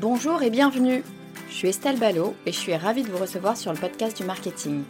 Bonjour 0.00 0.42
et 0.42 0.48
bienvenue. 0.48 1.04
Je 1.50 1.54
suis 1.54 1.68
Estelle 1.68 1.98
Ballot 1.98 2.34
et 2.46 2.52
je 2.52 2.58
suis 2.58 2.74
ravie 2.74 3.02
de 3.02 3.10
vous 3.10 3.18
recevoir 3.18 3.58
sur 3.58 3.70
le 3.70 3.78
podcast 3.78 4.16
du 4.16 4.24
marketing. 4.24 4.82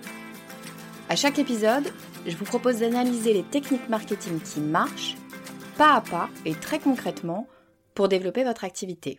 À 1.08 1.16
chaque 1.16 1.40
épisode, 1.40 1.92
je 2.28 2.36
vous 2.36 2.44
propose 2.44 2.78
d'analyser 2.78 3.32
les 3.32 3.42
techniques 3.42 3.88
marketing 3.88 4.40
qui 4.40 4.60
marchent, 4.60 5.16
pas 5.76 5.94
à 5.94 6.00
pas 6.00 6.30
et 6.44 6.54
très 6.54 6.78
concrètement, 6.78 7.48
pour 7.96 8.06
développer 8.06 8.44
votre 8.44 8.62
activité. 8.62 9.18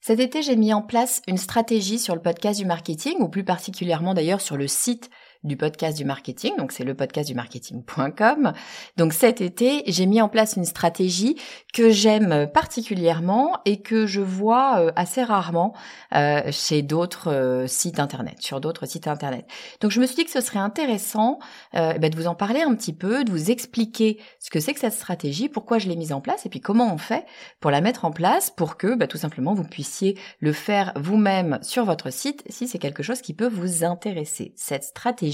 Cet 0.00 0.20
été, 0.20 0.42
j'ai 0.42 0.54
mis 0.54 0.72
en 0.72 0.82
place 0.82 1.20
une 1.26 1.36
stratégie 1.36 1.98
sur 1.98 2.14
le 2.14 2.22
podcast 2.22 2.60
du 2.60 2.66
marketing, 2.66 3.16
ou 3.18 3.28
plus 3.28 3.42
particulièrement 3.42 4.14
d'ailleurs 4.14 4.40
sur 4.40 4.56
le 4.56 4.68
site 4.68 5.10
du 5.44 5.56
podcast 5.56 5.96
du 5.96 6.04
marketing, 6.04 6.56
donc 6.56 6.72
c'est 6.72 6.84
le 6.84 6.94
podcast 6.94 7.28
du 7.28 7.34
marketing.com. 7.34 8.52
Donc 8.96 9.12
cet 9.12 9.42
été, 9.42 9.82
j'ai 9.86 10.06
mis 10.06 10.22
en 10.22 10.28
place 10.30 10.56
une 10.56 10.64
stratégie 10.64 11.36
que 11.72 11.90
j'aime 11.90 12.48
particulièrement 12.52 13.58
et 13.66 13.82
que 13.82 14.06
je 14.06 14.22
vois 14.22 14.80
euh, 14.80 14.92
assez 14.96 15.22
rarement 15.22 15.74
euh, 16.14 16.40
chez 16.50 16.82
d'autres 16.82 17.30
euh, 17.30 17.66
sites 17.66 18.00
internet, 18.00 18.40
sur 18.40 18.60
d'autres 18.60 18.86
sites 18.86 19.06
internet. 19.06 19.46
Donc 19.80 19.90
je 19.90 20.00
me 20.00 20.06
suis 20.06 20.16
dit 20.16 20.24
que 20.24 20.30
ce 20.30 20.40
serait 20.40 20.58
intéressant 20.58 21.38
bah, 21.74 21.98
de 21.98 22.16
vous 22.16 22.26
en 22.26 22.34
parler 22.34 22.62
un 22.62 22.74
petit 22.74 22.92
peu, 22.92 23.24
de 23.24 23.30
vous 23.30 23.50
expliquer 23.50 24.18
ce 24.38 24.48
que 24.48 24.60
c'est 24.60 24.72
que 24.72 24.80
cette 24.80 24.94
stratégie, 24.94 25.48
pourquoi 25.48 25.78
je 25.78 25.88
l'ai 25.88 25.96
mise 25.96 26.12
en 26.12 26.20
place 26.20 26.46
et 26.46 26.48
puis 26.48 26.60
comment 26.60 26.92
on 26.92 26.98
fait 26.98 27.26
pour 27.60 27.70
la 27.70 27.80
mettre 27.80 28.04
en 28.04 28.10
place 28.10 28.50
pour 28.50 28.76
que 28.76 28.94
bah, 28.94 29.06
tout 29.06 29.18
simplement 29.18 29.54
vous 29.54 29.64
puissiez 29.64 30.18
le 30.40 30.52
faire 30.52 30.92
vous-même 30.96 31.58
sur 31.62 31.84
votre 31.84 32.10
site 32.10 32.42
si 32.48 32.66
c'est 32.68 32.78
quelque 32.78 33.02
chose 33.02 33.20
qui 33.20 33.34
peut 33.34 33.48
vous 33.48 33.84
intéresser. 33.84 34.52
Cette 34.56 34.84
stratégie 34.84 35.33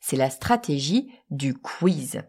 c'est 0.00 0.16
la 0.16 0.30
stratégie 0.30 1.10
du 1.30 1.54
quiz. 1.54 2.22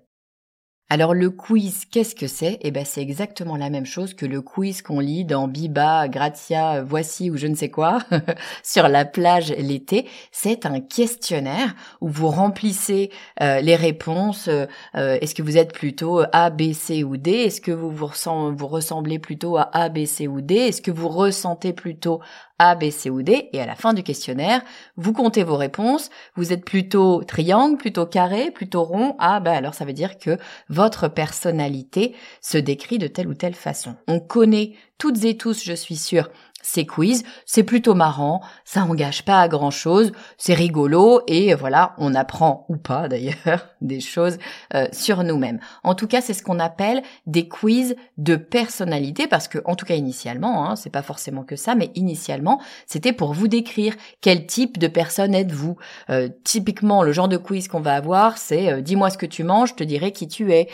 Alors 0.92 1.14
le 1.14 1.30
quiz, 1.30 1.86
qu'est-ce 1.86 2.16
que 2.16 2.26
c'est? 2.26 2.58
Eh 2.62 2.72
ben 2.72 2.84
c'est 2.84 3.02
exactement 3.02 3.58
la 3.58 3.70
même 3.70 3.86
chose 3.86 4.16
que 4.16 4.26
le 4.26 4.42
quiz 4.42 4.82
qu'on 4.82 5.00
lit 5.00 5.24
dans 5.24 5.48
Biba, 5.48 6.08
Grazia, 6.08 6.82
Voici 6.82 7.30
ou 7.30 7.38
je 7.38 7.46
ne 7.46 7.54
sais 7.54 7.70
quoi 7.70 8.00
sur 8.64 8.88
la 8.88 9.06
plage 9.06 9.50
l'été. 9.52 10.08
C'est 10.32 10.66
un 10.66 10.80
questionnaire 10.80 11.76
où 12.02 12.08
vous 12.10 12.30
remplissez 12.30 13.12
euh, 13.40 13.62
les 13.62 13.76
réponses. 13.76 14.48
Euh, 14.48 14.66
est-ce 14.96 15.36
que 15.36 15.44
vous 15.44 15.58
êtes 15.58 15.74
plutôt 15.74 16.24
A, 16.32 16.50
B, 16.50 16.74
C 16.74 17.04
ou 17.04 17.18
D? 17.18 17.34
Est-ce 17.34 17.62
que 17.62 17.72
vous 17.72 18.68
ressemblez 18.68 19.20
plutôt 19.20 19.58
à 19.58 19.70
A, 19.72 19.90
B, 19.90 20.06
C 20.06 20.28
ou 20.28 20.42
D? 20.42 20.56
Est-ce 20.56 20.82
que 20.82 20.90
vous 20.90 21.10
ressentez 21.10 21.72
plutôt 21.72 22.20
a, 22.60 22.76
B, 22.76 22.92
C 22.92 23.10
ou 23.10 23.24
D, 23.24 23.50
et 23.54 23.62
à 23.62 23.66
la 23.66 23.76
fin 23.76 23.94
du 23.94 24.04
questionnaire, 24.04 24.62
vous 24.98 25.14
comptez 25.14 25.44
vos 25.44 25.58
réponses, 25.58 26.10
vous 26.36 26.54
êtes 26.54 26.66
plutôt 26.66 27.24
triangle, 27.24 27.78
plutôt 27.78 28.06
carré, 28.06 28.52
plutôt 28.52 28.84
rond, 28.84 29.16
ah 29.20 29.40
ben 29.40 29.54
alors 29.54 29.74
ça 29.74 29.86
veut 29.86 29.94
dire 29.94 30.18
que 30.18 30.38
votre 30.68 31.08
personnalité 31.08 32.16
se 32.42 32.58
décrit 32.58 32.98
de 32.98 33.08
telle 33.08 33.28
ou 33.28 33.34
telle 33.34 33.56
façon. 33.56 33.96
On 34.08 34.20
connaît 34.20 34.74
toutes 34.98 35.24
et 35.24 35.38
tous, 35.38 35.64
je 35.64 35.74
suis 35.74 35.96
sûre, 35.96 36.30
ces 36.62 36.86
quiz, 36.86 37.24
c'est 37.46 37.64
plutôt 37.64 37.96
marrant, 37.96 38.42
ça 38.66 38.84
engage 38.84 39.24
pas 39.24 39.42
à 39.42 39.48
grand 39.48 39.72
chose, 39.72 40.12
c'est 40.38 40.54
rigolo 40.54 41.22
et 41.28 41.54
voilà, 41.54 41.94
on 41.98 42.14
apprend 42.16 42.66
ou 42.70 42.78
pas 42.78 43.08
d'ailleurs 43.10 43.70
des 43.82 44.00
choses 44.00 44.38
euh, 44.76 44.88
sur 44.92 45.24
nous-mêmes. 45.24 45.60
En 45.84 45.96
tout 45.96 46.08
cas, 46.08 46.22
c'est 46.22 46.34
ce 46.34 46.44
qu'on 46.44 46.60
appelle 46.60 47.02
des 47.26 47.48
quiz 47.48 47.96
de 48.18 48.36
personnalité 48.36 49.28
parce 49.28 49.48
que, 49.48 49.60
en 49.66 49.76
tout 49.76 49.86
cas 49.86 49.96
initialement, 49.96 50.70
hein, 50.70 50.76
c'est 50.76 50.90
pas 50.90 51.02
forcément 51.02 51.44
que 51.44 51.56
ça, 51.56 51.76
mais 51.76 51.92
initialement, 51.96 52.62
c'était 52.86 53.14
pour 53.14 53.34
vous 53.34 53.48
décrire 53.48 53.96
quel 54.22 54.46
type 54.46 54.78
de 54.78 54.88
personne 54.88 55.34
êtes-vous. 55.34 55.78
Euh, 56.10 56.30
typiquement, 56.44 57.04
le 57.04 57.12
genre 57.12 57.28
de 57.28 57.38
quiz 57.38 57.68
qu'on 57.68 57.80
va 57.80 57.96
avoir, 57.96 58.38
c'est 58.38 58.72
euh, 58.72 58.82
dis-moi 58.82 59.10
ce 59.10 59.18
que 59.18 59.26
tu 59.26 59.44
manges, 59.44 59.70
je 59.70 59.76
te 59.76 59.84
dirai 59.84 60.12
qui 60.12 60.28
tu 60.28 60.52
es. 60.54 60.68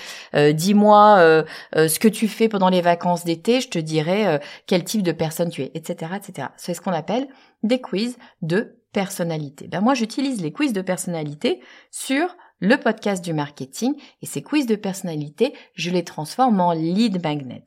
dis-moi 0.53 1.43
ce 1.73 1.99
que 1.99 2.07
tu 2.07 2.27
fais 2.27 2.49
pendant 2.49 2.69
les 2.69 2.81
vacances 2.81 3.23
d'été, 3.23 3.61
je 3.61 3.69
te 3.69 3.79
dirai 3.79 4.39
quel 4.65 4.83
type 4.83 5.03
de 5.03 5.11
personne 5.11 5.49
tu 5.49 5.61
es 5.61 5.71
etc., 5.75 6.13
etc. 6.15 6.47
C'est 6.57 6.73
ce 6.73 6.81
qu'on 6.81 6.91
appelle 6.91 7.27
des 7.61 7.79
quiz 7.79 8.17
de 8.41 8.81
personnalité. 8.91 9.67
Ben 9.67 9.81
moi, 9.81 9.93
j'utilise 9.93 10.41
les 10.41 10.51
quiz 10.51 10.73
de 10.73 10.81
personnalité 10.81 11.59
sur 11.91 12.35
le 12.59 12.77
podcast 12.77 13.23
du 13.23 13.33
marketing 13.33 13.93
et 14.21 14.25
ces 14.25 14.41
quiz 14.41 14.65
de 14.65 14.75
personnalité, 14.75 15.53
je 15.73 15.91
les 15.91 16.03
transforme 16.03 16.59
en 16.61 16.71
lead 16.71 17.21
magnet. 17.21 17.65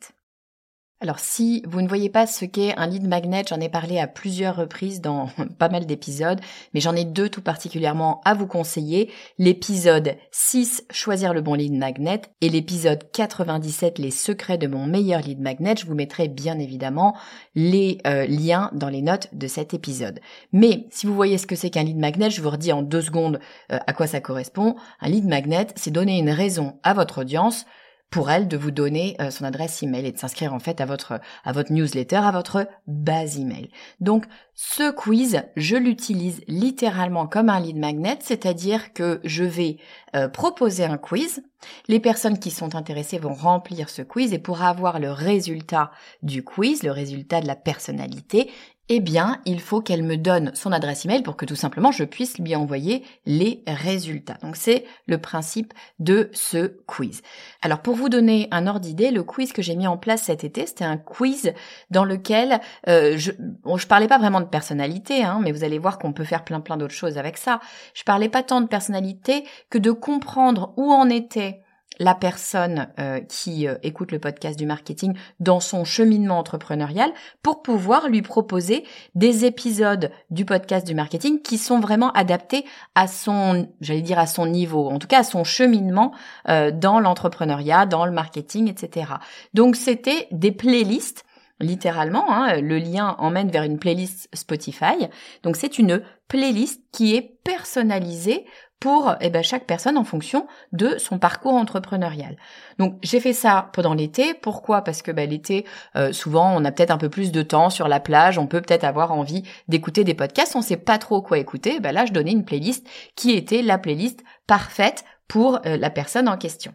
Alors 1.01 1.21
si 1.21 1.63
vous 1.65 1.81
ne 1.81 1.87
voyez 1.87 2.09
pas 2.09 2.27
ce 2.27 2.45
qu'est 2.45 2.75
un 2.77 2.89
lead 2.89 3.07
magnet, 3.07 3.45
j'en 3.49 3.61
ai 3.61 3.69
parlé 3.69 4.01
à 4.01 4.09
plusieurs 4.09 4.57
reprises 4.57 5.01
dans 5.01 5.29
pas 5.59 5.69
mal 5.69 5.87
d'épisodes, 5.87 6.41
mais 6.75 6.81
j'en 6.81 6.97
ai 6.97 7.05
deux 7.05 7.29
tout 7.29 7.41
particulièrement 7.41 8.21
à 8.25 8.35
vous 8.35 8.49
conseiller. 8.49 9.09
L'épisode 9.39 10.17
6, 10.33 10.87
choisir 10.91 11.35
le 11.35 11.41
bon 11.41 11.55
lead 11.55 11.73
magnet, 11.73 12.23
et 12.41 12.49
l'épisode 12.49 13.09
97, 13.13 14.01
les 14.01 14.11
secrets 14.11 14.59
de 14.59 14.67
mon 14.67 14.87
meilleur 14.87 15.21
lead 15.21 15.41
magnet. 15.41 15.77
Je 15.79 15.87
vous 15.87 15.95
mettrai 15.95 16.27
bien 16.27 16.59
évidemment 16.59 17.17
les 17.55 17.99
euh, 18.05 18.27
liens 18.27 18.71
dans 18.73 18.89
les 18.89 19.03
notes 19.03 19.29
de 19.33 19.47
cet 19.47 19.75
épisode. 19.75 20.19
Mais 20.53 20.89
si 20.91 21.07
vous 21.07 21.15
voyez 21.15 21.39
ce 21.39 21.47
que 21.47 21.55
c'est 21.55 21.71
qu'un 21.71 21.85
lead 21.85 21.99
magnet, 21.99 22.31
je 22.31 22.43
vous 22.43 22.51
redis 22.51 22.73
en 22.73 22.83
deux 22.83 23.03
secondes 23.03 23.39
euh, 23.71 23.79
à 23.87 23.93
quoi 23.93 24.09
ça 24.09 24.21
correspond. 24.21 24.75
Un 25.01 25.11
lead 25.11 25.27
magnet, 25.27 25.69
c'est 25.77 25.93
donner 25.93 26.19
une 26.19 26.31
raison 26.31 26.81
à 26.83 26.93
votre 26.93 27.21
audience 27.21 27.67
pour 28.11 28.31
elle 28.31 28.49
de 28.49 28.57
vous 28.57 28.71
donner 28.71 29.17
euh, 29.21 29.31
son 29.31 29.45
adresse 29.45 29.83
email 29.83 30.07
et 30.07 30.13
de 30.13 30.19
s'inscrire 30.19 30.55
en 30.55 30.59
fait 30.59 30.81
à 30.81 30.87
votre 30.87 31.21
à 31.45 31.53
votre 31.53 31.73
newsletter, 31.73 32.17
à 32.17 32.31
votre 32.31 32.67
base 32.87 33.39
email. 33.39 33.71
Donc 34.01 34.25
ce 34.55 34.91
quiz, 34.91 35.43
je 35.57 35.77
l'utilise 35.77 36.41
littéralement 36.49 37.27
comme 37.27 37.49
un 37.49 37.61
lead 37.61 37.77
magnet, 37.77 38.19
c'est-à-dire 38.21 38.93
que 38.93 39.21
je 39.25 39.45
vais 39.45 39.77
euh, 40.17 40.29
proposer 40.29 40.85
un 40.85 40.97
quiz. 40.97 41.43
Les 41.89 42.01
personnes 42.01 42.39
qui 42.39 42.51
sont 42.51 42.75
intéressées 42.75 43.19
vont 43.19 43.35
remplir 43.35 43.89
ce 43.89 44.03
quiz 44.03 44.33
et 44.33 44.39
pour 44.39 44.63
avoir 44.63 45.01
le 45.01 45.11
résultat 45.11 45.91
du 46.23 46.43
quiz, 46.43 46.83
le 46.83 46.93
résultat 46.93 47.41
de 47.41 47.47
la 47.47 47.57
personnalité, 47.57 48.51
eh 48.89 49.01
bien, 49.01 49.41
il 49.45 49.61
faut 49.61 49.81
qu'elle 49.81 50.03
me 50.03 50.17
donne 50.17 50.51
son 50.55 50.73
adresse 50.73 51.05
email 51.05 51.23
pour 51.23 51.37
que 51.37 51.45
tout 51.45 51.57
simplement 51.57 51.93
je 51.93 52.05
puisse 52.05 52.39
lui 52.39 52.57
envoyer 52.57 53.05
les 53.27 53.63
résultats. 53.67 54.39
Donc 54.43 54.57
c'est 54.57 54.85
le 55.07 55.19
principe 55.19 55.75
de 55.99 56.31
ce 56.33 56.79
quiz. 56.87 57.23
Alors 57.61 57.81
pour 57.81 57.95
vous 57.95 58.09
donner 58.09 58.49
un 58.51 58.67
ordre 58.67 58.81
d'idée, 58.81 59.11
le 59.11 59.23
quiz 59.23 59.53
que 59.53 59.63
j'ai 59.63 59.77
mis 59.77 59.87
en 59.87 59.99
place 59.99 60.23
cet 60.23 60.43
été, 60.43 60.67
c'était 60.67 60.85
un 60.85 60.97
quiz 60.97 61.53
dans 61.91 62.05
lequel 62.05 62.61
euh, 62.89 63.17
je 63.17 63.33
je 63.77 63.87
parlais 63.87 64.09
pas 64.09 64.19
vraiment 64.19 64.41
de 64.41 64.47
personnalité, 64.47 65.23
hein, 65.23 65.41
mais 65.43 65.53
vous 65.53 65.65
allez 65.65 65.79
voir 65.79 65.99
qu'on 65.99 66.13
peut 66.13 66.25
faire 66.25 66.45
plein 66.45 66.61
plein 66.61 66.77
d'autres 66.77 66.95
choses 66.95 67.19
avec 67.19 67.37
ça. 67.37 67.61
Je 67.95 68.05
parlais 68.05 68.29
pas 68.29 68.43
tant 68.43 68.61
de 68.61 68.67
personnalité 68.67 69.45
que 69.71 69.79
de 69.79 69.91
comprendre 69.91 70.73
où 70.77 70.91
en 70.93 71.09
était 71.11 71.61
la 71.99 72.15
personne 72.15 72.89
euh, 72.99 73.21
qui 73.21 73.67
euh, 73.67 73.77
écoute 73.83 74.13
le 74.13 74.19
podcast 74.19 74.59
du 74.59 74.67
marketing 74.67 75.15
dans 75.41 75.61
son 75.61 75.85
cheminement 75.85 76.39
entrepreneurial 76.39 77.11
pour 77.43 77.63
pouvoir 77.63 78.09
lui 78.09 78.23
proposer 78.23 78.85
des 79.15 79.45
épisodes 79.45 80.11
du 80.31 80.45
podcast 80.45 80.87
du 80.87 80.95
marketing 80.95 81.43
qui 81.43 81.59
sont 81.59 81.81
vraiment 81.81 82.13
adaptés 82.13 82.65
à 82.95 83.07
son, 83.07 83.69
j'allais 83.81 84.03
dire 84.03 84.19
à 84.19 84.27
son 84.27 84.47
niveau, 84.47 84.89
en 84.89 84.99
tout 84.99 85.09
cas 85.09 85.21
à 85.21 85.25
son 85.25 85.45
cheminement 85.45 86.13
euh, 86.49 86.71
dans 86.71 87.01
l'entrepreneuriat, 87.01 87.87
dans 87.87 88.07
le 88.07 88.13
marketing, 88.13 88.69
etc. 88.69 89.13
Donc 89.55 89.77
c'était 89.77 90.29
des 90.31 90.53
playlists 90.53 91.25
littéralement. 91.61 92.33
Hein, 92.33 92.61
le 92.61 92.79
lien 92.79 93.17
emmène 93.19 93.51
vers 93.51 93.65
une 93.65 93.79
playlist 93.79 94.29
Spotify. 94.33 95.09
Donc 95.43 95.57
c'est 95.57 95.79
une 95.79 96.03
playlist 96.29 96.83
qui 96.93 97.17
est 97.17 97.39
personnalisée 97.43 98.45
pour 98.81 99.17
eh 99.21 99.31
ben, 99.31 99.43
chaque 99.43 99.67
personne 99.67 99.99
en 99.99 100.05
fonction 100.05 100.47
de 100.73 100.99
son 100.99 101.19
parcours 101.19 101.55
entrepreneurial. 101.55 102.37
Donc 102.79 102.97
j'ai 103.03 103.21
fait 103.21 103.33
ça 103.33 103.71
pendant 103.73 103.95
l'été. 103.95 104.35
Pourquoi? 104.35 104.83
Parce 104.83 105.03
que 105.03 105.11
ben, 105.11 105.29
l'été, 105.29 105.65
euh, 105.97 106.13
souvent, 106.13 106.53
on 106.55 106.65
a 106.65 106.71
peut-être 106.71 106.93
un 106.93 106.99
peu 106.99 107.09
plus 107.09 107.33
de 107.33 107.43
temps 107.43 107.71
sur 107.71 107.89
la 107.89 108.01
plage, 108.01 108.39
on 108.39 108.47
peut 108.47 108.61
peut-être 108.61 108.85
avoir 108.85 109.13
envie 109.13 109.43
d'écouter 109.67 110.05
des 110.05 110.15
podcasts, 110.15 110.55
on 110.55 110.63
sait 110.63 110.77
pas 110.77 110.99
trop 110.99 111.23
quoi 111.23 111.39
écouter. 111.39 111.81
Ben 111.81 111.93
là, 111.93 112.07
je 112.07 112.13
donnais 112.13 112.33
une 112.33 112.45
playlist 112.45 112.87
qui 113.17 113.33
était 113.33 113.63
la 113.63 113.79
playlist 113.79 114.23
parfaite 114.47 115.05
pour 115.27 115.61
euh, 115.67 115.77
la 115.77 115.91
personne 115.91 116.29
en 116.29 116.37
question. 116.37 116.73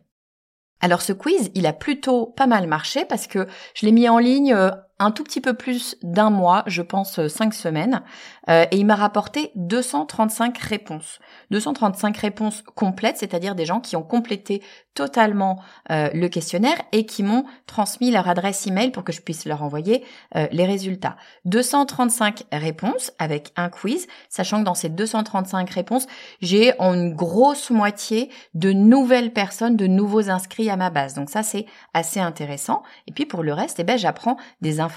Alors 0.83 1.01
ce 1.01 1.13
quiz, 1.13 1.49
il 1.55 1.65
a 1.65 1.71
plutôt 1.71 2.25
pas 2.25 2.45
mal 2.45 2.67
marché 2.67 3.05
parce 3.05 3.25
que 3.25 3.47
je 3.73 3.85
l'ai 3.85 3.93
mis 3.93 4.09
en 4.09 4.17
ligne 4.17 4.53
euh, 4.53 4.69
un 5.03 5.11
tout 5.11 5.23
petit 5.23 5.41
peu 5.41 5.53
plus 5.53 5.97
d'un 6.01 6.29
mois, 6.29 6.63
je 6.65 6.81
pense 6.81 7.19
euh, 7.19 7.27
cinq 7.27 7.53
semaines, 7.53 8.01
euh, 8.49 8.65
et 8.71 8.77
il 8.77 8.85
m'a 8.85 8.95
rapporté 8.95 9.51
235 9.55 10.57
réponses. 10.57 11.19
235 11.51 12.15
réponses 12.17 12.63
complètes, 12.75 13.17
c'est-à-dire 13.17 13.55
des 13.55 13.65
gens 13.65 13.79
qui 13.79 13.95
ont 13.95 14.03
complété 14.03 14.61
totalement 14.93 15.59
euh, 15.89 16.09
le 16.13 16.27
questionnaire 16.29 16.77
et 16.91 17.05
qui 17.05 17.23
m'ont 17.23 17.45
transmis 17.65 18.11
leur 18.11 18.29
adresse 18.29 18.67
email 18.67 18.91
pour 18.91 19.03
que 19.03 19.11
je 19.11 19.21
puisse 19.21 19.45
leur 19.45 19.63
envoyer 19.63 20.03
les 20.51 20.65
résultats. 20.65 21.15
235 21.45 22.43
réponses 22.51 23.11
avec 23.19 23.51
un 23.55 23.69
quiz, 23.69 24.07
sachant 24.29 24.59
que 24.59 24.65
dans 24.65 24.73
ces 24.73 24.89
235 24.89 25.69
réponses, 25.69 26.07
j'ai 26.41 26.73
en 26.79 26.93
une 26.93 27.13
grosse 27.13 27.69
moitié 27.69 28.29
de 28.53 28.71
nouvelles 28.71 29.33
personnes, 29.33 29.75
de 29.75 29.87
nouveaux 29.87 30.29
inscrits 30.29 30.69
à 30.69 30.77
ma 30.77 30.89
base. 30.89 31.15
Donc 31.15 31.29
ça, 31.29 31.43
c'est 31.43 31.65
assez 31.93 32.19
intéressant. 32.19 32.83
Et 33.07 33.11
puis 33.11 33.25
pour 33.25 33.43
le 33.43 33.53
reste, 33.53 33.79
eh 33.79 33.83
ben, 33.83 33.97
j'apprends 33.97 34.37
des 34.61 34.79
informations 34.79 34.92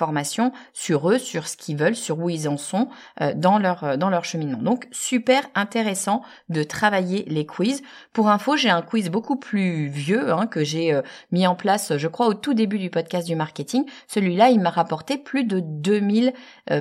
sur 0.72 1.10
eux, 1.10 1.18
sur 1.18 1.48
ce 1.48 1.56
qu'ils 1.56 1.76
veulent, 1.76 1.96
sur 1.96 2.18
où 2.18 2.30
ils 2.30 2.48
en 2.48 2.56
sont 2.56 2.88
euh, 3.20 3.32
dans 3.34 3.58
leur 3.58 3.84
euh, 3.84 3.96
dans 3.96 4.10
leur 4.10 4.24
cheminement. 4.24 4.58
Donc 4.58 4.88
super 4.92 5.42
intéressant 5.54 6.22
de 6.48 6.62
travailler 6.62 7.24
les 7.28 7.46
quiz. 7.46 7.82
Pour 8.12 8.28
info, 8.28 8.56
j'ai 8.56 8.70
un 8.70 8.82
quiz 8.82 9.10
beaucoup 9.10 9.36
plus 9.36 9.88
vieux 9.88 10.32
hein, 10.32 10.46
que 10.46 10.64
j'ai 10.64 10.92
euh, 10.92 11.02
mis 11.32 11.46
en 11.46 11.54
place, 11.54 11.96
je 11.96 12.08
crois, 12.08 12.26
au 12.26 12.34
tout 12.34 12.54
début 12.54 12.78
du 12.78 12.90
podcast 12.90 13.26
du 13.26 13.36
marketing. 13.36 13.84
Celui-là, 14.08 14.50
il 14.50 14.60
m'a 14.60 14.70
rapporté 14.70 15.18
plus 15.18 15.44
de 15.44 15.60
2000 15.60 16.32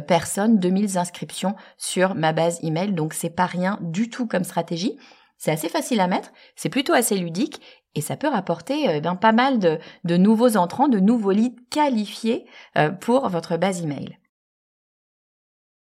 personnes, 0.08 0.60
2000 0.60 0.98
inscriptions 0.98 1.56
sur 1.78 2.16
ma 2.16 2.34
base 2.34 2.60
email. 2.64 2.94
Donc 2.94 3.14
c'est 3.14 3.30
pas 3.30 3.46
rien 3.46 3.78
du 3.82 4.10
tout 4.10 4.28
comme 4.28 4.44
stratégie. 4.44 4.98
C'est 5.38 5.52
assez 5.52 5.70
facile 5.70 6.00
à 6.00 6.08
mettre, 6.08 6.32
c'est 6.56 6.70
plutôt 6.70 6.94
assez 6.94 7.18
ludique 7.18 7.62
et 7.96 8.02
ça 8.02 8.18
peut 8.18 8.28
rapporter 8.28 8.90
euh, 8.90 9.00
ben, 9.00 9.16
pas 9.16 9.32
mal 9.32 9.60
de, 9.60 9.80
de, 10.04 10.18
nouveaux 10.18 10.58
entrants, 10.58 10.88
de 10.88 11.00
nouveaux 11.00 11.32
leads 11.32 11.62
qualifiés 11.70 12.46
euh, 12.78 12.90
pour 12.90 13.28
votre 13.30 13.58
base 13.58 13.82
email. 13.82 14.20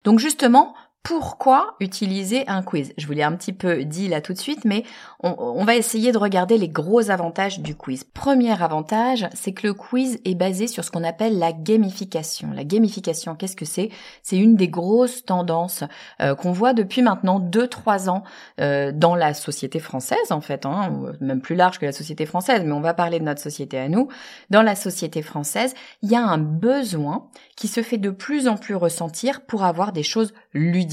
Donc 0.05 0.19
justement, 0.19 0.75
pourquoi 1.03 1.77
utiliser 1.81 2.47
un 2.47 2.63
quiz? 2.63 2.93
Je 2.99 3.07
vous 3.07 3.15
l'ai 3.15 3.23
un 3.23 3.33
petit 3.33 3.55
peu 3.55 3.85
dit 3.85 4.07
là 4.07 4.21
tout 4.21 4.35
de 4.35 4.39
suite, 4.39 4.67
mais 4.67 4.85
on, 5.23 5.65
va 5.65 5.75
essayer 5.75 6.13
de 6.13 6.19
regarder 6.19 6.59
les 6.59 6.69
gros 6.69 7.11
avantages 7.11 7.61
du 7.61 7.75
quiz. 7.75 8.05
Premier 8.05 8.63
avantage, 8.63 9.27
c'est 9.33 9.53
que 9.53 9.67
le 9.67 9.75
quiz 9.75 10.21
est 10.27 10.35
basé 10.35 10.67
sur 10.67 10.85
ce 10.85 10.91
qu'on 10.91 11.05
appelle 11.05 11.39
la 11.39 11.53
gamification. 11.53 12.51
La 12.53 12.65
gamification, 12.65 13.35
qu'est-ce 13.35 13.57
que 13.57 13.65
c'est? 13.65 13.89
C'est 14.23 14.37
une 14.37 14.57
des 14.57 14.69
grosses 14.69 15.25
tendances 15.25 15.85
euh, 16.21 16.35
qu'on 16.35 16.53
voit 16.53 16.75
depuis 16.75 17.01
maintenant 17.01 17.41
2-3 17.41 18.11
ans 18.11 18.23
euh, 18.61 18.93
dans 18.93 19.15
la 19.15 19.33
société 19.33 19.79
française, 19.79 20.31
en 20.31 20.43
fait, 20.43 20.67
hein, 20.67 21.15
même 21.21 21.41
plus 21.41 21.55
large 21.55 21.79
que 21.79 21.87
la 21.87 21.93
société 21.93 22.27
française, 22.27 22.63
mais 22.65 22.73
on 22.73 22.81
va 22.81 22.93
parler 22.93 23.21
de 23.21 23.25
notre 23.25 23.41
société 23.41 23.79
à 23.79 23.89
nous. 23.89 24.09
Dans 24.51 24.63
la 24.63 24.75
société 24.75 25.23
française, 25.23 25.75
il 26.03 26.11
y 26.11 26.17
a 26.17 26.23
un 26.23 26.39
besoin 26.39 27.29
qui 27.57 27.69
se 27.69 27.83
fait 27.83 27.99
de 27.99 28.11
plus 28.11 28.49
en 28.49 28.57
plus 28.57 28.75
ressentir 28.75 29.41
pour 29.43 29.65
avoir 29.65 29.93
des 29.93 30.03
choses 30.03 30.33
ludiques 30.53 30.90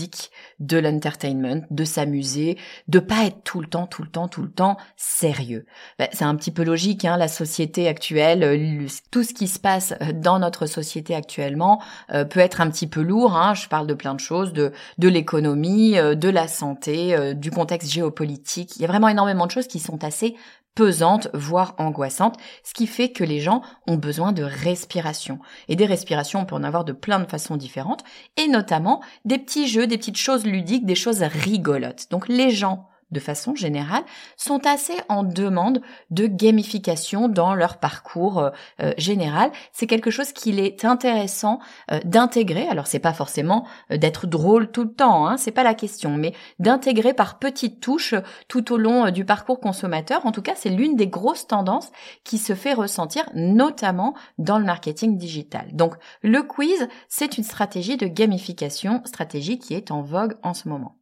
de 0.59 0.77
l'entertainment, 0.77 1.65
de 1.69 1.83
s'amuser, 1.83 2.57
de 2.87 2.99
pas 2.99 3.25
être 3.25 3.43
tout 3.43 3.61
le 3.61 3.67
temps, 3.67 3.87
tout 3.87 4.03
le 4.03 4.09
temps, 4.09 4.27
tout 4.27 4.41
le 4.41 4.51
temps 4.51 4.77
sérieux. 4.95 5.65
Ben, 5.99 6.07
c'est 6.11 6.25
un 6.25 6.35
petit 6.35 6.51
peu 6.51 6.63
logique, 6.63 7.05
hein, 7.05 7.17
la 7.17 7.27
société 7.27 7.87
actuelle, 7.87 8.87
tout 9.11 9.23
ce 9.23 9.33
qui 9.33 9.47
se 9.47 9.59
passe 9.59 9.93
dans 10.13 10.39
notre 10.39 10.65
société 10.65 11.15
actuellement 11.15 11.81
euh, 12.13 12.25
peut 12.25 12.39
être 12.39 12.61
un 12.61 12.69
petit 12.69 12.87
peu 12.87 13.01
lourd. 13.01 13.35
Hein, 13.35 13.53
je 13.53 13.67
parle 13.67 13.87
de 13.87 13.93
plein 13.93 14.13
de 14.13 14.19
choses, 14.19 14.53
de, 14.53 14.71
l'économie, 14.99 15.97
euh, 15.97 16.15
de 16.15 16.29
la 16.29 16.47
santé, 16.47 17.15
euh, 17.15 17.33
du 17.33 17.51
contexte 17.51 17.91
géopolitique. 17.91 18.75
Il 18.75 18.81
y 18.81 18.85
a 18.85 18.87
vraiment 18.87 19.09
énormément 19.09 19.45
de 19.45 19.51
choses 19.51 19.67
qui 19.67 19.79
sont 19.79 20.03
assez 20.03 20.35
pesante, 20.77 21.27
voire 21.33 21.73
angoissante, 21.79 22.37
ce 22.63 22.75
qui 22.75 22.85
fait 22.85 23.09
que 23.09 23.23
les 23.23 23.39
gens 23.39 23.63
ont 23.87 23.95
besoin 23.95 24.31
de 24.31 24.43
respiration. 24.43 25.39
Et 25.69 25.75
des 25.75 25.87
respirations, 25.87 26.41
on 26.41 26.45
peut 26.45 26.53
en 26.53 26.63
avoir 26.63 26.85
de 26.85 26.93
plein 26.93 27.19
de 27.19 27.25
façons 27.25 27.57
différentes, 27.57 28.03
et 28.37 28.47
notamment 28.47 29.01
des 29.25 29.39
petits 29.39 29.67
jeux, 29.67 29.87
des 29.87 29.97
petites 29.97 30.17
choses 30.17 30.45
ludiques, 30.45 30.85
des 30.85 30.93
choses 30.93 31.23
rigolotes. 31.23 32.11
Donc 32.11 32.27
les 32.27 32.51
gens 32.51 32.87
de 33.11 33.19
façon 33.19 33.55
générale, 33.55 34.03
sont 34.35 34.65
assez 34.65 34.95
en 35.09 35.23
demande 35.23 35.81
de 36.11 36.27
gamification 36.27 37.29
dans 37.29 37.53
leur 37.53 37.77
parcours 37.77 38.39
euh, 38.39 38.49
euh, 38.81 38.93
général. 38.97 39.51
C'est 39.71 39.87
quelque 39.87 40.11
chose 40.11 40.33
qu'il 40.33 40.59
est 40.59 40.83
intéressant 40.83 41.59
euh, 41.91 41.99
d'intégrer. 42.03 42.67
Alors 42.67 42.87
c'est 42.87 42.99
pas 42.99 43.13
forcément 43.13 43.65
d'être 43.89 44.27
drôle 44.27 44.71
tout 44.71 44.83
le 44.83 44.91
temps, 44.91 45.27
hein, 45.27 45.37
c'est 45.37 45.51
pas 45.51 45.63
la 45.63 45.73
question, 45.73 46.17
mais 46.17 46.33
d'intégrer 46.59 47.13
par 47.13 47.39
petites 47.39 47.79
touches 47.79 48.15
tout 48.47 48.73
au 48.73 48.77
long 48.77 49.09
du 49.11 49.25
parcours 49.25 49.59
consommateur. 49.59 50.25
En 50.25 50.31
tout 50.31 50.41
cas, 50.41 50.53
c'est 50.55 50.69
l'une 50.69 50.95
des 50.95 51.07
grosses 51.07 51.47
tendances 51.47 51.91
qui 52.23 52.37
se 52.37 52.55
fait 52.55 52.73
ressentir, 52.73 53.29
notamment 53.33 54.15
dans 54.37 54.59
le 54.59 54.65
marketing 54.65 55.17
digital. 55.17 55.67
Donc 55.73 55.95
le 56.21 56.43
quiz, 56.43 56.87
c'est 57.07 57.37
une 57.37 57.43
stratégie 57.43 57.97
de 57.97 58.07
gamification, 58.07 59.01
stratégie 59.05 59.59
qui 59.59 59.73
est 59.73 59.91
en 59.91 60.01
vogue 60.01 60.37
en 60.43 60.53
ce 60.53 60.67
moment. 60.67 60.96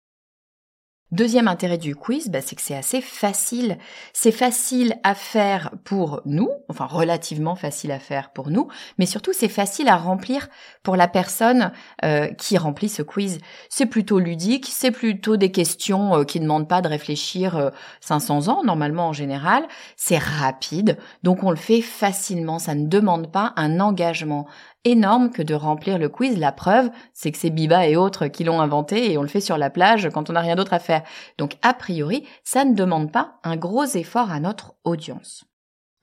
Deuxième 1.11 1.47
intérêt 1.47 1.77
du 1.77 1.95
quiz, 1.95 2.29
bah, 2.29 2.41
c'est 2.41 2.55
que 2.55 2.63
c'est 2.63 2.75
assez 2.75 2.99
facile. 2.99 3.77
C'est 4.11 4.31
facile 4.31 4.95
à 5.03 5.13
faire 5.13 5.69
pour 5.83 6.21
nous, 6.25 6.49
enfin 6.67 6.87
relativement 6.87 7.55
facile 7.55 7.91
à 7.91 7.99
faire 7.99 8.31
pour 8.31 8.49
nous, 8.49 8.69
mais 8.97 9.05
surtout 9.05 9.31
c'est 9.31 9.47
facile 9.47 9.87
à 9.87 9.97
remplir 9.97 10.47
pour 10.81 10.95
la 10.95 11.07
personne 11.07 11.71
euh, 12.03 12.27
qui 12.33 12.57
remplit 12.57 12.89
ce 12.89 13.03
quiz. 13.03 13.37
C'est 13.69 13.85
plutôt 13.85 14.17
ludique, 14.17 14.67
c'est 14.67 14.89
plutôt 14.89 15.37
des 15.37 15.51
questions 15.51 16.15
euh, 16.15 16.23
qui 16.23 16.39
ne 16.39 16.45
demandent 16.45 16.67
pas 16.67 16.81
de 16.81 16.87
réfléchir 16.87 17.71
500 18.01 18.47
euh, 18.47 18.51
ans 18.51 18.63
normalement 18.63 19.09
en 19.09 19.13
général. 19.13 19.67
C'est 19.97 20.17
rapide, 20.17 20.97
donc 21.21 21.43
on 21.43 21.51
le 21.51 21.55
fait 21.55 21.81
facilement. 21.81 22.57
Ça 22.57 22.73
ne 22.73 22.87
demande 22.87 23.31
pas 23.31 23.53
un 23.57 23.79
engagement 23.79 24.47
énorme 24.85 25.31
que 25.31 25.41
de 25.41 25.53
remplir 25.53 25.97
le 25.97 26.09
quiz. 26.09 26.37
La 26.37 26.51
preuve, 26.51 26.89
c'est 27.13 27.31
que 27.31 27.37
c'est 27.37 27.49
Biba 27.49 27.87
et 27.87 27.97
autres 27.97 28.27
qui 28.27 28.43
l'ont 28.43 28.61
inventé 28.61 29.11
et 29.11 29.17
on 29.17 29.21
le 29.21 29.27
fait 29.27 29.41
sur 29.41 29.57
la 29.57 29.69
plage 29.69 30.09
quand 30.13 30.29
on 30.29 30.33
n'a 30.33 30.41
rien 30.41 30.55
d'autre 30.55 30.73
à 30.73 30.79
faire. 30.79 31.03
Donc 31.37 31.57
a 31.61 31.73
priori, 31.73 32.25
ça 32.43 32.63
ne 32.63 32.75
demande 32.75 33.11
pas 33.11 33.39
un 33.43 33.57
gros 33.57 33.85
effort 33.85 34.31
à 34.31 34.39
notre 34.39 34.75
audience. 34.83 35.45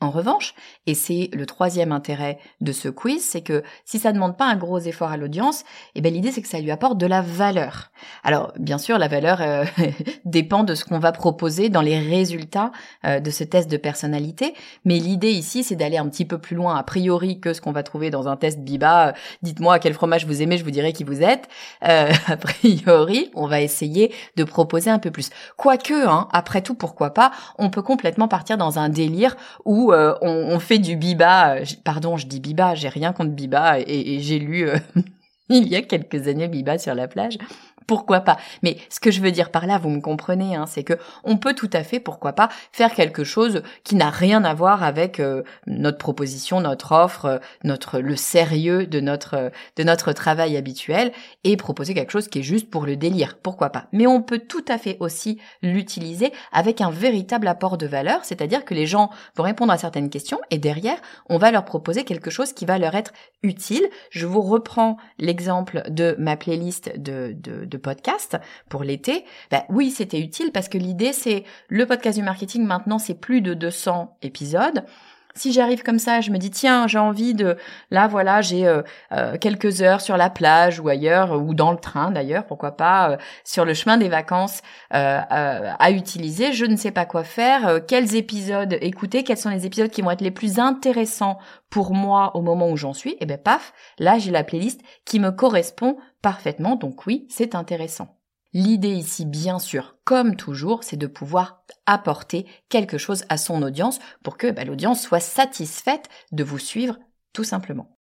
En 0.02 0.10
revanche, 0.10 0.56
et 0.88 0.94
c'est 0.94 1.30
le 1.32 1.46
troisième 1.46 1.92
intérêt 1.92 2.40
de 2.60 2.72
ce 2.72 2.88
quiz, 2.88 3.24
c'est 3.24 3.40
que 3.40 3.62
si 3.84 4.00
ça 4.00 4.08
ne 4.08 4.14
demande 4.14 4.36
pas 4.36 4.46
un 4.46 4.56
gros 4.56 4.80
effort 4.80 5.12
à 5.12 5.16
l'audience, 5.16 5.62
eh 5.94 6.00
ben 6.00 6.12
l'idée 6.12 6.32
c'est 6.32 6.42
que 6.42 6.48
ça 6.48 6.58
lui 6.58 6.72
apporte 6.72 6.98
de 6.98 7.06
la 7.06 7.22
valeur. 7.22 7.92
Alors 8.24 8.52
bien 8.58 8.78
sûr, 8.78 8.98
la 8.98 9.06
valeur 9.06 9.40
euh, 9.40 9.64
dépend 10.24 10.64
de 10.64 10.74
ce 10.74 10.84
qu'on 10.84 10.98
va 10.98 11.12
proposer 11.12 11.68
dans 11.68 11.82
les 11.82 12.00
résultats 12.00 12.72
euh, 13.04 13.20
de 13.20 13.30
ce 13.30 13.44
test 13.44 13.70
de 13.70 13.76
personnalité, 13.76 14.54
mais 14.84 14.98
l'idée 14.98 15.30
ici 15.30 15.62
c'est 15.62 15.76
d'aller 15.76 15.98
un 15.98 16.08
petit 16.08 16.24
peu 16.24 16.38
plus 16.38 16.56
loin 16.56 16.74
a 16.74 16.82
priori 16.82 17.38
que 17.38 17.52
ce 17.52 17.60
qu'on 17.60 17.70
va 17.70 17.84
trouver 17.84 18.10
dans 18.10 18.26
un 18.26 18.36
test 18.36 18.58
Biba. 18.58 19.10
Euh, 19.10 19.12
dites-moi 19.42 19.78
quel 19.78 19.94
fromage 19.94 20.26
vous 20.26 20.42
aimez, 20.42 20.58
je 20.58 20.64
vous 20.64 20.72
dirai 20.72 20.92
qui 20.92 21.04
vous 21.04 21.22
êtes. 21.22 21.48
a 21.82 22.36
priori, 22.40 23.30
on 23.36 23.46
va 23.46 23.60
essayer 23.60 24.12
de 24.34 24.42
proposer 24.42 24.90
un 24.90 24.98
peu 24.98 25.12
plus. 25.12 25.30
Quoique, 25.56 26.08
hein, 26.08 26.26
après 26.32 26.60
tout, 26.60 26.74
pourquoi 26.74 27.14
pas, 27.14 27.30
on 27.56 27.70
peut 27.70 27.82
complètement 27.82 28.26
partir 28.26 28.58
dans 28.58 28.80
un 28.80 28.88
délire 28.88 29.36
où 29.64 29.91
euh, 29.92 30.14
on, 30.20 30.58
fait 30.58 30.78
du 30.78 30.96
biba. 30.96 31.56
Euh, 31.56 31.64
pardon, 31.84 32.16
je 32.16 32.26
dis 32.26 32.40
biba, 32.40 32.74
j'ai 32.74 32.88
rien 32.88 33.12
contre 33.12 33.30
biba 33.30 33.78
et, 33.80 34.20
j'ai 34.20 34.38
lu 34.38 34.68
euh, 34.68 34.76
il 35.48 35.68
y 35.68 35.76
a 35.76 35.82
quelques 35.82 36.28
années 36.28 36.48
biba 36.48 36.78
sur 36.78 36.94
la 36.94 37.08
plage 37.08 37.38
pourquoi 37.86 38.20
pas? 38.20 38.36
Mais 38.62 38.76
ce 38.88 39.00
que 39.00 39.10
je 39.10 39.20
veux 39.20 39.30
dire 39.30 39.50
par 39.50 39.66
là, 39.66 39.78
vous 39.78 39.90
me 39.90 40.00
comprenez, 40.00 40.56
hein, 40.56 40.66
c'est 40.66 40.84
que 40.84 40.94
on 41.24 41.36
peut 41.36 41.54
tout 41.54 41.70
à 41.72 41.82
fait, 41.82 42.00
pourquoi 42.00 42.32
pas, 42.32 42.48
faire 42.72 42.94
quelque 42.94 43.24
chose 43.24 43.62
qui 43.84 43.94
n'a 43.94 44.10
rien 44.10 44.44
à 44.44 44.54
voir 44.54 44.82
avec 44.82 45.20
euh, 45.20 45.42
notre 45.66 45.98
proposition, 45.98 46.60
notre 46.60 46.92
offre, 46.92 47.24
euh, 47.26 47.38
notre 47.64 48.00
le 48.00 48.16
sérieux 48.16 48.86
de 48.86 49.00
notre 49.00 49.34
euh, 49.34 49.50
de 49.76 49.84
notre 49.84 50.12
travail 50.12 50.56
habituel 50.56 51.12
et 51.44 51.56
proposer 51.56 51.94
quelque 51.94 52.12
chose 52.12 52.28
qui 52.28 52.40
est 52.40 52.42
juste 52.42 52.70
pour 52.70 52.86
le 52.86 52.96
délire, 52.96 53.38
pourquoi 53.42 53.70
pas? 53.70 53.86
Mais 53.92 54.06
on 54.06 54.22
peut 54.22 54.40
tout 54.40 54.64
à 54.68 54.78
fait 54.78 54.96
aussi 55.00 55.38
l'utiliser 55.62 56.32
avec 56.52 56.80
un 56.80 56.90
véritable 56.90 57.48
apport 57.48 57.78
de 57.78 57.86
valeur, 57.86 58.24
c'est-à-dire 58.24 58.64
que 58.64 58.74
les 58.74 58.86
gens 58.86 59.10
vont 59.36 59.44
répondre 59.44 59.72
à 59.72 59.78
certaines 59.78 60.10
questions 60.10 60.40
et 60.50 60.58
derrière, 60.58 60.98
on 61.28 61.38
va 61.38 61.50
leur 61.50 61.64
proposer 61.64 62.04
quelque 62.04 62.30
chose 62.30 62.52
qui 62.52 62.64
va 62.64 62.78
leur 62.78 62.94
être 62.94 63.12
utile. 63.42 63.88
Je 64.10 64.26
vous 64.26 64.42
reprends 64.42 64.96
l'exemple 65.18 65.82
de 65.88 66.14
ma 66.18 66.36
playlist 66.36 66.92
de, 67.00 67.34
de 67.34 67.71
de 67.72 67.78
podcast 67.78 68.36
pour 68.68 68.84
l'été, 68.84 69.24
bah 69.50 69.64
oui, 69.68 69.90
c'était 69.90 70.20
utile 70.20 70.52
parce 70.52 70.68
que 70.68 70.78
l'idée 70.78 71.12
c'est 71.12 71.44
le 71.68 71.86
podcast 71.86 72.18
du 72.18 72.24
marketing 72.24 72.64
maintenant 72.64 72.98
c'est 72.98 73.14
plus 73.14 73.40
de 73.40 73.54
200 73.54 74.16
épisodes. 74.22 74.84
Si 75.34 75.52
j'arrive 75.52 75.82
comme 75.82 75.98
ça, 75.98 76.20
je 76.20 76.30
me 76.30 76.38
dis 76.38 76.50
tiens, 76.50 76.86
j'ai 76.86 76.98
envie 76.98 77.34
de 77.34 77.56
là 77.90 78.06
voilà, 78.06 78.40
j'ai 78.42 78.66
euh, 78.66 78.82
euh, 79.12 79.36
quelques 79.38 79.82
heures 79.82 80.00
sur 80.00 80.16
la 80.16 80.30
plage 80.30 80.80
ou 80.80 80.88
ailleurs 80.88 81.40
ou 81.40 81.54
dans 81.54 81.72
le 81.72 81.78
train 81.78 82.10
d'ailleurs, 82.10 82.46
pourquoi 82.46 82.76
pas 82.76 83.10
euh, 83.10 83.16
sur 83.44 83.64
le 83.64 83.74
chemin 83.74 83.96
des 83.96 84.08
vacances 84.08 84.62
à 84.90 85.90
utiliser, 85.90 86.52
je 86.52 86.64
ne 86.66 86.76
sais 86.76 86.90
pas 86.90 87.06
quoi 87.06 87.24
faire, 87.24 87.80
quels 87.86 88.14
épisodes 88.14 88.76
écouter, 88.80 89.24
quels 89.24 89.38
sont 89.38 89.50
les 89.50 89.66
épisodes 89.66 89.90
qui 89.90 90.02
vont 90.02 90.10
être 90.10 90.20
les 90.20 90.30
plus 90.30 90.58
intéressants 90.58 91.38
pour 91.70 91.94
moi 91.94 92.36
au 92.36 92.42
moment 92.42 92.68
où 92.70 92.76
j'en 92.76 92.92
suis, 92.92 93.12
et 93.12 93.18
eh 93.20 93.26
ben 93.26 93.38
paf, 93.38 93.72
là 93.98 94.18
j'ai 94.18 94.30
la 94.30 94.44
playlist 94.44 94.80
qui 95.04 95.18
me 95.18 95.30
correspond 95.30 95.96
parfaitement. 96.20 96.76
Donc 96.76 97.06
oui, 97.06 97.26
c'est 97.30 97.54
intéressant. 97.54 98.21
L'idée 98.54 98.92
ici, 98.92 99.24
bien 99.24 99.58
sûr, 99.58 99.96
comme 100.04 100.36
toujours, 100.36 100.84
c'est 100.84 100.98
de 100.98 101.06
pouvoir 101.06 101.64
apporter 101.86 102.46
quelque 102.68 102.98
chose 102.98 103.24
à 103.30 103.38
son 103.38 103.62
audience 103.62 103.98
pour 104.22 104.36
que 104.36 104.50
bah, 104.50 104.64
l'audience 104.64 105.00
soit 105.00 105.20
satisfaite 105.20 106.10
de 106.32 106.44
vous 106.44 106.58
suivre 106.58 106.98
tout 107.32 107.44
simplement. 107.44 107.96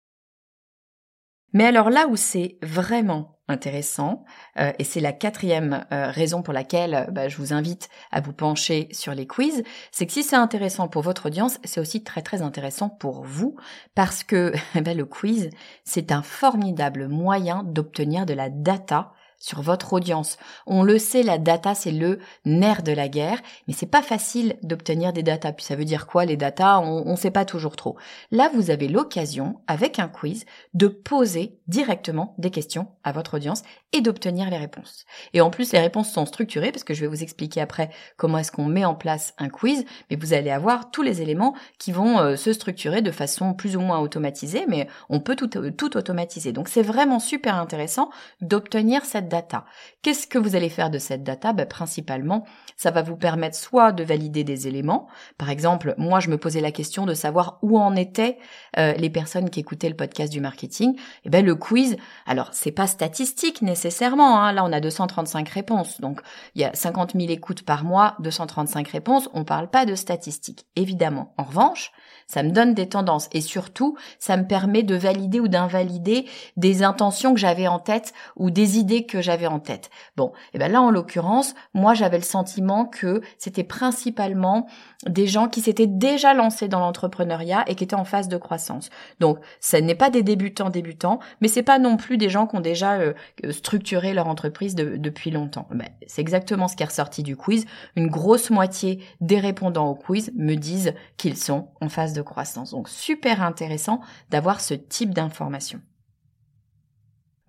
Mais 1.52 1.64
alors 1.64 1.90
là 1.90 2.06
où 2.08 2.16
c'est 2.16 2.58
vraiment 2.62 3.38
intéressant, 3.48 4.24
euh, 4.58 4.72
et 4.78 4.84
c'est 4.84 5.00
la 5.00 5.12
quatrième 5.12 5.84
euh, 5.92 6.10
raison 6.10 6.42
pour 6.42 6.54
laquelle 6.54 7.08
bah, 7.10 7.28
je 7.28 7.36
vous 7.36 7.52
invite 7.52 7.88
à 8.12 8.20
vous 8.20 8.32
pencher 8.32 8.88
sur 8.92 9.14
les 9.14 9.26
quiz, 9.26 9.64
c'est 9.90 10.06
que 10.06 10.12
si 10.12 10.22
c'est 10.22 10.36
intéressant 10.36 10.86
pour 10.86 11.02
votre 11.02 11.26
audience, 11.26 11.58
c'est 11.64 11.80
aussi 11.80 12.04
très 12.04 12.22
très 12.22 12.42
intéressant 12.42 12.88
pour 12.88 13.24
vous, 13.24 13.56
parce 13.94 14.22
que 14.24 14.52
bah, 14.80 14.94
le 14.94 15.04
quiz, 15.04 15.50
c'est 15.84 16.12
un 16.12 16.22
formidable 16.22 17.08
moyen 17.08 17.64
d'obtenir 17.64 18.26
de 18.26 18.34
la 18.34 18.48
data 18.50 19.12
sur 19.40 19.62
votre 19.62 19.92
audience. 19.94 20.38
On 20.66 20.84
le 20.84 21.00
sait, 21.00 21.24
la 21.24 21.38
data 21.38 21.74
c'est 21.74 21.90
le 21.90 22.20
nerf 22.44 22.84
de 22.84 22.92
la 22.92 23.08
guerre, 23.08 23.40
mais 23.66 23.74
c'est 23.74 23.86
pas 23.86 24.02
facile 24.02 24.56
d'obtenir 24.62 25.12
des 25.12 25.24
datas. 25.24 25.52
Puis 25.52 25.64
ça 25.64 25.74
veut 25.74 25.84
dire 25.84 26.06
quoi 26.06 26.24
les 26.24 26.36
datas? 26.36 26.78
On 26.78 27.10
ne 27.10 27.16
sait 27.16 27.32
pas 27.32 27.44
toujours 27.44 27.74
trop. 27.74 27.96
Là, 28.30 28.50
vous 28.54 28.70
avez 28.70 28.86
l'occasion, 28.86 29.60
avec 29.66 29.98
un 29.98 30.08
quiz, 30.08 30.44
de 30.74 30.86
poser 30.86 31.58
directement 31.66 32.34
des 32.38 32.50
questions 32.50 32.88
à 33.02 33.12
votre 33.12 33.34
audience 33.34 33.62
et 33.92 34.02
d'obtenir 34.02 34.50
les 34.50 34.58
réponses. 34.58 35.04
Et 35.32 35.40
en 35.40 35.50
plus, 35.50 35.72
les 35.72 35.80
réponses 35.80 36.12
sont 36.12 36.26
structurées 36.26 36.70
parce 36.70 36.84
que 36.84 36.94
je 36.94 37.00
vais 37.00 37.06
vous 37.06 37.22
expliquer 37.22 37.60
après 37.60 37.90
comment 38.16 38.38
est-ce 38.38 38.52
qu'on 38.52 38.66
met 38.66 38.84
en 38.84 38.94
place 38.94 39.34
un 39.38 39.48
quiz, 39.48 39.84
mais 40.10 40.16
vous 40.16 40.34
allez 40.34 40.50
avoir 40.50 40.90
tous 40.90 41.02
les 41.02 41.22
éléments 41.22 41.54
qui 41.78 41.92
vont 41.92 42.18
euh, 42.18 42.36
se 42.36 42.52
structurer 42.52 43.02
de 43.02 43.10
façon 43.10 43.54
plus 43.54 43.76
ou 43.76 43.80
moins 43.80 43.98
automatisée, 43.98 44.66
mais 44.68 44.86
on 45.08 45.20
peut 45.20 45.34
tout, 45.34 45.48
tout 45.48 45.96
automatiser. 45.96 46.52
Donc 46.52 46.68
c'est 46.68 46.82
vraiment 46.82 47.18
super 47.18 47.56
intéressant 47.56 48.10
d'obtenir 48.40 49.04
cette 49.04 49.28
data. 49.30 49.64
Qu'est-ce 50.02 50.26
que 50.26 50.38
vous 50.38 50.56
allez 50.56 50.68
faire 50.68 50.90
de 50.90 50.98
cette 50.98 51.22
data? 51.22 51.54
Ben, 51.54 51.66
Principalement, 51.66 52.44
ça 52.76 52.90
va 52.90 53.00
vous 53.00 53.16
permettre 53.16 53.56
soit 53.56 53.92
de 53.92 54.04
valider 54.04 54.44
des 54.44 54.68
éléments. 54.68 55.06
Par 55.38 55.48
exemple, 55.48 55.94
moi, 55.96 56.20
je 56.20 56.28
me 56.28 56.36
posais 56.36 56.60
la 56.60 56.72
question 56.72 57.06
de 57.06 57.14
savoir 57.14 57.58
où 57.62 57.78
en 57.78 57.96
étaient 57.96 58.36
euh, 58.78 58.92
les 58.94 59.08
personnes 59.08 59.48
qui 59.48 59.60
écoutaient 59.60 59.88
le 59.88 59.96
podcast 59.96 60.30
du 60.32 60.40
marketing. 60.40 60.96
Et 60.96 61.00
eh 61.26 61.30
ben 61.30 61.44
le 61.44 61.54
quiz, 61.54 61.96
alors 62.26 62.50
c'est 62.52 62.72
pas 62.72 62.86
statistique 62.86 63.62
nécessairement. 63.62 64.40
Hein. 64.40 64.52
Là, 64.52 64.64
on 64.64 64.72
a 64.72 64.80
235 64.80 65.48
réponses. 65.48 66.00
Donc, 66.00 66.20
il 66.54 66.62
y 66.62 66.64
a 66.64 66.74
50 66.74 67.12
000 67.14 67.30
écoutes 67.30 67.62
par 67.62 67.84
mois, 67.84 68.16
235 68.20 68.88
réponses. 68.88 69.28
On 69.32 69.44
parle 69.44 69.70
pas 69.70 69.86
de 69.86 69.94
statistiques, 69.94 70.66
évidemment. 70.76 71.32
En 71.36 71.44
revanche, 71.44 71.92
ça 72.26 72.42
me 72.42 72.50
donne 72.50 72.74
des 72.74 72.88
tendances 72.88 73.28
et 73.32 73.40
surtout, 73.40 73.96
ça 74.18 74.36
me 74.36 74.46
permet 74.46 74.82
de 74.82 74.94
valider 74.94 75.40
ou 75.40 75.48
d'invalider 75.48 76.26
des 76.56 76.82
intentions 76.82 77.34
que 77.34 77.40
j'avais 77.40 77.68
en 77.68 77.78
tête 77.78 78.12
ou 78.36 78.50
des 78.50 78.78
idées 78.78 79.06
que 79.06 79.19
j'avais 79.20 79.46
en 79.46 79.60
tête. 79.60 79.90
Bon, 80.16 80.28
et 80.28 80.54
eh 80.54 80.58
ben 80.58 80.70
là, 80.70 80.82
en 80.82 80.90
l'occurrence, 80.90 81.54
moi, 81.74 81.94
j'avais 81.94 82.18
le 82.18 82.24
sentiment 82.24 82.84
que 82.84 83.20
c'était 83.38 83.64
principalement 83.64 84.66
des 85.06 85.26
gens 85.26 85.48
qui 85.48 85.60
s'étaient 85.60 85.86
déjà 85.86 86.34
lancés 86.34 86.68
dans 86.68 86.80
l'entrepreneuriat 86.80 87.64
et 87.66 87.74
qui 87.74 87.84
étaient 87.84 87.94
en 87.94 88.04
phase 88.04 88.28
de 88.28 88.36
croissance. 88.36 88.90
Donc, 89.18 89.38
ce 89.60 89.76
n'est 89.76 89.94
pas 89.94 90.10
des 90.10 90.22
débutants 90.22 90.70
débutants, 90.70 91.20
mais 91.40 91.48
c'est 91.48 91.62
pas 91.62 91.78
non 91.78 91.96
plus 91.96 92.16
des 92.16 92.28
gens 92.28 92.46
qui 92.46 92.56
ont 92.56 92.60
déjà 92.60 92.94
euh, 92.98 93.14
structuré 93.50 94.12
leur 94.12 94.28
entreprise 94.28 94.74
depuis 94.74 95.30
longtemps. 95.30 95.66
Ben, 95.70 95.88
c'est 96.06 96.20
exactement 96.20 96.68
ce 96.68 96.76
qui 96.76 96.82
est 96.82 96.86
ressorti 96.86 97.22
du 97.22 97.36
quiz. 97.36 97.66
Une 97.96 98.08
grosse 98.08 98.50
moitié 98.50 99.02
des 99.20 99.38
répondants 99.38 99.88
au 99.88 99.94
quiz 99.94 100.32
me 100.36 100.54
disent 100.54 100.94
qu'ils 101.16 101.36
sont 101.36 101.68
en 101.80 101.88
phase 101.88 102.12
de 102.12 102.22
croissance. 102.22 102.70
Donc 102.70 102.88
super 102.88 103.42
intéressant 103.42 104.00
d'avoir 104.30 104.60
ce 104.60 104.74
type 104.74 105.14
d'information. 105.14 105.80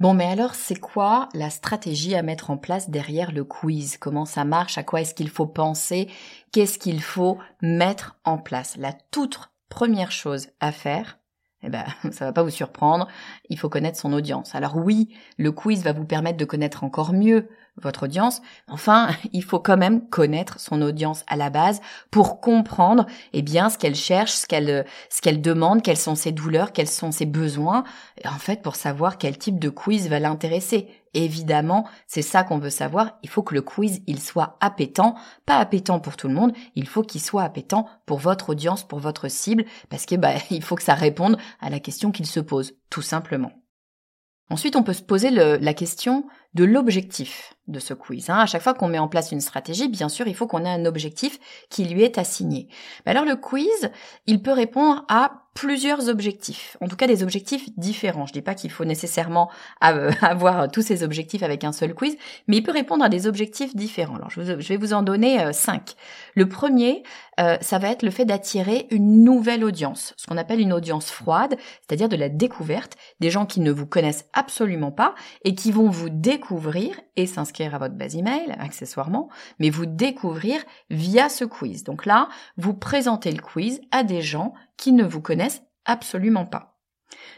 Bon, 0.01 0.15
mais 0.15 0.25
alors, 0.25 0.55
c'est 0.55 0.79
quoi 0.79 1.29
la 1.35 1.51
stratégie 1.51 2.15
à 2.15 2.23
mettre 2.23 2.49
en 2.49 2.57
place 2.57 2.89
derrière 2.89 3.31
le 3.31 3.43
quiz? 3.43 3.97
Comment 3.97 4.25
ça 4.25 4.45
marche? 4.45 4.79
À 4.79 4.83
quoi 4.83 5.01
est-ce 5.01 5.13
qu'il 5.13 5.29
faut 5.29 5.45
penser? 5.45 6.09
Qu'est-ce 6.51 6.79
qu'il 6.79 7.03
faut 7.03 7.37
mettre 7.61 8.17
en 8.23 8.39
place? 8.39 8.77
La 8.77 8.93
toute 9.11 9.51
première 9.69 10.11
chose 10.11 10.47
à 10.59 10.71
faire, 10.71 11.19
eh 11.61 11.69
ben, 11.69 11.85
ça 12.11 12.25
va 12.25 12.33
pas 12.33 12.41
vous 12.41 12.49
surprendre, 12.49 13.07
il 13.49 13.59
faut 13.59 13.69
connaître 13.69 13.99
son 13.99 14.11
audience. 14.11 14.55
Alors 14.55 14.75
oui, 14.75 15.15
le 15.37 15.51
quiz 15.51 15.83
va 15.83 15.93
vous 15.93 16.05
permettre 16.05 16.37
de 16.37 16.45
connaître 16.45 16.83
encore 16.83 17.13
mieux 17.13 17.47
votre 17.77 18.03
audience. 18.03 18.41
Enfin, 18.67 19.09
il 19.33 19.43
faut 19.43 19.59
quand 19.59 19.77
même 19.77 20.07
connaître 20.09 20.59
son 20.59 20.81
audience 20.81 21.23
à 21.27 21.35
la 21.35 21.49
base 21.49 21.81
pour 22.09 22.41
comprendre, 22.41 23.05
eh 23.33 23.41
bien, 23.41 23.69
ce 23.69 23.77
qu'elle 23.77 23.95
cherche, 23.95 24.31
ce 24.31 24.47
qu'elle, 24.47 24.85
ce 25.09 25.21
qu'elle 25.21 25.41
demande, 25.41 25.81
quelles 25.81 25.97
sont 25.97 26.15
ses 26.15 26.31
douleurs, 26.31 26.73
quels 26.73 26.87
sont 26.87 27.11
ses 27.11 27.25
besoins. 27.25 27.83
en 28.25 28.39
fait, 28.39 28.61
pour 28.61 28.75
savoir 28.75 29.17
quel 29.17 29.37
type 29.37 29.59
de 29.59 29.69
quiz 29.69 30.09
va 30.09 30.19
l'intéresser. 30.19 30.87
Évidemment, 31.13 31.85
c'est 32.07 32.21
ça 32.21 32.43
qu'on 32.43 32.57
veut 32.57 32.69
savoir. 32.69 33.17
Il 33.21 33.29
faut 33.29 33.43
que 33.43 33.53
le 33.53 33.61
quiz, 33.61 34.01
il 34.07 34.19
soit 34.19 34.57
appétant. 34.61 35.15
Pas 35.45 35.57
appétant 35.57 35.99
pour 35.99 36.15
tout 36.15 36.29
le 36.29 36.33
monde. 36.33 36.53
Il 36.75 36.87
faut 36.87 37.03
qu'il 37.03 37.21
soit 37.21 37.43
appétant 37.43 37.87
pour 38.05 38.19
votre 38.19 38.51
audience, 38.51 38.87
pour 38.87 38.99
votre 38.99 39.27
cible, 39.27 39.65
parce 39.89 40.05
que, 40.05 40.15
bah, 40.15 40.35
il 40.49 40.63
faut 40.63 40.75
que 40.75 40.83
ça 40.83 40.93
réponde 40.93 41.37
à 41.59 41.69
la 41.69 41.79
question 41.79 42.11
qu'il 42.11 42.25
se 42.25 42.39
pose, 42.39 42.73
tout 42.89 43.01
simplement. 43.01 43.51
Ensuite, 44.49 44.75
on 44.75 44.83
peut 44.83 44.93
se 44.93 45.01
poser 45.01 45.29
la 45.29 45.73
question 45.73 46.25
de 46.53 46.63
l'objectif 46.63 47.53
de 47.67 47.79
ce 47.79 47.93
quiz. 47.93 48.29
Hein. 48.29 48.39
À 48.39 48.45
chaque 48.45 48.61
fois 48.61 48.73
qu'on 48.73 48.87
met 48.87 48.99
en 48.99 49.07
place 49.07 49.31
une 49.31 49.41
stratégie, 49.41 49.87
bien 49.87 50.09
sûr, 50.09 50.27
il 50.27 50.35
faut 50.35 50.47
qu'on 50.47 50.65
ait 50.65 50.69
un 50.69 50.85
objectif 50.85 51.39
qui 51.69 51.85
lui 51.85 52.03
est 52.03 52.17
assigné. 52.17 52.67
alors 53.05 53.25
le 53.25 53.35
quiz, 53.35 53.91
il 54.27 54.41
peut 54.41 54.51
répondre 54.51 55.05
à 55.07 55.37
plusieurs 55.53 56.07
objectifs, 56.07 56.77
en 56.79 56.87
tout 56.87 56.95
cas 56.95 57.07
des 57.07 57.23
objectifs 57.23 57.67
différents. 57.77 58.25
Je 58.25 58.31
dis 58.31 58.41
pas 58.41 58.55
qu'il 58.55 58.71
faut 58.71 58.85
nécessairement 58.85 59.49
avoir 59.81 60.71
tous 60.71 60.81
ces 60.81 61.03
objectifs 61.03 61.43
avec 61.43 61.65
un 61.65 61.73
seul 61.73 61.93
quiz, 61.93 62.15
mais 62.47 62.57
il 62.57 62.63
peut 62.63 62.71
répondre 62.71 63.03
à 63.03 63.09
des 63.09 63.27
objectifs 63.27 63.75
différents. 63.75 64.15
Alors 64.15 64.29
je, 64.29 64.41
vais 64.41 64.77
vous 64.77 64.93
en 64.93 65.01
donner 65.01 65.41
euh, 65.41 65.51
cinq. 65.51 65.95
Le 66.35 66.47
premier, 66.47 67.03
euh, 67.41 67.57
ça 67.59 67.79
va 67.79 67.89
être 67.89 68.03
le 68.03 68.11
fait 68.11 68.23
d'attirer 68.23 68.87
une 68.91 69.25
nouvelle 69.25 69.65
audience, 69.65 70.13
ce 70.15 70.25
qu'on 70.25 70.37
appelle 70.37 70.61
une 70.61 70.71
audience 70.71 71.11
froide, 71.11 71.57
c'est-à-dire 71.81 72.07
de 72.07 72.15
la 72.15 72.29
découverte, 72.29 72.95
des 73.19 73.29
gens 73.29 73.45
qui 73.45 73.59
ne 73.59 73.71
vous 73.71 73.85
connaissent 73.85 74.25
absolument 74.31 74.91
pas 74.91 75.15
et 75.43 75.53
qui 75.53 75.73
vont 75.73 75.89
vous 75.89 76.09
découvrir 76.09 76.40
et 77.15 77.27
s'inscrire 77.27 77.75
à 77.75 77.77
votre 77.77 77.95
base 77.95 78.15
email 78.15 78.55
accessoirement, 78.59 79.29
mais 79.59 79.69
vous 79.69 79.85
découvrir 79.85 80.61
via 80.89 81.29
ce 81.29 81.45
quiz. 81.45 81.83
Donc 81.83 82.05
là, 82.05 82.29
vous 82.57 82.73
présentez 82.73 83.31
le 83.31 83.41
quiz 83.41 83.81
à 83.91 84.03
des 84.03 84.21
gens 84.21 84.53
qui 84.77 84.91
ne 84.91 85.03
vous 85.03 85.21
connaissent 85.21 85.63
absolument 85.85 86.45
pas. 86.45 86.79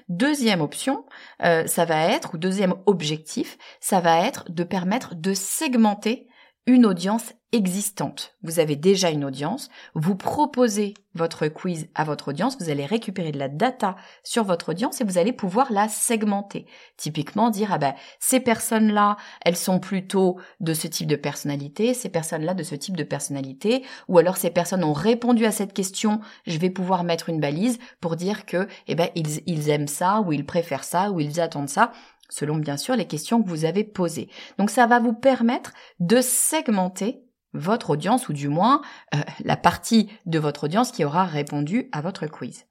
Deuxième 0.10 0.62
option, 0.62 1.06
euh, 1.44 1.66
ça 1.68 1.86
va 1.86 2.08
être, 2.08 2.36
ou 2.36 2.38
deuxième 2.38 2.76
objectif, 2.86 3.58
ça 3.80 4.00
va 4.00 4.26
être 4.26 4.52
de 4.52 4.64
permettre 4.64 5.16
de 5.16 5.34
segmenter 5.34 6.28
une 6.66 6.86
audience 6.86 7.34
existante. 7.54 8.36
Vous 8.42 8.60
avez 8.60 8.76
déjà 8.76 9.12
une 9.12 9.24
audience, 9.24 9.70
vous 9.94 10.16
proposez 10.16 10.96
votre 11.14 11.48
quiz 11.48 11.88
à 11.94 12.04
votre 12.04 12.30
audience, 12.30 12.58
vous 12.60 12.72
allez 12.72 12.88
récupérer 12.88 13.32
de 13.32 13.38
la 13.38 13.48
data 13.48 13.96
sur 14.24 14.44
votre 14.44 14.70
audience 14.70 15.00
et 15.00 15.04
vous 15.04 15.20
allez 15.20 15.32
pouvoir 15.32 15.72
la 15.72 15.88
segmenter. 15.88 16.66
Typiquement 16.98 17.52
dire 17.52 17.70
ah 17.72 17.78
ben 17.78 17.94
ces 18.20 18.40
personnes-là, 18.40 19.18
elles 19.46 19.56
sont 19.56 19.80
plutôt 19.80 20.38
de 20.60 20.74
ce 20.74 20.88
type 20.88 21.08
de 21.08 21.16
personnalité, 21.16 21.94
ces 21.94 22.10
personnes-là 22.10 22.56
de 22.56 22.64
ce 22.64 22.74
type 22.74 22.98
de 22.98 23.04
personnalité 23.04 23.84
ou 24.08 24.18
alors 24.18 24.38
ces 24.38 24.50
personnes 24.50 24.84
ont 24.84 24.94
répondu 24.94 25.46
à 25.46 25.52
cette 25.52 25.74
question, 25.74 26.20
je 26.48 26.58
vais 26.58 26.72
pouvoir 26.72 27.04
mettre 27.04 27.30
une 27.30 27.40
balise 27.40 27.78
pour 28.02 28.16
dire 28.16 28.48
que 28.48 28.68
eh 28.88 28.96
ben 28.96 29.10
ils, 29.14 29.42
ils 29.46 29.70
aiment 29.70 29.88
ça 29.88 30.22
ou 30.22 30.34
ils 30.34 30.46
préfèrent 30.46 30.84
ça 30.84 31.12
ou 31.12 31.20
ils 31.20 31.40
attendent 31.40 31.70
ça 31.70 31.92
selon 32.30 32.56
bien 32.56 32.78
sûr 32.78 32.96
les 32.96 33.06
questions 33.06 33.44
que 33.44 33.48
vous 33.48 33.66
avez 33.66 33.84
posées. 33.84 34.28
Donc 34.58 34.72
ça 34.72 34.88
va 34.88 35.00
vous 35.00 35.14
permettre 35.14 35.72
de 36.00 36.20
segmenter 36.20 37.23
votre 37.54 37.92
audience 37.92 38.30
ou 38.30 38.34
du 38.34 38.48
moins 38.48 38.82
euh, 39.16 39.20
la 39.44 39.58
partie 39.58 40.10
de 40.26 40.40
votre 40.40 40.66
audience 40.66 40.92
qui 40.92 41.06
aura 41.06 41.26
répondu 41.26 41.90
à 41.92 42.02
votre 42.02 42.28
quiz. 42.28 42.66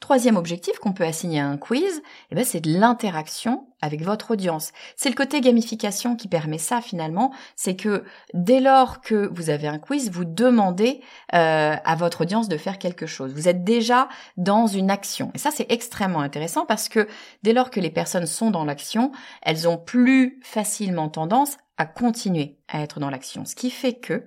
Troisième 0.00 0.36
objectif 0.36 0.78
qu'on 0.78 0.92
peut 0.92 1.04
assigner 1.04 1.40
à 1.40 1.48
un 1.48 1.56
quiz, 1.56 2.02
eh 2.30 2.36
ben 2.36 2.44
c'est 2.44 2.60
de 2.60 2.72
l'interaction 2.72 3.66
avec 3.82 4.00
votre 4.00 4.30
audience. 4.30 4.70
C'est 4.94 5.08
le 5.08 5.16
côté 5.16 5.40
gamification 5.40 6.14
qui 6.14 6.28
permet 6.28 6.58
ça 6.58 6.80
finalement, 6.80 7.32
c'est 7.56 7.74
que 7.74 8.04
dès 8.32 8.60
lors 8.60 9.00
que 9.00 9.28
vous 9.32 9.50
avez 9.50 9.66
un 9.66 9.80
quiz, 9.80 10.12
vous 10.12 10.24
demandez 10.24 11.00
euh, 11.34 11.74
à 11.84 11.96
votre 11.96 12.20
audience 12.20 12.48
de 12.48 12.56
faire 12.56 12.78
quelque 12.78 13.06
chose. 13.06 13.34
Vous 13.34 13.48
êtes 13.48 13.64
déjà 13.64 14.08
dans 14.36 14.68
une 14.68 14.92
action. 14.92 15.32
Et 15.34 15.38
ça 15.38 15.50
c'est 15.50 15.70
extrêmement 15.70 16.20
intéressant 16.20 16.64
parce 16.64 16.88
que 16.88 17.08
dès 17.42 17.52
lors 17.52 17.70
que 17.70 17.80
les 17.80 17.90
personnes 17.90 18.26
sont 18.26 18.52
dans 18.52 18.64
l'action, 18.64 19.10
elles 19.42 19.66
ont 19.66 19.78
plus 19.78 20.38
facilement 20.44 21.08
tendance 21.08 21.58
à 21.78 21.86
continuer 21.86 22.58
à 22.68 22.82
être 22.82 23.00
dans 23.00 23.10
l'action. 23.10 23.44
Ce 23.44 23.54
qui 23.54 23.70
fait 23.70 23.94
que 23.94 24.26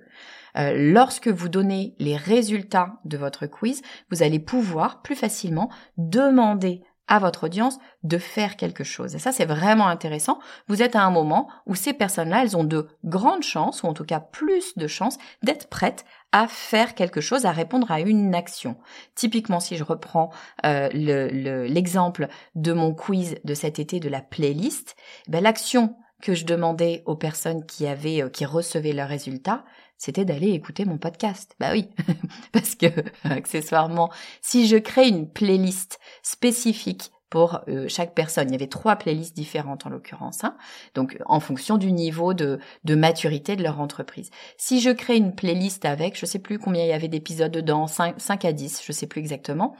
euh, 0.56 0.92
lorsque 0.92 1.28
vous 1.28 1.48
donnez 1.48 1.94
les 1.98 2.16
résultats 2.16 2.94
de 3.04 3.16
votre 3.16 3.46
quiz, 3.46 3.82
vous 4.10 4.22
allez 4.22 4.38
pouvoir 4.38 5.02
plus 5.02 5.16
facilement 5.16 5.70
demander 5.96 6.82
à 7.08 7.18
votre 7.18 7.44
audience 7.44 7.78
de 8.04 8.16
faire 8.16 8.56
quelque 8.56 8.84
chose. 8.84 9.14
Et 9.14 9.18
ça, 9.18 9.32
c'est 9.32 9.44
vraiment 9.44 9.88
intéressant. 9.88 10.38
Vous 10.68 10.82
êtes 10.82 10.96
à 10.96 11.02
un 11.02 11.10
moment 11.10 11.48
où 11.66 11.74
ces 11.74 11.92
personnes-là, 11.92 12.42
elles 12.42 12.56
ont 12.56 12.64
de 12.64 12.88
grandes 13.04 13.42
chances, 13.42 13.82
ou 13.82 13.86
en 13.86 13.92
tout 13.92 14.04
cas 14.04 14.20
plus 14.20 14.76
de 14.78 14.86
chances, 14.86 15.18
d'être 15.42 15.68
prêtes 15.68 16.04
à 16.30 16.46
faire 16.46 16.94
quelque 16.94 17.20
chose, 17.20 17.44
à 17.44 17.52
répondre 17.52 17.90
à 17.90 18.00
une 18.00 18.34
action. 18.34 18.76
Typiquement, 19.14 19.60
si 19.60 19.76
je 19.76 19.84
reprends 19.84 20.30
euh, 20.64 20.88
l'exemple 20.92 22.28
de 22.54 22.72
mon 22.72 22.94
quiz 22.94 23.36
de 23.44 23.54
cet 23.54 23.78
été 23.78 24.00
de 24.00 24.08
la 24.08 24.22
playlist, 24.22 24.96
ben, 25.28 25.42
l'action 25.42 25.96
que 26.22 26.34
je 26.34 26.46
demandais 26.46 27.02
aux 27.04 27.16
personnes 27.16 27.66
qui 27.66 27.86
avaient, 27.86 28.22
euh, 28.22 28.30
qui 28.30 28.46
recevaient 28.46 28.94
leurs 28.94 29.08
résultats, 29.08 29.64
c'était 29.98 30.24
d'aller 30.24 30.52
écouter 30.52 30.86
mon 30.86 30.96
podcast. 30.96 31.54
Bah 31.60 31.70
oui, 31.72 31.90
parce 32.52 32.74
que 32.74 32.86
accessoirement, 33.24 34.10
si 34.40 34.66
je 34.66 34.78
crée 34.78 35.08
une 35.08 35.28
playlist 35.28 36.00
spécifique 36.22 37.12
pour 37.32 37.60
euh, 37.68 37.86
chaque 37.88 38.14
personne. 38.14 38.50
Il 38.50 38.52
y 38.52 38.56
avait 38.56 38.66
trois 38.66 38.96
playlists 38.96 39.34
différentes 39.34 39.86
en 39.86 39.88
l'occurrence, 39.88 40.44
hein, 40.44 40.54
donc 40.94 41.16
en 41.24 41.40
fonction 41.40 41.78
du 41.78 41.90
niveau 41.90 42.34
de, 42.34 42.60
maturité 42.86 43.56
de 43.56 43.62
leur 43.62 43.80
entreprise. 43.80 44.30
Si 44.58 44.82
je 44.82 44.90
crée 44.90 45.16
une 45.16 45.34
playlist 45.34 45.86
avec, 45.86 46.18
je 46.18 46.26
sais 46.26 46.40
plus 46.40 46.58
combien 46.58 46.84
il 46.84 46.88
y 46.88 46.92
avait 46.92 47.08
d'épisodes 47.08 47.50
dedans, 47.50 47.86
5, 47.86 48.20
5, 48.20 48.44
à 48.44 48.52
10, 48.52 48.82
je 48.84 48.92
sais 48.92 49.06
plus 49.06 49.20
exactement, 49.20 49.74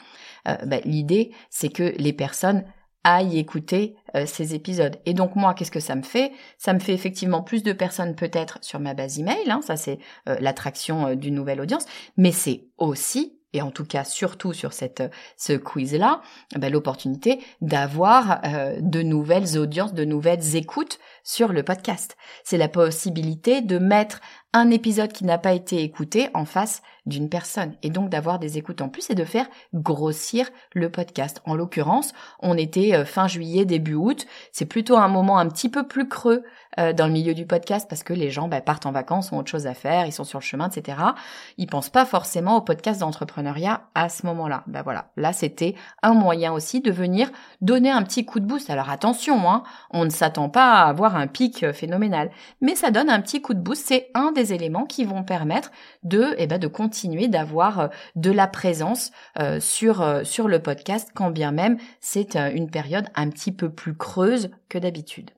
euh, 0.49 0.57
bah, 0.65 0.79
l'idée 0.87 1.33
c'est 1.51 1.69
que 1.69 1.93
les 1.99 2.15
personnes 2.15 2.65
aillent 3.05 3.39
écouter 3.39 3.97
euh, 4.15 4.27
ces 4.27 4.55
épisodes. 4.55 4.99
Et 5.07 5.15
donc 5.15 5.37
moi, 5.37 5.55
qu'est-ce 5.55 5.71
que 5.71 5.81
ça 5.81 5.95
me 5.95 6.03
fait? 6.03 6.33
Ça 6.59 6.73
me 6.73 6.79
fait 6.79 6.95
effectivement 6.95 7.43
plus 7.43 7.63
de 7.63 7.73
personnes 7.73 8.15
peut-être 8.15 8.59
sur 8.61 8.81
ma 8.81 8.95
base 8.95 9.19
email, 9.19 9.51
hein, 9.51 9.61
ça 9.63 9.77
c'est 9.77 9.99
euh, 10.29 10.37
l'attraction 10.41 11.09
euh, 11.09 11.15
d'une 11.15 11.35
nouvelle 11.35 11.61
audience, 11.61 11.87
mais 12.17 12.33
c'est 12.33 12.67
aussi 12.79 13.39
et 13.55 13.61
en 13.61 13.71
tout 13.71 13.85
cas 13.85 14.05
surtout 14.05 14.55
sur 14.55 14.73
cette 14.73 15.03
ce 15.37 15.53
quiz 15.53 15.95
là, 15.95 16.23
ben, 16.57 16.73
l'opportunité 16.73 17.39
d'avoir 17.61 18.41
de 18.81 19.03
nouvelles 19.03 19.59
audiences, 19.59 19.93
de 19.93 20.07
nouvelles 20.07 20.57
écoutes 20.57 20.99
sur 21.23 21.53
le 21.53 21.63
podcast. 21.63 22.17
C'est 22.45 22.57
la 22.57 22.69
possibilité 22.69 23.61
de 23.61 23.79
mettre 23.79 24.23
un 24.55 24.71
épisode 24.71 25.13
qui 25.13 25.27
n'a 25.27 25.37
pas 25.37 25.53
été 25.53 25.83
écouté 25.83 26.31
en 26.33 26.47
face 26.47 26.81
d'une 27.07 27.29
personne 27.29 27.75
et 27.83 27.91
donc 27.91 28.11
d'avoir 28.11 28.39
des 28.39 28.59
écoutes 28.59 28.81
en 28.81 28.89
plus 28.89 29.11
et 29.11 29.15
de 29.15 29.25
faire 29.25 29.47
grossir 29.75 30.49
le 30.73 30.91
podcast. 30.91 31.43
En 31.45 31.55
l'occurrence, 31.55 32.13
on 32.41 32.57
était 32.57 32.95
euh, 32.95 33.05
fin 33.05 33.27
juillet, 33.27 33.65
début 33.65 33.95
août. 33.95 34.27
C'est 34.53 34.67
plutôt 34.67 34.97
un 34.97 35.09
moment 35.09 35.39
un 35.39 35.49
petit 35.49 35.69
peu 35.69 35.87
plus 35.87 36.09
creux 36.09 36.45
euh, 36.79 36.93
dans 36.93 37.07
le 37.07 37.13
milieu 37.13 37.35
du 37.35 37.45
podcast 37.45 37.89
parce 37.89 38.03
que 38.03 38.13
les 38.13 38.31
gens 38.31 38.49
bah, 38.49 38.61
partent 38.61 38.87
en 38.87 38.93
vacances, 38.93 39.33
ont 39.33 39.39
autre 39.39 39.51
chose 39.51 39.67
à 39.67 39.75
faire, 39.75 40.07
ils 40.07 40.13
sont 40.13 40.25
sur 40.25 40.39
le 40.39 40.45
chemin, 40.45 40.69
etc. 40.69 40.99
Ils 41.59 41.67
pensent 41.67 41.91
pas 41.91 42.05
forcément 42.05 42.57
au 42.57 42.61
podcast 42.61 43.01
d'entrepreneuriat 43.01 43.83
à 43.95 44.09
ce 44.09 44.25
moment-là. 44.27 44.63
Ben 44.69 44.83
voilà, 44.83 45.11
là 45.17 45.33
c'était 45.33 45.75
un 46.03 46.15
moyen 46.15 46.53
aussi 46.53 46.81
de 46.81 46.93
venir 46.93 47.31
donner 47.61 47.91
un 47.91 48.03
petit 48.03 48.25
coup 48.25 48.39
de 48.39 48.47
boost. 48.47 48.71
Alors 48.71 48.91
attention, 48.91 49.51
hein, 49.51 49.65
on 49.91 50.05
ne 50.05 50.11
s'attend 50.11 50.49
pas 50.49 50.73
à 50.73 50.89
avoir 50.89 51.17
un 51.17 51.27
pic 51.27 51.65
euh, 51.65 51.73
phénoménal, 51.73 52.31
mais 52.61 52.77
ça 52.77 52.91
donne 52.91 53.11
un 53.11 53.21
petit 53.21 53.43
coup 53.43 53.55
de 53.55 53.61
boost. 53.61 53.87
C'est 53.87 54.11
un 54.15 54.31
des 54.33 54.53
éléments 54.53 54.87
qui 54.87 55.05
vont 55.05 55.25
permettre 55.25 55.73
de, 56.05 56.35
eh 56.39 56.47
ben, 56.47 56.59
de 56.59 56.69
continuer 56.69 56.92
d'avoir 57.29 57.81
euh, 57.81 57.89
de 58.17 58.31
la 58.31 58.47
présence 58.47 59.11
euh, 59.39 59.61
sur, 59.61 60.03
euh, 60.03 60.25
sur 60.25 60.49
le 60.49 60.63
podcast, 60.63 61.11
quand 61.15 61.31
bien 61.31 61.53
même 61.53 61.79
c'est 62.01 62.37
une 62.37 62.71
période 62.71 63.09
un 63.15 63.31
petit 63.31 63.53
peu 63.53 63.71
plus 63.71 63.97
creuse 63.97 64.51
que 64.69 64.79
d'habitude. 64.79 65.31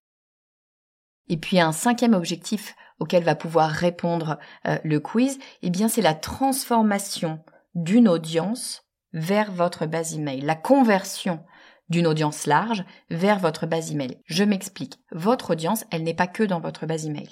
Et 1.28 1.36
puis 1.36 1.60
un 1.60 1.72
cinquième 1.72 2.14
objectif 2.14 2.74
auquel 2.98 3.24
va 3.24 3.34
pouvoir 3.34 3.70
répondre 3.70 4.38
le 4.84 4.98
quiz, 4.98 5.38
eh 5.62 5.70
bien 5.70 5.88
c'est 5.88 6.02
la 6.02 6.14
transformation 6.14 7.40
d'une 7.74 8.08
audience 8.08 8.84
vers 9.12 9.50
votre 9.50 9.86
base 9.86 10.14
email, 10.14 10.42
la 10.42 10.54
conversion 10.54 11.40
d'une 11.88 12.06
audience 12.06 12.46
large 12.46 12.84
vers 13.10 13.38
votre 13.38 13.66
base 13.66 13.90
email. 13.90 14.18
Je 14.26 14.44
m'explique. 14.44 15.00
Votre 15.12 15.52
audience, 15.52 15.84
elle 15.90 16.02
n'est 16.02 16.14
pas 16.14 16.26
que 16.26 16.42
dans 16.42 16.60
votre 16.60 16.86
base 16.86 17.06
email. 17.06 17.28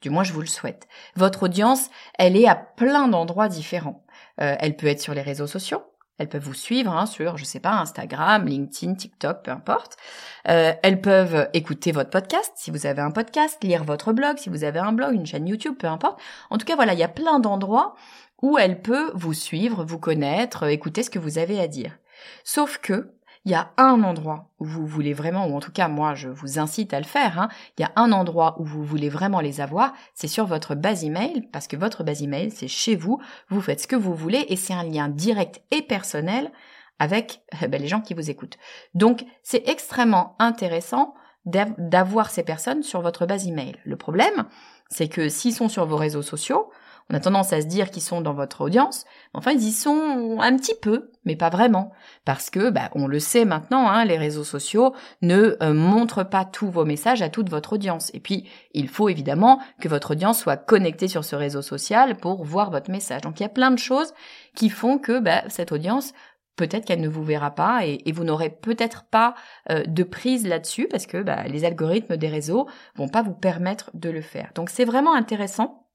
Du 0.00 0.10
moins, 0.10 0.24
je 0.24 0.32
vous 0.32 0.40
le 0.40 0.46
souhaite. 0.46 0.88
Votre 1.16 1.44
audience, 1.44 1.90
elle 2.18 2.36
est 2.36 2.48
à 2.48 2.54
plein 2.54 3.08
d'endroits 3.08 3.48
différents. 3.48 4.04
Euh, 4.40 4.56
elle 4.58 4.76
peut 4.76 4.86
être 4.86 5.00
sur 5.00 5.14
les 5.14 5.22
réseaux 5.22 5.46
sociaux. 5.46 5.82
Elles 6.18 6.28
peuvent 6.28 6.42
vous 6.42 6.54
suivre 6.54 6.92
hein, 6.94 7.06
sur, 7.06 7.38
je 7.38 7.44
sais 7.44 7.60
pas, 7.60 7.72
Instagram, 7.72 8.46
LinkedIn, 8.46 8.94
TikTok, 8.94 9.42
peu 9.42 9.50
importe. 9.50 9.96
Euh, 10.48 10.74
elles 10.82 11.00
peuvent 11.00 11.48
écouter 11.54 11.92
votre 11.92 12.10
podcast, 12.10 12.52
si 12.56 12.70
vous 12.70 12.84
avez 12.84 13.00
un 13.00 13.10
podcast, 13.10 13.62
lire 13.64 13.84
votre 13.84 14.12
blog, 14.12 14.36
si 14.36 14.50
vous 14.50 14.64
avez 14.64 14.80
un 14.80 14.92
blog, 14.92 15.14
une 15.14 15.24
chaîne 15.24 15.48
YouTube, 15.48 15.76
peu 15.78 15.86
importe. 15.86 16.20
En 16.50 16.58
tout 16.58 16.66
cas, 16.66 16.76
voilà, 16.76 16.92
il 16.92 16.98
y 16.98 17.04
a 17.04 17.08
plein 17.08 17.40
d'endroits 17.40 17.94
où 18.42 18.58
elle 18.58 18.82
peut 18.82 19.10
vous 19.14 19.32
suivre, 19.32 19.82
vous 19.84 19.98
connaître, 19.98 20.64
écouter 20.64 21.02
ce 21.02 21.10
que 21.10 21.18
vous 21.18 21.38
avez 21.38 21.58
à 21.58 21.68
dire. 21.68 21.96
Sauf 22.44 22.78
que 22.78 23.14
il 23.44 23.52
y 23.52 23.54
a 23.54 23.72
un 23.76 24.02
endroit 24.02 24.50
où 24.58 24.64
vous 24.64 24.86
voulez 24.86 25.14
vraiment, 25.14 25.46
ou 25.46 25.56
en 25.56 25.60
tout 25.60 25.72
cas 25.72 25.88
moi 25.88 26.14
je 26.14 26.28
vous 26.28 26.58
incite 26.58 26.92
à 26.92 27.00
le 27.00 27.06
faire, 27.06 27.38
hein, 27.38 27.48
il 27.78 27.82
y 27.82 27.84
a 27.84 27.92
un 27.96 28.12
endroit 28.12 28.56
où 28.60 28.64
vous 28.64 28.84
voulez 28.84 29.08
vraiment 29.08 29.40
les 29.40 29.60
avoir, 29.60 29.94
c'est 30.14 30.28
sur 30.28 30.46
votre 30.46 30.74
base 30.74 31.04
email, 31.04 31.48
parce 31.52 31.66
que 31.66 31.76
votre 31.76 32.04
base 32.04 32.22
email 32.22 32.50
c'est 32.50 32.68
chez 32.68 32.96
vous, 32.96 33.20
vous 33.48 33.60
faites 33.60 33.80
ce 33.80 33.86
que 33.86 33.96
vous 33.96 34.14
voulez 34.14 34.44
et 34.48 34.56
c'est 34.56 34.74
un 34.74 34.84
lien 34.84 35.08
direct 35.08 35.62
et 35.70 35.82
personnel 35.82 36.52
avec 36.98 37.42
eh 37.62 37.68
ben, 37.68 37.80
les 37.80 37.88
gens 37.88 38.02
qui 38.02 38.14
vous 38.14 38.30
écoutent. 38.30 38.58
Donc 38.94 39.24
c'est 39.42 39.66
extrêmement 39.68 40.36
intéressant 40.38 41.14
d'avoir 41.46 42.30
ces 42.30 42.42
personnes 42.42 42.82
sur 42.82 43.00
votre 43.00 43.24
base 43.24 43.48
email. 43.48 43.76
Le 43.84 43.96
problème, 43.96 44.44
c'est 44.90 45.08
que 45.08 45.30
s'ils 45.30 45.54
sont 45.54 45.70
sur 45.70 45.86
vos 45.86 45.96
réseaux 45.96 46.22
sociaux, 46.22 46.70
on 47.10 47.14
a 47.14 47.20
tendance 47.20 47.52
à 47.52 47.60
se 47.60 47.66
dire 47.66 47.90
qu'ils 47.90 48.02
sont 48.02 48.20
dans 48.20 48.34
votre 48.34 48.60
audience, 48.60 49.04
enfin 49.34 49.50
ils 49.50 49.62
y 49.62 49.72
sont 49.72 50.38
un 50.40 50.56
petit 50.56 50.74
peu, 50.80 51.10
mais 51.24 51.36
pas 51.36 51.50
vraiment, 51.50 51.92
parce 52.24 52.50
que 52.50 52.70
bah, 52.70 52.90
on 52.94 53.06
le 53.06 53.18
sait 53.18 53.44
maintenant, 53.44 53.88
hein, 53.88 54.04
les 54.04 54.16
réseaux 54.16 54.44
sociaux 54.44 54.94
ne 55.20 55.56
euh, 55.60 55.74
montrent 55.74 56.22
pas 56.22 56.44
tous 56.44 56.70
vos 56.70 56.84
messages 56.84 57.22
à 57.22 57.28
toute 57.28 57.50
votre 57.50 57.72
audience. 57.72 58.10
Et 58.14 58.20
puis 58.20 58.48
il 58.72 58.88
faut 58.88 59.08
évidemment 59.08 59.60
que 59.80 59.88
votre 59.88 60.12
audience 60.12 60.38
soit 60.38 60.56
connectée 60.56 61.08
sur 61.08 61.24
ce 61.24 61.34
réseau 61.34 61.62
social 61.62 62.16
pour 62.16 62.44
voir 62.44 62.70
votre 62.70 62.90
message. 62.90 63.22
Donc 63.22 63.40
il 63.40 63.42
y 63.42 63.46
a 63.46 63.50
plein 63.50 63.72
de 63.72 63.78
choses 63.78 64.14
qui 64.54 64.70
font 64.70 64.98
que 64.98 65.18
bah, 65.18 65.42
cette 65.48 65.72
audience 65.72 66.12
peut-être 66.56 66.84
qu'elle 66.84 67.00
ne 67.00 67.08
vous 67.08 67.24
verra 67.24 67.50
pas 67.52 67.86
et, 67.86 68.12
vous 68.12 68.24
n'aurez 68.24 68.50
peut-être 68.50 69.04
pas 69.10 69.34
euh, 69.70 69.82
de 69.84 70.02
prise 70.02 70.46
là-dessus 70.46 70.88
parce 70.90 71.06
que 71.06 71.22
bah, 71.22 71.44
les 71.44 71.64
algorithmes 71.64 72.16
des 72.18 72.28
réseaux 72.28 72.68
vont 72.96 73.08
pas 73.08 73.22
vous 73.22 73.34
permettre 73.34 73.90
de 73.94 74.10
le 74.10 74.20
faire. 74.20 74.50
Donc 74.54 74.68
c'est 74.68 74.84
vraiment 74.84 75.14
intéressant 75.14 75.89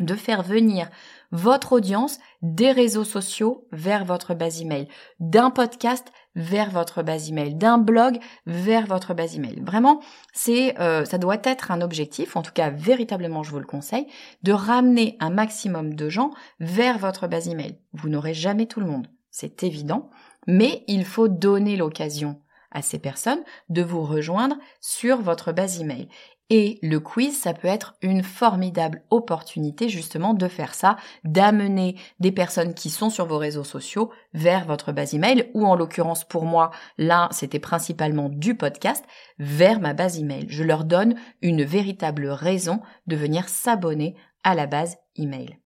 de 0.00 0.14
faire 0.14 0.42
venir 0.42 0.88
votre 1.32 1.72
audience 1.72 2.18
des 2.42 2.72
réseaux 2.72 3.04
sociaux 3.04 3.66
vers 3.72 4.04
votre 4.04 4.34
base 4.34 4.60
email, 4.60 4.88
d'un 5.20 5.50
podcast 5.50 6.12
vers 6.34 6.70
votre 6.70 7.02
base 7.02 7.28
email, 7.28 7.54
d'un 7.54 7.78
blog 7.78 8.18
vers 8.46 8.86
votre 8.86 9.14
base 9.14 9.36
email. 9.36 9.60
Vraiment, 9.60 10.00
c'est 10.32 10.78
euh, 10.80 11.04
ça 11.04 11.18
doit 11.18 11.40
être 11.44 11.70
un 11.70 11.80
objectif, 11.80 12.36
en 12.36 12.42
tout 12.42 12.52
cas 12.52 12.70
véritablement 12.70 13.42
je 13.42 13.50
vous 13.50 13.58
le 13.58 13.66
conseille, 13.66 14.06
de 14.42 14.52
ramener 14.52 15.16
un 15.20 15.30
maximum 15.30 15.94
de 15.94 16.08
gens 16.08 16.30
vers 16.60 16.98
votre 16.98 17.26
base 17.26 17.48
email. 17.48 17.78
Vous 17.92 18.08
n'aurez 18.08 18.34
jamais 18.34 18.66
tout 18.66 18.80
le 18.80 18.86
monde, 18.86 19.08
c'est 19.30 19.62
évident, 19.62 20.10
mais 20.46 20.84
il 20.86 21.04
faut 21.04 21.28
donner 21.28 21.76
l'occasion 21.76 22.40
à 22.70 22.80
ces 22.80 22.98
personnes 22.98 23.42
de 23.68 23.82
vous 23.82 24.02
rejoindre 24.02 24.56
sur 24.80 25.20
votre 25.20 25.52
base 25.52 25.80
email. 25.80 26.08
Et 26.54 26.78
le 26.82 27.00
quiz, 27.00 27.34
ça 27.34 27.54
peut 27.54 27.66
être 27.66 27.94
une 28.02 28.22
formidable 28.22 29.04
opportunité 29.08 29.88
justement 29.88 30.34
de 30.34 30.48
faire 30.48 30.74
ça, 30.74 30.96
d'amener 31.24 31.96
des 32.20 32.30
personnes 32.30 32.74
qui 32.74 32.90
sont 32.90 33.08
sur 33.08 33.24
vos 33.24 33.38
réseaux 33.38 33.64
sociaux 33.64 34.10
vers 34.34 34.66
votre 34.66 34.92
base 34.92 35.14
email, 35.14 35.50
ou 35.54 35.64
en 35.64 35.74
l'occurrence 35.74 36.24
pour 36.24 36.44
moi, 36.44 36.70
là 36.98 37.30
c'était 37.30 37.58
principalement 37.58 38.28
du 38.28 38.54
podcast, 38.54 39.02
vers 39.38 39.80
ma 39.80 39.94
base 39.94 40.18
email. 40.18 40.44
Je 40.50 40.62
leur 40.62 40.84
donne 40.84 41.14
une 41.40 41.64
véritable 41.64 42.28
raison 42.28 42.80
de 43.06 43.16
venir 43.16 43.48
s'abonner 43.48 44.14
à 44.44 44.54
la 44.54 44.66
base 44.66 44.98
email. 45.16 45.61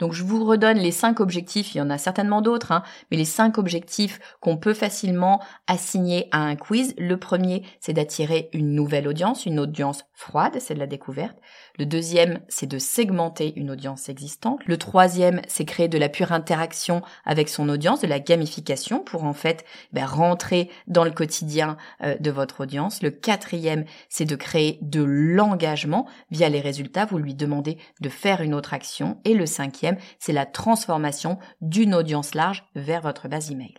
Donc 0.00 0.12
je 0.12 0.24
vous 0.24 0.44
redonne 0.44 0.78
les 0.78 0.90
cinq 0.90 1.20
objectifs, 1.20 1.74
il 1.74 1.78
y 1.78 1.80
en 1.80 1.90
a 1.90 1.98
certainement 1.98 2.42
d'autres, 2.42 2.72
hein, 2.72 2.82
mais 3.10 3.16
les 3.16 3.24
cinq 3.24 3.58
objectifs 3.58 4.18
qu'on 4.40 4.56
peut 4.56 4.74
facilement 4.74 5.40
assigner 5.66 6.28
à 6.32 6.38
un 6.38 6.56
quiz. 6.56 6.94
Le 6.98 7.16
premier, 7.18 7.62
c'est 7.80 7.92
d'attirer 7.92 8.48
une 8.52 8.74
nouvelle 8.74 9.06
audience, 9.06 9.46
une 9.46 9.60
audience 9.60 10.04
froide, 10.14 10.56
c'est 10.58 10.74
de 10.74 10.78
la 10.78 10.86
découverte. 10.86 11.36
Le 11.78 11.86
deuxième, 11.86 12.40
c'est 12.48 12.66
de 12.66 12.78
segmenter 12.78 13.52
une 13.56 13.70
audience 13.70 14.08
existante. 14.08 14.60
Le 14.66 14.76
troisième, 14.76 15.40
c'est 15.48 15.64
créer 15.64 15.88
de 15.88 15.98
la 15.98 16.08
pure 16.08 16.32
interaction 16.32 17.02
avec 17.24 17.48
son 17.48 17.68
audience, 17.68 18.00
de 18.00 18.06
la 18.06 18.20
gamification 18.20 19.00
pour 19.00 19.24
en 19.24 19.32
fait 19.32 19.64
ben, 19.92 20.06
rentrer 20.06 20.70
dans 20.86 21.04
le 21.04 21.10
quotidien 21.10 21.76
euh, 22.02 22.16
de 22.18 22.30
votre 22.30 22.62
audience. 22.62 23.02
Le 23.02 23.10
quatrième, 23.10 23.84
c'est 24.08 24.24
de 24.24 24.36
créer 24.36 24.78
de 24.82 25.02
l'engagement 25.02 26.06
via 26.30 26.48
les 26.48 26.60
résultats. 26.60 27.04
Vous 27.04 27.18
lui 27.18 27.34
demandez 27.34 27.78
de 28.00 28.08
faire 28.08 28.40
une 28.40 28.54
autre 28.54 28.74
action. 28.74 29.18
Et 29.24 29.34
le 29.34 29.46
cinquième, 29.46 29.89
c'est 30.18 30.32
la 30.32 30.46
transformation 30.46 31.38
d'une 31.60 31.94
audience 31.94 32.34
large 32.34 32.64
vers 32.74 33.00
votre 33.00 33.28
base 33.28 33.50
email. 33.50 33.74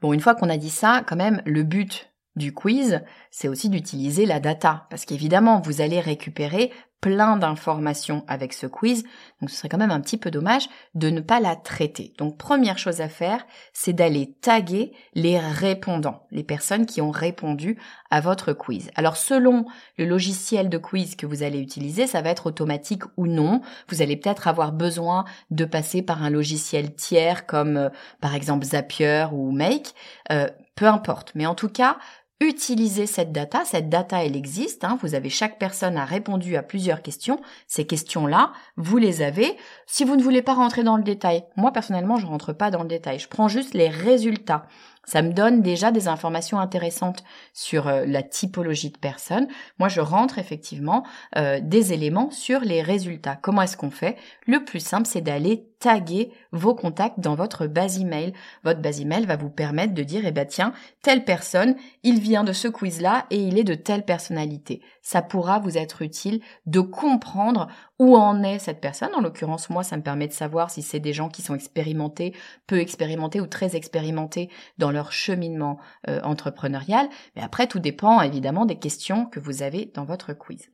Bon, 0.00 0.12
une 0.12 0.20
fois 0.20 0.34
qu'on 0.34 0.48
a 0.48 0.56
dit 0.56 0.70
ça, 0.70 1.02
quand 1.06 1.16
même, 1.16 1.42
le 1.44 1.62
but 1.62 2.10
du 2.36 2.54
quiz, 2.54 3.02
c'est 3.30 3.48
aussi 3.48 3.68
d'utiliser 3.68 4.24
la 4.24 4.40
data, 4.40 4.86
parce 4.88 5.04
qu'évidemment, 5.04 5.60
vous 5.60 5.80
allez 5.80 6.00
récupérer 6.00 6.72
plein 7.00 7.36
d'informations 7.36 8.24
avec 8.28 8.52
ce 8.52 8.66
quiz, 8.66 9.04
donc 9.40 9.50
ce 9.50 9.56
serait 9.56 9.68
quand 9.68 9.78
même 9.78 9.90
un 9.90 10.00
petit 10.00 10.18
peu 10.18 10.30
dommage 10.30 10.68
de 10.94 11.08
ne 11.10 11.20
pas 11.20 11.40
la 11.40 11.56
traiter. 11.56 12.12
Donc 12.18 12.36
première 12.36 12.78
chose 12.78 13.00
à 13.00 13.08
faire, 13.08 13.46
c'est 13.72 13.92
d'aller 13.92 14.34
taguer 14.40 14.92
les 15.14 15.38
répondants, 15.38 16.26
les 16.30 16.44
personnes 16.44 16.86
qui 16.86 17.00
ont 17.00 17.10
répondu 17.10 17.78
à 18.10 18.20
votre 18.20 18.52
quiz. 18.52 18.90
Alors 18.96 19.16
selon 19.16 19.64
le 19.96 20.04
logiciel 20.04 20.68
de 20.68 20.78
quiz 20.78 21.16
que 21.16 21.26
vous 21.26 21.42
allez 21.42 21.60
utiliser, 21.60 22.06
ça 22.06 22.20
va 22.20 22.30
être 22.30 22.46
automatique 22.46 23.04
ou 23.16 23.26
non. 23.26 23.62
Vous 23.88 24.02
allez 24.02 24.16
peut-être 24.16 24.48
avoir 24.48 24.72
besoin 24.72 25.24
de 25.50 25.64
passer 25.64 26.02
par 26.02 26.22
un 26.22 26.30
logiciel 26.30 26.94
tiers 26.94 27.46
comme 27.46 27.76
euh, 27.76 27.88
par 28.20 28.34
exemple 28.34 28.64
Zapier 28.66 29.26
ou 29.32 29.52
Make. 29.52 29.94
Euh, 30.30 30.48
peu 30.80 30.86
importe. 30.86 31.32
Mais 31.34 31.44
en 31.44 31.54
tout 31.54 31.68
cas, 31.68 31.98
utilisez 32.40 33.06
cette 33.06 33.32
data. 33.32 33.62
Cette 33.64 33.88
data, 33.88 34.24
elle 34.24 34.36
existe. 34.36 34.84
Hein. 34.84 34.98
Vous 35.02 35.14
avez 35.14 35.28
chaque 35.28 35.58
personne 35.58 35.96
a 35.96 36.04
répondu 36.04 36.56
à 36.56 36.62
plusieurs 36.62 37.02
questions. 37.02 37.40
Ces 37.66 37.86
questions-là, 37.86 38.52
vous 38.76 38.96
les 38.96 39.22
avez. 39.22 39.56
Si 39.86 40.04
vous 40.04 40.16
ne 40.16 40.22
voulez 40.22 40.42
pas 40.42 40.54
rentrer 40.54 40.82
dans 40.82 40.96
le 40.96 41.02
détail, 41.02 41.44
moi 41.56 41.72
personnellement, 41.72 42.16
je 42.16 42.26
rentre 42.26 42.52
pas 42.52 42.70
dans 42.70 42.82
le 42.82 42.88
détail. 42.88 43.18
Je 43.18 43.28
prends 43.28 43.48
juste 43.48 43.74
les 43.74 43.88
résultats. 43.88 44.66
Ça 45.04 45.22
me 45.22 45.32
donne 45.32 45.62
déjà 45.62 45.90
des 45.90 46.08
informations 46.08 46.60
intéressantes 46.60 47.24
sur 47.52 47.88
euh, 47.88 48.04
la 48.06 48.22
typologie 48.22 48.90
de 48.90 48.98
personnes. 48.98 49.48
Moi, 49.78 49.88
je 49.88 50.00
rentre 50.00 50.38
effectivement 50.38 51.04
euh, 51.36 51.58
des 51.62 51.92
éléments 51.92 52.30
sur 52.30 52.60
les 52.60 52.82
résultats. 52.82 53.36
Comment 53.36 53.62
est-ce 53.62 53.76
qu'on 53.76 53.90
fait? 53.90 54.16
Le 54.46 54.64
plus 54.64 54.80
simple, 54.80 55.06
c'est 55.06 55.20
d'aller 55.20 55.69
taguer 55.80 56.30
vos 56.52 56.74
contacts 56.74 57.18
dans 57.18 57.34
votre 57.34 57.66
base 57.66 57.98
email. 57.98 58.32
Votre 58.62 58.80
base 58.80 59.00
email 59.00 59.26
va 59.26 59.36
vous 59.36 59.50
permettre 59.50 59.94
de 59.94 60.02
dire, 60.02 60.24
eh 60.24 60.30
ben 60.30 60.46
tiens, 60.46 60.72
telle 61.02 61.24
personne, 61.24 61.74
il 62.04 62.20
vient 62.20 62.44
de 62.44 62.52
ce 62.52 62.68
quiz-là 62.68 63.26
et 63.30 63.38
il 63.38 63.58
est 63.58 63.64
de 63.64 63.74
telle 63.74 64.04
personnalité. 64.04 64.82
Ça 65.02 65.22
pourra 65.22 65.58
vous 65.58 65.78
être 65.78 66.02
utile 66.02 66.40
de 66.66 66.80
comprendre 66.80 67.66
où 67.98 68.16
en 68.16 68.42
est 68.42 68.58
cette 68.58 68.80
personne. 68.80 69.14
En 69.14 69.20
l'occurrence, 69.20 69.70
moi, 69.70 69.82
ça 69.82 69.96
me 69.96 70.02
permet 70.02 70.28
de 70.28 70.32
savoir 70.32 70.70
si 70.70 70.82
c'est 70.82 71.00
des 71.00 71.12
gens 71.12 71.28
qui 71.28 71.42
sont 71.42 71.54
expérimentés, 71.54 72.34
peu 72.66 72.78
expérimentés 72.78 73.40
ou 73.40 73.46
très 73.46 73.74
expérimentés 73.74 74.50
dans 74.78 74.90
leur 74.90 75.12
cheminement 75.12 75.78
euh, 76.08 76.20
entrepreneurial. 76.22 77.08
Mais 77.34 77.42
après, 77.42 77.66
tout 77.66 77.80
dépend 77.80 78.20
évidemment 78.20 78.66
des 78.66 78.78
questions 78.78 79.26
que 79.26 79.40
vous 79.40 79.62
avez 79.62 79.90
dans 79.94 80.04
votre 80.04 80.34
quiz. 80.34 80.70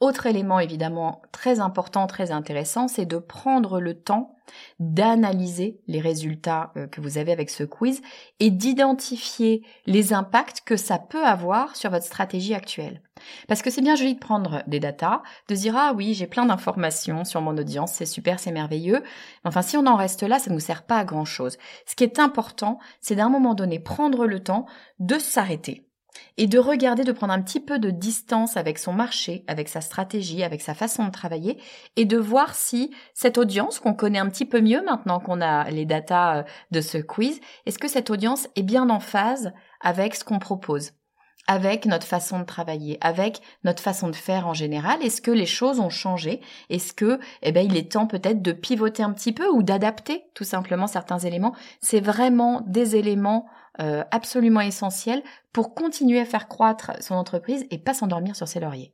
Autre 0.00 0.26
élément 0.26 0.58
évidemment 0.58 1.22
très 1.32 1.60
important, 1.60 2.06
très 2.06 2.30
intéressant, 2.32 2.88
c'est 2.88 3.06
de 3.06 3.18
prendre 3.18 3.80
le 3.80 3.94
temps 3.94 4.36
d'analyser 4.78 5.80
les 5.86 6.00
résultats 6.00 6.72
euh, 6.76 6.86
que 6.86 7.00
vous 7.00 7.16
avez 7.16 7.32
avec 7.32 7.48
ce 7.48 7.64
quiz 7.64 8.02
et 8.40 8.50
d'identifier 8.50 9.64
les 9.86 10.12
impacts 10.12 10.62
que 10.62 10.76
ça 10.76 10.98
peut 10.98 11.24
avoir 11.24 11.76
sur 11.76 11.90
votre 11.90 12.04
stratégie 12.04 12.54
actuelle. 12.54 13.02
Parce 13.48 13.62
que 13.62 13.70
c'est 13.70 13.80
bien 13.80 13.94
joli 13.94 14.14
de 14.14 14.20
prendre 14.20 14.62
des 14.66 14.80
datas, 14.80 15.22
de 15.48 15.54
dire 15.54 15.76
ah 15.76 15.92
oui 15.94 16.12
j'ai 16.12 16.26
plein 16.26 16.46
d'informations 16.46 17.24
sur 17.24 17.40
mon 17.40 17.56
audience, 17.56 17.92
c'est 17.92 18.04
super, 18.04 18.40
c'est 18.40 18.52
merveilleux. 18.52 19.02
Enfin 19.44 19.62
si 19.62 19.76
on 19.76 19.86
en 19.86 19.96
reste 19.96 20.24
là, 20.24 20.38
ça 20.38 20.50
ne 20.50 20.56
nous 20.56 20.60
sert 20.60 20.82
pas 20.82 20.98
à 20.98 21.04
grand 21.04 21.24
chose. 21.24 21.56
Ce 21.86 21.94
qui 21.94 22.04
est 22.04 22.18
important, 22.18 22.78
c'est 23.00 23.16
d'un 23.16 23.30
moment 23.30 23.54
donné 23.54 23.78
prendre 23.78 24.26
le 24.26 24.42
temps 24.42 24.66
de 24.98 25.18
s'arrêter 25.18 25.88
et 26.36 26.46
de 26.46 26.58
regarder, 26.58 27.04
de 27.04 27.12
prendre 27.12 27.32
un 27.32 27.42
petit 27.42 27.60
peu 27.60 27.78
de 27.78 27.90
distance 27.90 28.56
avec 28.56 28.78
son 28.78 28.92
marché, 28.92 29.44
avec 29.46 29.68
sa 29.68 29.80
stratégie, 29.80 30.42
avec 30.42 30.60
sa 30.60 30.74
façon 30.74 31.04
de 31.04 31.10
travailler, 31.10 31.58
et 31.96 32.04
de 32.04 32.18
voir 32.18 32.54
si 32.54 32.90
cette 33.14 33.38
audience 33.38 33.78
qu'on 33.78 33.94
connaît 33.94 34.18
un 34.18 34.28
petit 34.28 34.46
peu 34.46 34.60
mieux 34.60 34.82
maintenant 34.82 35.20
qu'on 35.20 35.40
a 35.40 35.70
les 35.70 35.84
datas 35.84 36.38
euh, 36.38 36.42
de 36.70 36.80
ce 36.80 36.98
quiz, 36.98 37.40
est-ce 37.66 37.78
que 37.78 37.88
cette 37.88 38.10
audience 38.10 38.48
est 38.56 38.62
bien 38.62 38.90
en 38.90 39.00
phase 39.00 39.52
avec 39.80 40.14
ce 40.14 40.24
qu'on 40.24 40.38
propose 40.38 40.92
avec 41.46 41.84
notre 41.86 42.06
façon 42.06 42.38
de 42.38 42.44
travailler, 42.44 42.98
avec 43.00 43.40
notre 43.64 43.82
façon 43.82 44.08
de 44.08 44.16
faire 44.16 44.46
en 44.46 44.54
général. 44.54 45.02
Est-ce 45.02 45.20
que 45.20 45.30
les 45.30 45.46
choses 45.46 45.80
ont 45.80 45.90
changé? 45.90 46.40
Est-ce 46.70 46.94
que, 46.94 47.20
eh 47.42 47.52
ben, 47.52 47.64
il 47.64 47.76
est 47.76 47.92
temps 47.92 48.06
peut-être 48.06 48.42
de 48.42 48.52
pivoter 48.52 49.02
un 49.02 49.12
petit 49.12 49.32
peu 49.32 49.48
ou 49.48 49.62
d'adapter 49.62 50.24
tout 50.34 50.44
simplement 50.44 50.86
certains 50.86 51.18
éléments? 51.18 51.54
C'est 51.80 52.00
vraiment 52.00 52.62
des 52.66 52.96
éléments 52.96 53.46
euh, 53.80 54.04
absolument 54.10 54.60
essentiel 54.60 55.22
pour 55.52 55.74
continuer 55.74 56.20
à 56.20 56.24
faire 56.24 56.48
croître 56.48 56.92
son 57.00 57.14
entreprise 57.14 57.66
et 57.70 57.78
pas 57.78 57.94
s'endormir 57.94 58.36
sur 58.36 58.48
ses 58.48 58.60
lauriers. 58.60 58.93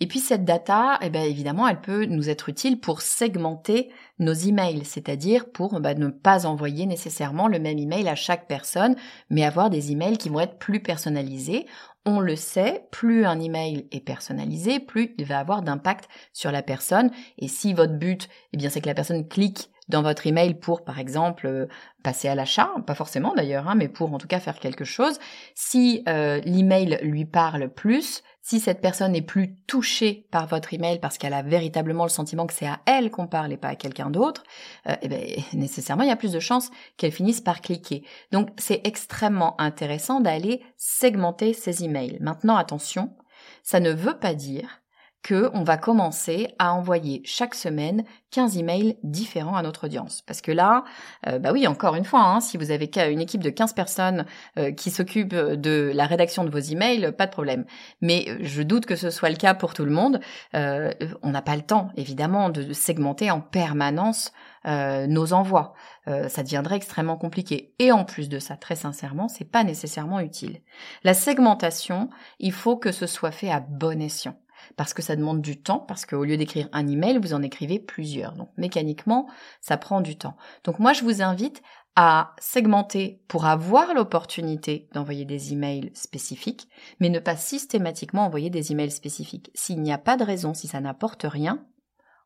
Et 0.00 0.06
puis 0.06 0.20
cette 0.20 0.44
data, 0.44 0.98
eh 1.00 1.08
bien 1.08 1.22
évidemment, 1.22 1.66
elle 1.66 1.80
peut 1.80 2.04
nous 2.04 2.28
être 2.28 2.50
utile 2.50 2.80
pour 2.80 3.00
segmenter 3.00 3.90
nos 4.18 4.34
emails, 4.34 4.84
c'est-à-dire 4.84 5.50
pour 5.50 5.80
bah, 5.80 5.94
ne 5.94 6.08
pas 6.08 6.44
envoyer 6.44 6.84
nécessairement 6.84 7.48
le 7.48 7.58
même 7.58 7.78
email 7.78 8.06
à 8.08 8.14
chaque 8.14 8.46
personne, 8.46 8.96
mais 9.30 9.44
avoir 9.44 9.70
des 9.70 9.92
emails 9.92 10.18
qui 10.18 10.28
vont 10.28 10.40
être 10.40 10.58
plus 10.58 10.80
personnalisés. 10.80 11.66
On 12.04 12.20
le 12.20 12.36
sait, 12.36 12.86
plus 12.90 13.24
un 13.24 13.40
email 13.40 13.88
est 13.90 14.00
personnalisé, 14.00 14.80
plus 14.80 15.14
il 15.18 15.24
va 15.24 15.38
avoir 15.38 15.62
d'impact 15.62 16.08
sur 16.32 16.52
la 16.52 16.62
personne. 16.62 17.10
Et 17.38 17.48
si 17.48 17.72
votre 17.72 17.98
but, 17.98 18.28
eh 18.52 18.58
bien, 18.58 18.68
c'est 18.68 18.80
que 18.80 18.88
la 18.88 18.94
personne 18.94 19.26
clique 19.26 19.70
dans 19.88 20.02
votre 20.02 20.26
email 20.26 20.54
pour, 20.54 20.84
par 20.84 20.98
exemple, 20.98 21.46
euh, 21.46 21.66
passer 22.02 22.28
à 22.28 22.34
l'achat, 22.34 22.70
pas 22.86 22.94
forcément 22.94 23.34
d'ailleurs, 23.34 23.68
hein, 23.68 23.74
mais 23.74 23.88
pour 23.88 24.12
en 24.12 24.18
tout 24.18 24.26
cas 24.26 24.40
faire 24.40 24.58
quelque 24.58 24.84
chose. 24.84 25.18
Si 25.54 26.02
euh, 26.08 26.40
l'email 26.44 26.98
lui 27.02 27.24
parle 27.24 27.68
plus, 27.68 28.22
si 28.42 28.60
cette 28.60 28.80
personne 28.80 29.16
est 29.16 29.22
plus 29.22 29.56
touchée 29.66 30.28
par 30.30 30.46
votre 30.46 30.72
email 30.72 31.00
parce 31.00 31.18
qu'elle 31.18 31.34
a 31.34 31.42
véritablement 31.42 32.04
le 32.04 32.10
sentiment 32.10 32.46
que 32.46 32.54
c'est 32.54 32.66
à 32.66 32.80
elle 32.86 33.10
qu'on 33.10 33.26
parle 33.26 33.52
et 33.52 33.56
pas 33.56 33.68
à 33.68 33.74
quelqu'un 33.74 34.08
d'autre, 34.10 34.44
euh, 34.88 34.94
eh 35.02 35.08
ben, 35.08 35.24
nécessairement 35.52 36.04
il 36.04 36.08
y 36.08 36.12
a 36.12 36.16
plus 36.16 36.32
de 36.32 36.40
chances 36.40 36.70
qu'elle 36.96 37.12
finisse 37.12 37.40
par 37.40 37.60
cliquer. 37.60 38.04
Donc 38.30 38.50
c'est 38.56 38.80
extrêmement 38.84 39.60
intéressant 39.60 40.20
d'aller 40.20 40.62
segmenter 40.76 41.52
ces 41.54 41.82
emails. 41.84 42.18
Maintenant 42.20 42.56
attention, 42.56 43.16
ça 43.62 43.80
ne 43.80 43.90
veut 43.90 44.18
pas 44.18 44.34
dire 44.34 44.80
que 45.26 45.50
on 45.54 45.64
va 45.64 45.76
commencer 45.76 46.54
à 46.60 46.72
envoyer 46.72 47.20
chaque 47.24 47.56
semaine 47.56 48.04
15 48.30 48.58
emails 48.58 48.96
différents 49.02 49.56
à 49.56 49.62
notre 49.62 49.86
audience. 49.86 50.22
Parce 50.22 50.40
que 50.40 50.52
là, 50.52 50.84
euh, 51.26 51.40
bah 51.40 51.50
oui, 51.52 51.66
encore 51.66 51.96
une 51.96 52.04
fois, 52.04 52.20
hein, 52.20 52.40
si 52.40 52.56
vous 52.56 52.70
avez 52.70 52.88
une 53.10 53.20
équipe 53.20 53.42
de 53.42 53.50
15 53.50 53.72
personnes 53.72 54.24
euh, 54.56 54.70
qui 54.70 54.90
s'occupent 54.90 55.34
de 55.34 55.90
la 55.92 56.06
rédaction 56.06 56.44
de 56.44 56.50
vos 56.50 56.60
emails, 56.60 57.10
pas 57.10 57.26
de 57.26 57.32
problème. 57.32 57.64
Mais 58.00 58.38
je 58.40 58.62
doute 58.62 58.86
que 58.86 58.94
ce 58.94 59.10
soit 59.10 59.28
le 59.30 59.34
cas 59.34 59.54
pour 59.54 59.74
tout 59.74 59.84
le 59.84 59.90
monde. 59.90 60.20
Euh, 60.54 60.92
on 61.22 61.30
n'a 61.30 61.42
pas 61.42 61.56
le 61.56 61.62
temps, 61.62 61.90
évidemment, 61.96 62.48
de 62.48 62.72
segmenter 62.72 63.32
en 63.32 63.40
permanence 63.40 64.32
nos 64.64 65.32
envois. 65.32 65.74
ça 66.06 66.42
deviendrait 66.42 66.74
extrêmement 66.74 67.16
compliqué. 67.16 67.72
Et 67.78 67.92
en 67.92 68.04
plus 68.04 68.28
de 68.28 68.40
ça, 68.40 68.56
très 68.56 68.74
sincèrement, 68.74 69.28
c'est 69.28 69.44
pas 69.44 69.62
nécessairement 69.62 70.18
utile. 70.18 70.60
La 71.04 71.14
segmentation, 71.14 72.10
il 72.40 72.50
faut 72.50 72.76
que 72.76 72.90
ce 72.90 73.06
soit 73.06 73.30
fait 73.30 73.48
à 73.48 73.60
bon 73.60 74.02
escient 74.02 74.34
parce 74.76 74.94
que 74.94 75.02
ça 75.02 75.16
demande 75.16 75.40
du 75.40 75.60
temps, 75.60 75.78
parce 75.80 76.06
qu'au 76.06 76.24
lieu 76.24 76.36
d'écrire 76.36 76.68
un 76.72 76.86
email, 76.86 77.18
vous 77.18 77.34
en 77.34 77.42
écrivez 77.42 77.78
plusieurs. 77.78 78.32
Donc 78.32 78.50
mécaniquement, 78.56 79.28
ça 79.60 79.76
prend 79.76 80.00
du 80.00 80.16
temps. 80.16 80.36
Donc 80.64 80.78
moi, 80.78 80.92
je 80.92 81.02
vous 81.02 81.22
invite 81.22 81.62
à 81.96 82.34
segmenter 82.38 83.22
pour 83.26 83.46
avoir 83.46 83.94
l'opportunité 83.94 84.88
d'envoyer 84.92 85.24
des 85.24 85.54
emails 85.54 85.90
spécifiques, 85.94 86.68
mais 87.00 87.08
ne 87.08 87.18
pas 87.18 87.36
systématiquement 87.36 88.26
envoyer 88.26 88.50
des 88.50 88.70
emails 88.70 88.90
spécifiques. 88.90 89.50
S'il 89.54 89.80
n'y 89.80 89.92
a 89.92 89.98
pas 89.98 90.18
de 90.18 90.24
raison, 90.24 90.52
si 90.52 90.68
ça 90.68 90.80
n'apporte 90.80 91.24
rien, 91.24 91.64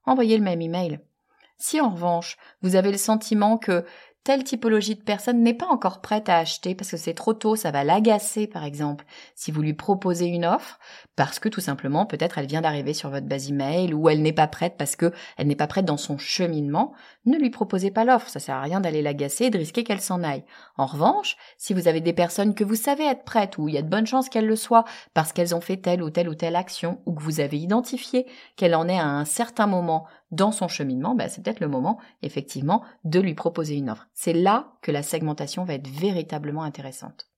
envoyez 0.04 0.36
le 0.36 0.42
même 0.42 0.60
email. 0.60 1.00
Si 1.56 1.80
en 1.80 1.90
revanche, 1.90 2.36
vous 2.62 2.74
avez 2.74 2.90
le 2.90 2.98
sentiment 2.98 3.58
que 3.58 3.84
telle 4.22 4.44
typologie 4.44 4.96
de 4.96 5.02
personne 5.02 5.42
n'est 5.42 5.54
pas 5.54 5.66
encore 5.66 6.00
prête 6.00 6.28
à 6.28 6.36
acheter 6.36 6.74
parce 6.74 6.90
que 6.90 6.96
c'est 6.96 7.14
trop 7.14 7.32
tôt, 7.32 7.56
ça 7.56 7.70
va 7.70 7.84
l'agacer 7.84 8.46
par 8.46 8.64
exemple. 8.64 9.04
Si 9.34 9.50
vous 9.50 9.62
lui 9.62 9.72
proposez 9.72 10.26
une 10.26 10.44
offre, 10.44 10.78
parce 11.16 11.38
que 11.38 11.48
tout 11.48 11.60
simplement 11.60 12.06
peut-être 12.06 12.38
elle 12.38 12.46
vient 12.46 12.60
d'arriver 12.60 12.92
sur 12.92 13.08
votre 13.10 13.26
base 13.26 13.48
email 13.48 13.94
ou 13.94 14.08
elle 14.08 14.22
n'est 14.22 14.32
pas 14.32 14.46
prête 14.46 14.76
parce 14.76 14.94
que 14.94 15.12
elle 15.36 15.46
n'est 15.46 15.56
pas 15.56 15.66
prête 15.66 15.86
dans 15.86 15.96
son 15.96 16.18
cheminement, 16.18 16.92
ne 17.24 17.38
lui 17.38 17.50
proposez 17.50 17.90
pas 17.90 18.04
l'offre, 18.04 18.28
ça 18.28 18.40
sert 18.40 18.56
à 18.56 18.62
rien 18.62 18.80
d'aller 18.80 19.02
l'agacer 19.02 19.46
et 19.46 19.50
de 19.50 19.58
risquer 19.58 19.84
qu'elle 19.84 20.00
s'en 20.00 20.22
aille. 20.22 20.44
En 20.76 20.86
revanche, 20.86 21.36
si 21.56 21.72
vous 21.72 21.88
avez 21.88 22.00
des 22.00 22.12
personnes 22.12 22.54
que 22.54 22.64
vous 22.64 22.74
savez 22.74 23.04
être 23.04 23.24
prêtes 23.24 23.56
ou 23.58 23.68
il 23.68 23.74
y 23.74 23.78
a 23.78 23.82
de 23.82 23.88
bonnes 23.88 24.06
chances 24.06 24.28
qu'elles 24.28 24.46
le 24.46 24.56
soient 24.56 24.84
parce 25.14 25.32
qu'elles 25.32 25.54
ont 25.54 25.60
fait 25.60 25.78
telle 25.78 26.02
ou 26.02 26.10
telle 26.10 26.28
ou 26.28 26.34
telle 26.34 26.56
action 26.56 27.00
ou 27.06 27.14
que 27.14 27.22
vous 27.22 27.40
avez 27.40 27.58
identifié 27.58 28.26
qu'elle 28.56 28.74
en 28.74 28.88
est 28.88 28.98
à 28.98 29.06
un 29.06 29.24
certain 29.24 29.66
moment 29.66 30.06
dans 30.30 30.52
son 30.52 30.68
cheminement, 30.68 31.14
ben 31.14 31.28
c'est 31.28 31.42
peut-être 31.42 31.60
le 31.60 31.68
moment 31.68 31.98
effectivement 32.22 32.82
de 33.04 33.20
lui 33.20 33.34
proposer 33.34 33.76
une 33.76 33.90
offre. 33.90 34.08
C'est 34.14 34.32
là 34.32 34.72
que 34.82 34.92
la 34.92 35.02
segmentation 35.02 35.64
va 35.64 35.74
être 35.74 35.88
véritablement 35.88 36.62
intéressante. 36.62 37.29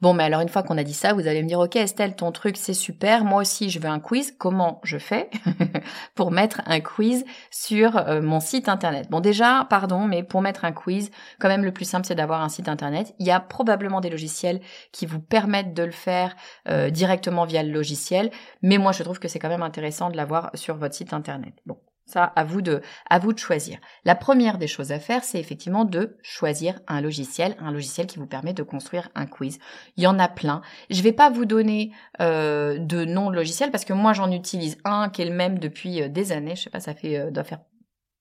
Bon, 0.00 0.14
mais 0.14 0.24
alors 0.24 0.40
une 0.40 0.48
fois 0.48 0.62
qu'on 0.62 0.78
a 0.78 0.82
dit 0.82 0.94
ça, 0.94 1.12
vous 1.12 1.26
allez 1.26 1.42
me 1.42 1.48
dire, 1.48 1.58
ok 1.58 1.76
Estelle, 1.76 2.16
ton 2.16 2.32
truc 2.32 2.56
c'est 2.56 2.72
super, 2.72 3.24
moi 3.24 3.42
aussi 3.42 3.68
je 3.68 3.78
veux 3.78 3.88
un 3.88 4.00
quiz, 4.00 4.34
comment 4.38 4.80
je 4.82 4.96
fais 4.96 5.28
pour 6.14 6.30
mettre 6.30 6.62
un 6.64 6.80
quiz 6.80 7.24
sur 7.50 7.98
euh, 7.98 8.22
mon 8.22 8.40
site 8.40 8.70
internet? 8.70 9.10
Bon 9.10 9.20
déjà, 9.20 9.66
pardon, 9.68 10.06
mais 10.06 10.22
pour 10.22 10.40
mettre 10.40 10.64
un 10.64 10.72
quiz, 10.72 11.10
quand 11.38 11.48
même 11.48 11.64
le 11.64 11.72
plus 11.72 11.84
simple 11.84 12.06
c'est 12.06 12.14
d'avoir 12.14 12.40
un 12.42 12.48
site 12.48 12.68
internet. 12.68 13.14
Il 13.18 13.26
y 13.26 13.30
a 13.30 13.40
probablement 13.40 14.00
des 14.00 14.08
logiciels 14.08 14.60
qui 14.90 15.04
vous 15.04 15.20
permettent 15.20 15.74
de 15.74 15.82
le 15.82 15.90
faire 15.90 16.34
euh, 16.68 16.88
directement 16.88 17.44
via 17.44 17.62
le 17.62 17.70
logiciel, 17.70 18.30
mais 18.62 18.78
moi 18.78 18.92
je 18.92 19.02
trouve 19.02 19.18
que 19.18 19.28
c'est 19.28 19.38
quand 19.38 19.50
même 19.50 19.62
intéressant 19.62 20.08
de 20.08 20.16
l'avoir 20.16 20.50
sur 20.54 20.76
votre 20.76 20.94
site 20.94 21.12
internet. 21.12 21.52
Bon, 21.66 21.76
Ça, 22.10 22.24
à 22.24 22.42
vous 22.42 22.60
de, 22.60 22.82
à 23.08 23.20
vous 23.20 23.32
de 23.32 23.38
choisir. 23.38 23.78
La 24.04 24.16
première 24.16 24.58
des 24.58 24.66
choses 24.66 24.90
à 24.90 24.98
faire, 24.98 25.22
c'est 25.22 25.38
effectivement 25.38 25.84
de 25.84 26.16
choisir 26.22 26.80
un 26.88 27.00
logiciel, 27.00 27.54
un 27.60 27.70
logiciel 27.70 28.08
qui 28.08 28.18
vous 28.18 28.26
permet 28.26 28.52
de 28.52 28.64
construire 28.64 29.10
un 29.14 29.26
quiz. 29.26 29.60
Il 29.96 30.02
y 30.02 30.08
en 30.08 30.18
a 30.18 30.26
plein. 30.26 30.60
Je 30.90 31.02
vais 31.02 31.12
pas 31.12 31.30
vous 31.30 31.44
donner 31.44 31.92
euh, 32.20 32.78
de 32.78 33.04
nom 33.04 33.30
de 33.30 33.36
logiciel 33.36 33.70
parce 33.70 33.84
que 33.84 33.92
moi 33.92 34.12
j'en 34.12 34.32
utilise 34.32 34.78
un 34.84 35.08
qui 35.08 35.22
est 35.22 35.26
le 35.26 35.34
même 35.34 35.60
depuis 35.60 36.02
euh, 36.02 36.08
des 36.08 36.32
années. 36.32 36.56
Je 36.56 36.62
sais 36.62 36.70
pas, 36.70 36.80
ça 36.80 36.94
fait 36.94 37.16
euh, 37.16 37.30
doit 37.30 37.44
faire 37.44 37.60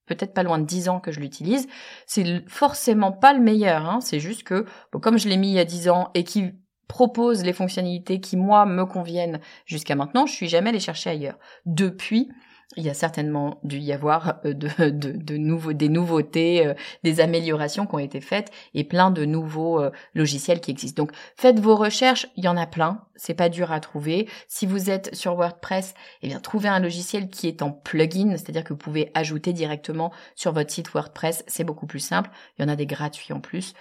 peut-être 0.06 0.34
pas 0.34 0.44
loin 0.44 0.60
de 0.60 0.66
10 0.66 0.90
ans 0.90 1.00
que 1.00 1.12
je 1.12 1.20
l'utilise. 1.20 1.68
C'est 2.06 2.48
forcément 2.48 3.12
pas 3.12 3.34
le 3.34 3.40
meilleur. 3.40 3.90
Hein. 3.90 4.02
C'est 4.02 4.20
juste 4.20 4.44
que 4.44 4.66
comme 4.92 5.18
je 5.18 5.28
l'ai 5.28 5.38
mis 5.38 5.50
il 5.50 5.56
y 5.56 5.60
a 5.60 5.66
10 5.66 5.90
ans 5.90 6.12
et 6.14 6.24
qui 6.24 6.52
propose 6.90 7.44
les 7.44 7.54
fonctionnalités 7.54 8.20
qui 8.20 8.36
moi 8.36 8.66
me 8.66 8.86
conviennent 8.86 9.40
jusqu'à 9.66 9.96
maintenant, 9.96 10.26
je 10.26 10.34
suis 10.34 10.50
jamais 10.50 10.70
allée 10.70 10.80
chercher 10.80 11.12
ailleurs. 11.12 11.38
Depuis, 11.66 12.30
il 12.78 12.84
y 12.84 12.90
a 12.90 12.94
certainement 12.94 13.60
dû 13.64 13.80
y 13.80 13.92
avoir 13.92 14.40
euh, 14.46 14.54
de, 14.54 14.90
de, 14.92 15.38
nouveaux, 15.38 15.74
des 15.74 15.90
nouveautés, 15.90 16.68
euh, 16.68 16.76
des 17.04 17.20
améliorations 17.20 17.88
qui 17.88 17.96
ont 17.96 18.00
été 18.00 18.22
faites 18.22 18.52
et 18.76 18.84
plein 18.84 19.10
de 19.10 19.26
nouveaux 19.26 19.82
euh, 19.82 19.92
logiciels 20.14 20.62
qui 20.62 20.70
existent. 20.70 21.04
Donc 21.04 21.12
faites 21.36 21.60
vos 21.60 21.76
recherches, 21.76 22.28
il 22.36 22.46
y 22.46 22.48
en 22.48 22.58
a 22.58 22.68
plein, 22.68 23.02
c'est 23.16 23.34
pas 23.34 23.50
dur 23.50 23.72
à 23.72 23.80
trouver. 23.80 24.30
Si 24.48 24.68
vous 24.68 24.92
êtes 24.92 25.16
sur 25.16 25.34
WordPress, 25.36 25.96
eh 26.22 26.28
bien 26.28 26.40
trouvez 26.40 26.70
un 26.70 26.80
logiciel 26.80 27.30
qui 27.30 27.48
est 27.48 27.64
en 27.64 27.72
plugin, 27.72 28.38
c'est-à-dire 28.38 28.64
que 28.64 28.74
vous 28.74 28.78
pouvez 28.78 29.10
ajouter 29.16 29.52
directement 29.52 30.12
sur 30.36 30.54
votre 30.54 30.72
site 30.72 30.92
WordPress, 30.94 31.44
c'est 31.48 31.64
beaucoup 31.64 31.88
plus 31.88 32.00
simple. 32.00 32.30
Il 32.58 32.62
y 32.62 32.66
en 32.66 32.70
a 32.70 32.76
des 32.76 32.86
gratuits 32.86 33.34
en 33.34 33.40
plus, 33.40 33.74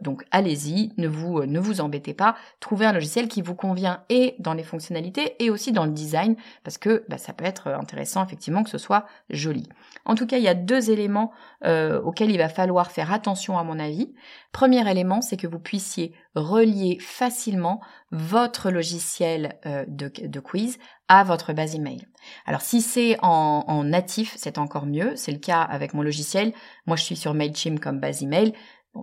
donc 0.00 0.24
allez-y, 0.30 0.92
ne 0.96 1.08
vous 1.08 1.44
ne 1.44 1.58
vous 1.58 1.80
embêtez 1.80 2.14
pas. 2.14 2.36
Trouvez 2.60 2.86
un 2.86 2.92
logiciel 2.92 3.28
qui 3.28 3.42
vous 3.42 3.54
convient 3.54 4.02
et 4.08 4.36
dans 4.38 4.54
les 4.54 4.62
fonctionnalités 4.62 5.34
et 5.42 5.50
aussi 5.50 5.72
dans 5.72 5.84
le 5.84 5.92
design, 5.92 6.36
parce 6.64 6.78
que 6.78 7.04
bah, 7.08 7.18
ça 7.18 7.32
peut 7.32 7.44
être 7.44 7.68
intéressant 7.68 8.27
effectivement 8.28 8.62
que 8.62 8.70
ce 8.70 8.78
soit 8.78 9.06
joli. 9.30 9.68
En 10.04 10.14
tout 10.14 10.26
cas, 10.26 10.36
il 10.36 10.44
y 10.44 10.48
a 10.48 10.54
deux 10.54 10.90
éléments 10.90 11.32
euh, 11.64 12.00
auxquels 12.02 12.30
il 12.30 12.38
va 12.38 12.48
falloir 12.48 12.90
faire 12.90 13.12
attention 13.12 13.58
à 13.58 13.64
mon 13.64 13.78
avis. 13.78 14.14
Premier 14.52 14.88
élément, 14.90 15.20
c'est 15.20 15.36
que 15.36 15.46
vous 15.46 15.58
puissiez 15.58 16.12
relier 16.34 16.98
facilement 17.00 17.80
votre 18.10 18.70
logiciel 18.70 19.58
euh, 19.66 19.84
de, 19.88 20.40
quiz 20.40 20.78
à 21.08 21.24
votre 21.24 21.52
base 21.52 21.74
email. 21.74 22.06
Alors 22.46 22.60
si 22.60 22.82
c'est 22.82 23.16
en, 23.22 23.64
en 23.66 23.84
natif, 23.84 24.34
c'est 24.36 24.58
encore 24.58 24.86
mieux. 24.86 25.16
C'est 25.16 25.32
le 25.32 25.38
cas 25.38 25.62
avec 25.62 25.94
mon 25.94 26.02
logiciel. 26.02 26.52
Moi, 26.86 26.96
je 26.96 27.04
suis 27.04 27.16
sur 27.16 27.34
Mailchimp 27.34 27.80
comme 27.80 28.00
base 28.00 28.22
email. 28.22 28.52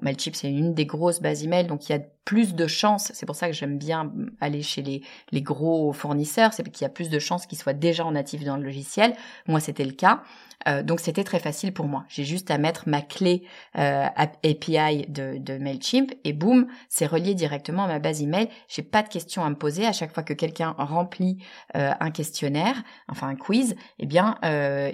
Mailchimp, 0.01 0.35
c'est 0.35 0.51
une 0.51 0.73
des 0.73 0.85
grosses 0.85 1.21
bases 1.21 1.43
email, 1.43 1.65
donc 1.67 1.87
il 1.87 1.93
y 1.93 1.95
a 1.95 2.01
plus 2.25 2.55
de 2.55 2.67
chances, 2.67 3.11
c'est 3.13 3.25
pour 3.25 3.35
ça 3.35 3.47
que 3.47 3.53
j'aime 3.53 3.77
bien 3.77 4.11
aller 4.41 4.63
chez 4.63 4.81
les, 4.81 5.03
les 5.31 5.41
gros 5.41 5.93
fournisseurs, 5.93 6.53
c'est 6.53 6.69
qu'il 6.69 6.81
y 6.81 6.85
a 6.85 6.89
plus 6.89 7.09
de 7.09 7.19
chances 7.19 7.45
qu'ils 7.45 7.57
soient 7.57 7.73
déjà 7.73 8.03
en 8.03 8.11
natif 8.11 8.43
dans 8.43 8.57
le 8.57 8.63
logiciel. 8.63 9.13
Moi, 9.47 9.59
c'était 9.59 9.85
le 9.85 9.91
cas. 9.91 10.23
Euh, 10.67 10.83
donc 10.83 10.99
c'était 10.99 11.23
très 11.23 11.39
facile 11.39 11.73
pour 11.73 11.85
moi. 11.85 12.05
J'ai 12.07 12.23
juste 12.23 12.49
à 12.49 12.57
mettre 12.57 12.87
ma 12.87 13.01
clé 13.01 13.43
euh, 13.77 14.05
API 14.15 15.05
de, 15.07 15.37
de 15.37 15.57
Mailchimp 15.57 16.13
et 16.23 16.33
boum, 16.33 16.67
c'est 16.89 17.05
relié 17.05 17.35
directement 17.35 17.83
à 17.83 17.87
ma 17.87 17.99
base 17.99 18.21
email. 18.21 18.49
J'ai 18.67 18.81
pas 18.81 19.03
de 19.03 19.09
questions 19.09 19.43
à 19.43 19.49
me 19.49 19.55
poser 19.55 19.85
à 19.85 19.91
chaque 19.91 20.13
fois 20.13 20.23
que 20.23 20.33
quelqu'un 20.33 20.73
remplit 20.77 21.37
euh, 21.75 21.91
un 21.99 22.09
questionnaire, 22.09 22.75
enfin 23.07 23.27
un 23.27 23.35
quiz, 23.35 23.75
eh 23.99 24.05
bien 24.05 24.37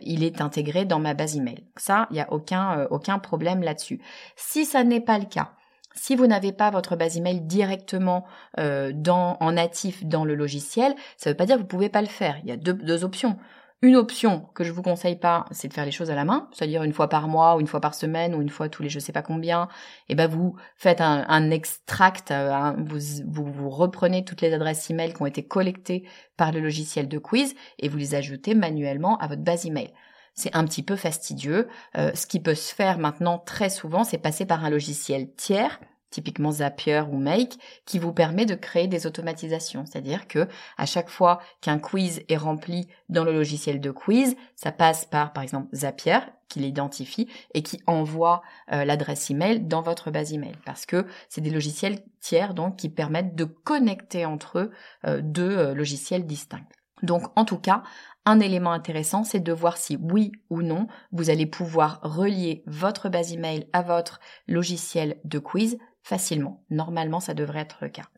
il 0.03 0.23
est 0.23 0.41
intégré 0.41 0.85
dans 0.85 0.99
ma 0.99 1.13
base 1.13 1.37
email. 1.37 1.63
Ça, 1.77 2.07
il 2.11 2.17
y 2.17 2.19
a 2.19 2.31
aucun 2.31 2.87
aucun 2.89 3.19
problème 3.19 3.61
là-dessus. 3.61 4.01
Si 4.35 4.65
ça 4.65 4.80
n'est 4.83 5.01
pas 5.01 5.19
le 5.19 5.25
cas, 5.25 5.53
si 5.95 6.15
vous 6.15 6.27
n'avez 6.27 6.51
pas 6.51 6.69
votre 6.69 6.95
base 6.95 7.17
email 7.17 7.41
directement 7.41 8.25
euh, 8.59 8.93
en 9.07 9.51
natif 9.51 10.05
dans 10.05 10.25
le 10.25 10.35
logiciel, 10.35 10.93
ça 11.17 11.29
ne 11.29 11.33
veut 11.33 11.37
pas 11.37 11.45
dire 11.45 11.57
que 11.57 11.61
vous 11.61 11.67
pouvez 11.67 11.89
pas 11.89 12.01
le 12.01 12.07
faire. 12.07 12.37
Il 12.43 12.49
y 12.49 12.51
a 12.51 12.57
deux, 12.57 13.03
options. 13.03 13.37
Une 13.81 13.95
option 13.95 14.47
que 14.53 14.63
je 14.63 14.71
vous 14.71 14.83
conseille 14.83 15.15
pas, 15.15 15.45
c'est 15.49 15.67
de 15.67 15.73
faire 15.73 15.85
les 15.85 15.91
choses 15.91 16.11
à 16.11 16.15
la 16.15 16.23
main, 16.23 16.47
c'est-à-dire 16.51 16.83
une 16.83 16.93
fois 16.93 17.09
par 17.09 17.27
mois 17.27 17.55
ou 17.55 17.61
une 17.61 17.67
fois 17.67 17.81
par 17.81 17.95
semaine 17.95 18.35
ou 18.35 18.41
une 18.41 18.49
fois 18.49 18.69
tous 18.69 18.83
les 18.83 18.89
je 18.89 18.99
sais 18.99 19.11
pas 19.11 19.23
combien. 19.23 19.63
Et 20.07 20.11
eh 20.13 20.15
ben 20.15 20.27
vous 20.27 20.55
faites 20.75 21.01
un, 21.01 21.49
extract, 21.49 22.29
euh, 22.29 22.73
vous, 22.77 22.99
vous, 23.25 23.51
vous 23.51 23.69
reprenez 23.71 24.23
toutes 24.23 24.41
les 24.41 24.53
adresses 24.53 24.87
email 24.91 25.13
qui 25.13 25.21
ont 25.23 25.25
été 25.25 25.43
collectées 25.43 26.07
par 26.37 26.51
le 26.51 26.59
logiciel 26.59 27.07
de 27.07 27.17
quiz 27.17 27.55
et 27.79 27.89
vous 27.89 27.97
les 27.97 28.13
ajoutez 28.13 28.53
manuellement 28.53 29.17
à 29.17 29.27
votre 29.27 29.41
base 29.41 29.65
email 29.65 29.91
c'est 30.33 30.55
un 30.55 30.65
petit 30.65 30.83
peu 30.83 30.95
fastidieux. 30.95 31.67
Euh, 31.97 32.11
ce 32.15 32.25
qui 32.25 32.39
peut 32.39 32.55
se 32.55 32.73
faire 32.73 32.97
maintenant 32.97 33.39
très 33.39 33.69
souvent, 33.69 34.03
c'est 34.03 34.17
passer 34.17 34.45
par 34.45 34.63
un 34.63 34.69
logiciel 34.69 35.33
tiers 35.35 35.79
typiquement 36.11 36.51
Zapier 36.51 37.03
ou 37.09 37.17
Make, 37.17 37.57
qui 37.85 37.97
vous 37.97 38.13
permet 38.13 38.45
de 38.45 38.53
créer 38.53 38.87
des 38.87 39.07
automatisations. 39.07 39.85
C'est-à-dire 39.85 40.27
que 40.27 40.47
à 40.77 40.85
chaque 40.85 41.09
fois 41.09 41.39
qu'un 41.61 41.79
quiz 41.79 42.21
est 42.29 42.37
rempli 42.37 42.87
dans 43.09 43.23
le 43.23 43.33
logiciel 43.33 43.81
de 43.81 43.91
quiz, 43.91 44.35
ça 44.55 44.71
passe 44.71 45.05
par, 45.05 45.33
par 45.33 45.41
exemple, 45.41 45.73
Zapier, 45.73 46.19
qui 46.49 46.59
l'identifie 46.59 47.29
et 47.53 47.63
qui 47.63 47.81
envoie 47.87 48.41
euh, 48.73 48.83
l'adresse 48.83 49.31
email 49.31 49.61
dans 49.61 49.81
votre 49.81 50.11
base 50.11 50.33
email. 50.33 50.55
Parce 50.65 50.85
que 50.85 51.07
c'est 51.29 51.41
des 51.41 51.49
logiciels 51.49 52.03
tiers, 52.19 52.53
donc, 52.53 52.75
qui 52.75 52.89
permettent 52.89 53.35
de 53.35 53.45
connecter 53.45 54.25
entre 54.25 54.59
eux 54.59 54.71
euh, 55.05 55.21
deux 55.23 55.73
logiciels 55.73 56.27
distincts. 56.27 56.67
Donc 57.03 57.23
en 57.35 57.45
tout 57.45 57.57
cas, 57.57 57.83
un 58.25 58.39
élément 58.39 58.71
intéressant, 58.71 59.23
c'est 59.23 59.39
de 59.39 59.53
voir 59.53 59.77
si 59.77 59.97
oui 59.97 60.31
ou 60.49 60.61
non, 60.61 60.87
vous 61.11 61.29
allez 61.29 61.45
pouvoir 61.45 61.99
relier 62.03 62.63
votre 62.67 63.09
base 63.09 63.33
email 63.33 63.67
à 63.73 63.81
votre 63.81 64.19
logiciel 64.47 65.19
de 65.23 65.39
quiz 65.39 65.77
facilement. 66.03 66.63
Normalement, 66.69 67.19
ça 67.19 67.33
devrait 67.33 67.61
être 67.61 67.79
le 67.81 67.89
cas. 67.89 68.09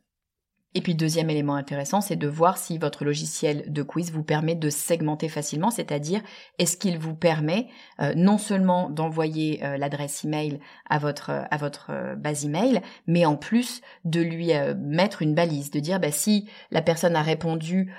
Et 0.75 0.81
puis 0.81 0.95
deuxième 0.95 1.29
élément 1.29 1.55
intéressant, 1.55 2.01
c'est 2.01 2.15
de 2.15 2.27
voir 2.27 2.57
si 2.57 2.77
votre 2.79 3.05
logiciel 3.05 3.71
de 3.71 3.83
quiz 3.83 4.11
vous 4.11 4.23
permet 4.23 4.55
de 4.55 4.69
segmenter 4.69 5.29
facilement, 5.29 5.69
c'est-à-dire 5.69 6.21
est-ce 6.57 6.77
qu'il 6.77 6.97
vous 6.97 7.13
permet 7.13 7.67
euh, 8.01 8.13
non 8.15 8.39
seulement 8.39 8.89
d'envoyer 8.89 9.63
euh, 9.63 9.77
l'adresse 9.77 10.23
email 10.23 10.59
à 10.89 10.97
votre 10.97 11.29
à 11.29 11.57
votre 11.57 11.87
euh, 11.91 12.15
base 12.15 12.45
email, 12.45 12.81
mais 13.05 13.25
en 13.25 13.35
plus 13.35 13.81
de 14.03 14.21
lui 14.21 14.51
mettre 14.77 15.21
une 15.21 15.35
balise, 15.35 15.71
de 15.71 15.79
dire 15.79 15.99
bah, 15.99 16.11
si 16.11 16.47
la 16.71 16.81
personne 16.81 17.15
a 17.15 17.21
répondu 17.21 17.93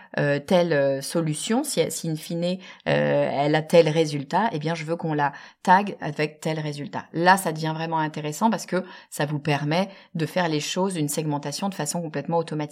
telle 0.47 1.03
solution, 1.03 1.65
si, 1.65 1.81
si 1.91 2.09
in 2.09 2.17
fine 2.17 2.59
elle 2.85 3.55
a 3.55 3.63
tel 3.63 3.89
résultat, 3.89 4.51
eh 4.53 4.59
bien 4.59 4.75
je 4.75 4.85
veux 4.85 4.97
qu'on 4.97 5.15
la 5.15 5.33
tag 5.63 5.97
avec 6.01 6.41
tel 6.41 6.61
résultat. 6.61 7.07
Là, 7.13 7.37
ça 7.37 7.53
devient 7.53 7.73
vraiment 7.75 7.99
intéressant 7.99 8.51
parce 8.51 8.67
que 8.67 8.85
ça 9.11 9.27
vous 9.27 9.39
permet 9.39 9.89
de 10.15 10.27
faire 10.27 10.49
les 10.49 10.61
choses, 10.61 10.97
une 10.97 11.09
segmentation 11.09 11.69
de 11.69 11.75
façon 11.75 12.03
complètement 12.03 12.39
automatique 12.39 12.64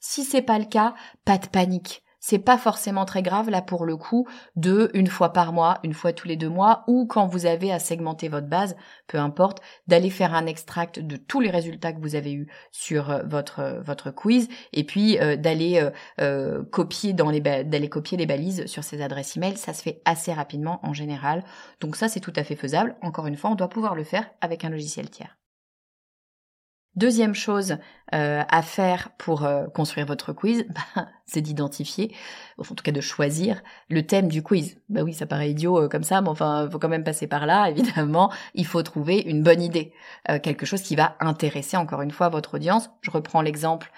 si 0.00 0.24
c'est 0.24 0.42
pas 0.42 0.58
le 0.58 0.64
cas, 0.64 0.94
pas 1.24 1.38
de 1.38 1.46
panique. 1.46 2.02
C'est 2.20 2.38
pas 2.38 2.58
forcément 2.58 3.04
très 3.04 3.22
grave 3.22 3.48
là 3.48 3.62
pour 3.62 3.86
le 3.86 3.96
coup 3.96 4.26
de 4.56 4.90
une 4.92 5.06
fois 5.06 5.32
par 5.32 5.52
mois, 5.52 5.78
une 5.84 5.94
fois 5.94 6.12
tous 6.12 6.26
les 6.26 6.36
deux 6.36 6.48
mois 6.48 6.82
ou 6.88 7.06
quand 7.06 7.26
vous 7.26 7.46
avez 7.46 7.72
à 7.72 7.78
segmenter 7.78 8.28
votre 8.28 8.48
base, 8.48 8.76
peu 9.06 9.18
importe, 9.18 9.60
d'aller 9.86 10.10
faire 10.10 10.34
un 10.34 10.46
extract 10.46 10.98
de 10.98 11.16
tous 11.16 11.40
les 11.40 11.50
résultats 11.50 11.92
que 11.92 12.00
vous 12.00 12.16
avez 12.16 12.32
eus 12.32 12.48
sur 12.72 13.10
euh, 13.10 13.22
votre 13.24 13.60
euh, 13.60 13.80
votre 13.80 14.10
quiz 14.10 14.48
et 14.72 14.84
puis 14.84 15.18
euh, 15.20 15.36
d'aller 15.36 15.80
copier 16.72 17.14
les 17.30 17.40
d'aller 17.40 17.88
copier 17.88 18.18
les 18.18 18.26
balises 18.26 18.66
sur 18.66 18.82
ces 18.82 19.00
adresses 19.00 19.36
email, 19.36 19.56
ça 19.56 19.72
se 19.72 19.82
fait 19.82 20.02
assez 20.04 20.32
rapidement 20.32 20.80
en 20.82 20.92
général. 20.92 21.44
Donc 21.80 21.96
ça 21.96 22.08
c'est 22.08 22.20
tout 22.20 22.32
à 22.36 22.44
fait 22.44 22.56
faisable. 22.56 22.96
Encore 23.00 23.26
une 23.26 23.36
fois, 23.36 23.50
on 23.50 23.54
doit 23.54 23.68
pouvoir 23.68 23.94
le 23.94 24.04
faire 24.04 24.28
avec 24.40 24.64
un 24.64 24.70
logiciel 24.70 25.08
tiers. 25.08 25.38
Deuxième 26.98 27.36
chose 27.36 27.76
euh, 28.12 28.42
à 28.48 28.60
faire 28.60 29.10
pour 29.18 29.44
euh, 29.44 29.68
construire 29.68 30.04
votre 30.04 30.32
quiz, 30.32 30.66
bah, 30.96 31.06
c'est 31.28 31.40
d'identifier, 31.40 32.12
en 32.58 32.64
tout 32.64 32.82
cas 32.82 32.92
de 32.92 33.00
choisir 33.00 33.62
le 33.88 34.04
thème 34.06 34.28
du 34.28 34.42
quiz. 34.42 34.78
Bah 34.88 35.02
oui, 35.04 35.14
ça 35.14 35.26
paraît 35.26 35.50
idiot 35.50 35.84
euh, 35.84 35.88
comme 35.88 36.02
ça, 36.02 36.20
mais 36.20 36.28
enfin, 36.28 36.68
faut 36.70 36.78
quand 36.78 36.88
même 36.88 37.04
passer 37.04 37.26
par 37.26 37.46
là. 37.46 37.66
Évidemment, 37.70 38.32
il 38.54 38.66
faut 38.66 38.82
trouver 38.82 39.20
une 39.20 39.42
bonne 39.42 39.62
idée, 39.62 39.92
quelque 40.42 40.66
chose 40.66 40.82
qui 40.82 40.96
va 40.96 41.16
intéresser 41.20 41.76
encore 41.76 42.02
une 42.02 42.10
fois 42.10 42.28
votre 42.28 42.54
audience. 42.54 42.90
Je 43.02 43.10
reprends 43.10 43.42
l'exemple 43.42 43.92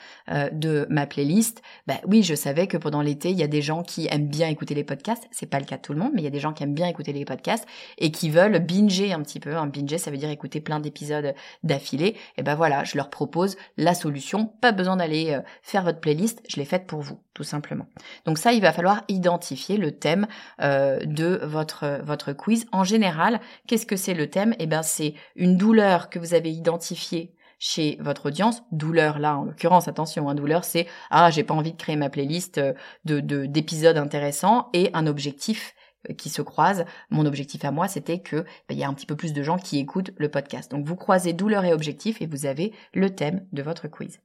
de 0.53 0.87
ma 0.91 1.07
playlist. 1.07 1.63
Bah 1.87 1.95
oui, 2.07 2.23
je 2.23 2.35
savais 2.35 2.67
que 2.67 2.77
pendant 2.77 3.03
l'été, 3.03 3.31
il 3.31 3.39
y 3.39 3.43
a 3.43 3.49
des 3.49 3.63
gens 3.63 3.83
qui 3.83 4.09
aiment 4.11 4.29
bien 4.29 4.49
écouter 4.49 4.75
les 4.75 4.85
podcasts. 4.85 5.29
C'est 5.31 5.47
pas 5.47 5.59
le 5.59 5.65
cas 5.65 5.77
de 5.77 5.83
tout 5.83 5.93
le 5.93 5.99
monde, 5.99 6.13
mais 6.15 6.21
il 6.21 6.25
y 6.25 6.29
a 6.29 6.31
des 6.31 6.41
gens 6.41 6.53
qui 6.53 6.63
aiment 6.63 6.75
bien 6.75 6.89
écouter 6.89 7.13
les 7.13 7.25
podcasts 7.25 7.67
et 7.99 8.11
qui 8.11 8.31
veulent 8.31 8.59
binger 8.59 9.13
un 9.13 9.23
petit 9.23 9.41
peu. 9.41 9.57
Un 9.57 9.67
binger, 9.67 9.99
ça 9.99 10.11
veut 10.11 10.17
dire 10.17 10.31
écouter 10.31 10.61
plein 10.61 10.81
d'épisodes 10.81 11.35
d'affilée. 11.63 12.17
Et 12.37 12.43
ben 12.43 12.55
voilà, 12.55 12.85
je 12.85 12.97
leur 12.97 13.11
propose 13.11 13.57
la 13.77 13.95
solution. 13.95 14.47
Pas 14.47 14.73
besoin 14.73 14.97
d'aller 14.97 15.33
euh, 15.33 15.41
faire 15.63 15.85
votre 15.85 16.01
playlist, 16.01 16.43
je 16.49 16.57
l'ai 16.57 16.65
faite 16.65 16.87
pour 16.87 17.01
vous, 17.01 17.20
tout 17.35 17.45
simplement. 17.45 17.87
Donc 18.27 18.39
ça, 18.39 18.53
il 18.53 18.61
va 18.61 18.73
falloir 18.73 19.03
identifier 19.09 19.77
le 19.77 19.93
thème 19.93 20.27
euh, 20.61 20.99
de 21.05 21.41
votre 21.45 22.01
votre 22.03 22.33
quiz. 22.33 22.67
En 22.73 22.85
général, 22.85 23.41
qu'est-ce 23.67 23.87
que 23.87 23.97
c'est 23.97 24.15
le 24.15 24.29
thème? 24.29 24.55
Eh 24.59 24.67
ben, 24.67 24.83
c'est 24.83 25.15
une 25.37 25.57
douleur 25.57 26.11
que 26.11 26.19
vous 26.19 26.35
avez 26.35 26.51
identifiée 26.51 27.35
chez 27.59 27.99
votre 28.01 28.27
audience. 28.27 28.63
Douleur 28.73 29.19
là, 29.19 29.39
en 29.39 29.45
l'occurrence, 29.45 29.87
attention, 29.87 30.29
hein, 30.29 30.35
douleur, 30.35 30.65
c'est 30.65 30.87
ah 31.11 31.31
j'ai 31.31 31.45
pas 31.45 31.55
envie 31.55 31.73
de 31.73 31.77
créer 31.77 31.97
ma 31.97 32.11
playlist 32.11 32.59
euh, 32.59 32.73
de 33.05 33.21
d'épisodes 33.21 33.99
intéressants 33.99 34.69
et 34.73 34.91
un 34.95 35.07
objectif 35.07 35.75
qui 36.17 36.31
se 36.31 36.43
croisent. 36.43 36.85
Mon 37.11 37.27
objectif 37.27 37.65
à 37.65 37.71
moi, 37.71 37.89
c'était 37.89 38.21
que 38.21 38.45
bah, 38.69 38.75
y 38.75 38.83
a 38.83 38.89
un 38.89 38.95
petit 38.95 39.07
peu 39.07 39.17
plus 39.17 39.33
de 39.33 39.43
gens 39.43 39.59
qui 39.59 39.79
écoutent 39.79 40.13
le 40.17 40.31
podcast. 40.31 40.71
Donc 40.71 40.87
vous 40.87 40.97
croisez 40.97 41.33
douleur 41.33 41.65
et 41.65 41.73
objectif 41.73 42.21
et 42.23 42.27
vous 42.27 42.47
avez 42.47 42.73
le 42.95 43.15
thème 43.15 43.47
de 43.53 43.63
votre 43.63 43.89
quiz. 43.89 44.21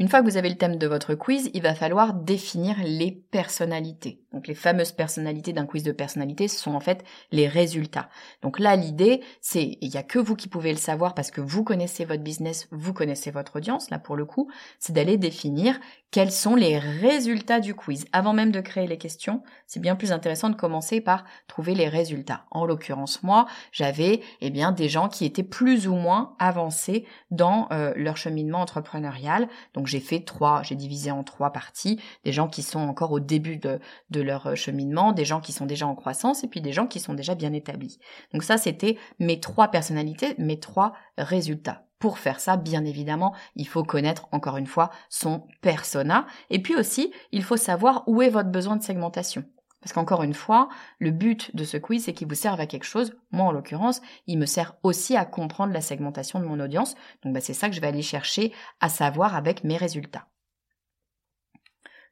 Une 0.00 0.08
fois 0.08 0.20
que 0.20 0.30
vous 0.30 0.36
avez 0.36 0.48
le 0.48 0.56
thème 0.56 0.76
de 0.76 0.86
votre 0.86 1.16
quiz, 1.16 1.50
il 1.54 1.62
va 1.62 1.74
falloir 1.74 2.14
définir 2.14 2.76
les 2.84 3.10
personnalités. 3.10 4.22
Donc 4.32 4.46
les 4.46 4.54
fameuses 4.54 4.92
personnalités 4.92 5.52
d'un 5.52 5.66
quiz 5.66 5.82
de 5.82 5.90
personnalité, 5.90 6.46
ce 6.46 6.60
sont 6.60 6.74
en 6.74 6.80
fait 6.80 7.04
les 7.32 7.48
résultats. 7.48 8.08
Donc 8.42 8.60
là, 8.60 8.76
l'idée, 8.76 9.22
c'est, 9.40 9.76
il 9.80 9.90
n'y 9.90 9.96
a 9.96 10.04
que 10.04 10.20
vous 10.20 10.36
qui 10.36 10.48
pouvez 10.48 10.70
le 10.70 10.78
savoir 10.78 11.14
parce 11.14 11.32
que 11.32 11.40
vous 11.40 11.64
connaissez 11.64 12.04
votre 12.04 12.22
business, 12.22 12.68
vous 12.70 12.92
connaissez 12.92 13.32
votre 13.32 13.56
audience, 13.56 13.90
là 13.90 13.98
pour 13.98 14.14
le 14.14 14.24
coup, 14.24 14.48
c'est 14.78 14.92
d'aller 14.92 15.16
définir 15.16 15.80
quels 16.10 16.32
sont 16.32 16.54
les 16.54 16.78
résultats 16.78 17.60
du 17.60 17.74
quiz. 17.74 18.06
Avant 18.12 18.32
même 18.32 18.50
de 18.50 18.60
créer 18.60 18.86
les 18.86 18.96
questions, 18.96 19.42
c'est 19.66 19.80
bien 19.80 19.94
plus 19.94 20.12
intéressant 20.12 20.48
de 20.48 20.56
commencer 20.56 21.00
par 21.00 21.24
trouver 21.48 21.74
les 21.74 21.88
résultats. 21.88 22.44
En 22.50 22.64
l'occurrence, 22.64 23.22
moi, 23.22 23.46
j'avais 23.72 24.22
eh 24.40 24.50
bien 24.50 24.72
des 24.72 24.88
gens 24.88 25.08
qui 25.08 25.26
étaient 25.26 25.42
plus 25.42 25.86
ou 25.86 25.94
moins 25.94 26.34
avancés 26.38 27.04
dans 27.30 27.68
euh, 27.72 27.92
leur 27.96 28.16
cheminement 28.16 28.60
entrepreneurial. 28.60 29.48
Donc 29.74 29.86
j'ai 29.86 30.00
fait 30.00 30.20
trois, 30.20 30.62
j'ai 30.62 30.76
divisé 30.76 31.10
en 31.10 31.24
trois 31.24 31.52
parties, 31.52 32.00
des 32.24 32.32
gens 32.32 32.48
qui 32.48 32.62
sont 32.62 32.80
encore 32.80 33.12
au 33.12 33.20
début 33.20 33.58
de, 33.58 33.80
leur 34.14 34.48
euh, 34.48 34.54
cheminement, 34.54 35.12
des 35.12 35.24
gens 35.24 35.40
qui 35.40 35.52
sont 35.52 35.66
déjà 35.66 35.86
en 35.86 35.94
croissance 35.94 36.42
et 36.42 36.48
puis 36.48 36.60
des 36.60 36.72
gens 36.72 36.86
qui 36.86 37.00
sont 37.00 37.14
déjà 37.14 37.34
bien 37.34 37.52
établis. 37.52 37.98
Donc 38.32 38.44
ça, 38.44 38.56
c'était 38.56 38.96
mes 39.18 39.40
trois 39.40 39.68
personnalités, 39.68 40.34
mes 40.38 40.58
trois 40.58 40.94
résultats. 41.18 41.87
Pour 41.98 42.18
faire 42.18 42.38
ça, 42.38 42.56
bien 42.56 42.84
évidemment, 42.84 43.34
il 43.56 43.66
faut 43.66 43.82
connaître 43.82 44.28
encore 44.30 44.56
une 44.56 44.66
fois 44.66 44.90
son 45.08 45.46
persona 45.60 46.26
et 46.50 46.62
puis 46.62 46.76
aussi, 46.76 47.12
il 47.32 47.42
faut 47.42 47.56
savoir 47.56 48.04
où 48.06 48.22
est 48.22 48.28
votre 48.28 48.50
besoin 48.50 48.76
de 48.76 48.82
segmentation. 48.82 49.44
Parce 49.80 49.92
qu'encore 49.92 50.22
une 50.22 50.34
fois, 50.34 50.68
le 50.98 51.10
but 51.10 51.54
de 51.54 51.64
ce 51.64 51.76
quiz, 51.76 52.04
c'est 52.04 52.12
qu'il 52.12 52.28
vous 52.28 52.34
serve 52.34 52.60
à 52.60 52.66
quelque 52.66 52.84
chose. 52.84 53.16
Moi, 53.30 53.46
en 53.46 53.52
l'occurrence, 53.52 54.00
il 54.26 54.38
me 54.38 54.46
sert 54.46 54.76
aussi 54.82 55.16
à 55.16 55.24
comprendre 55.24 55.72
la 55.72 55.80
segmentation 55.80 56.40
de 56.40 56.44
mon 56.44 56.58
audience. 56.58 56.94
Donc, 57.22 57.32
bah, 57.32 57.40
c'est 57.40 57.54
ça 57.54 57.68
que 57.68 57.76
je 57.76 57.80
vais 57.80 57.86
aller 57.86 58.02
chercher 58.02 58.52
à 58.80 58.88
savoir 58.88 59.36
avec 59.36 59.62
mes 59.62 59.76
résultats. 59.76 60.26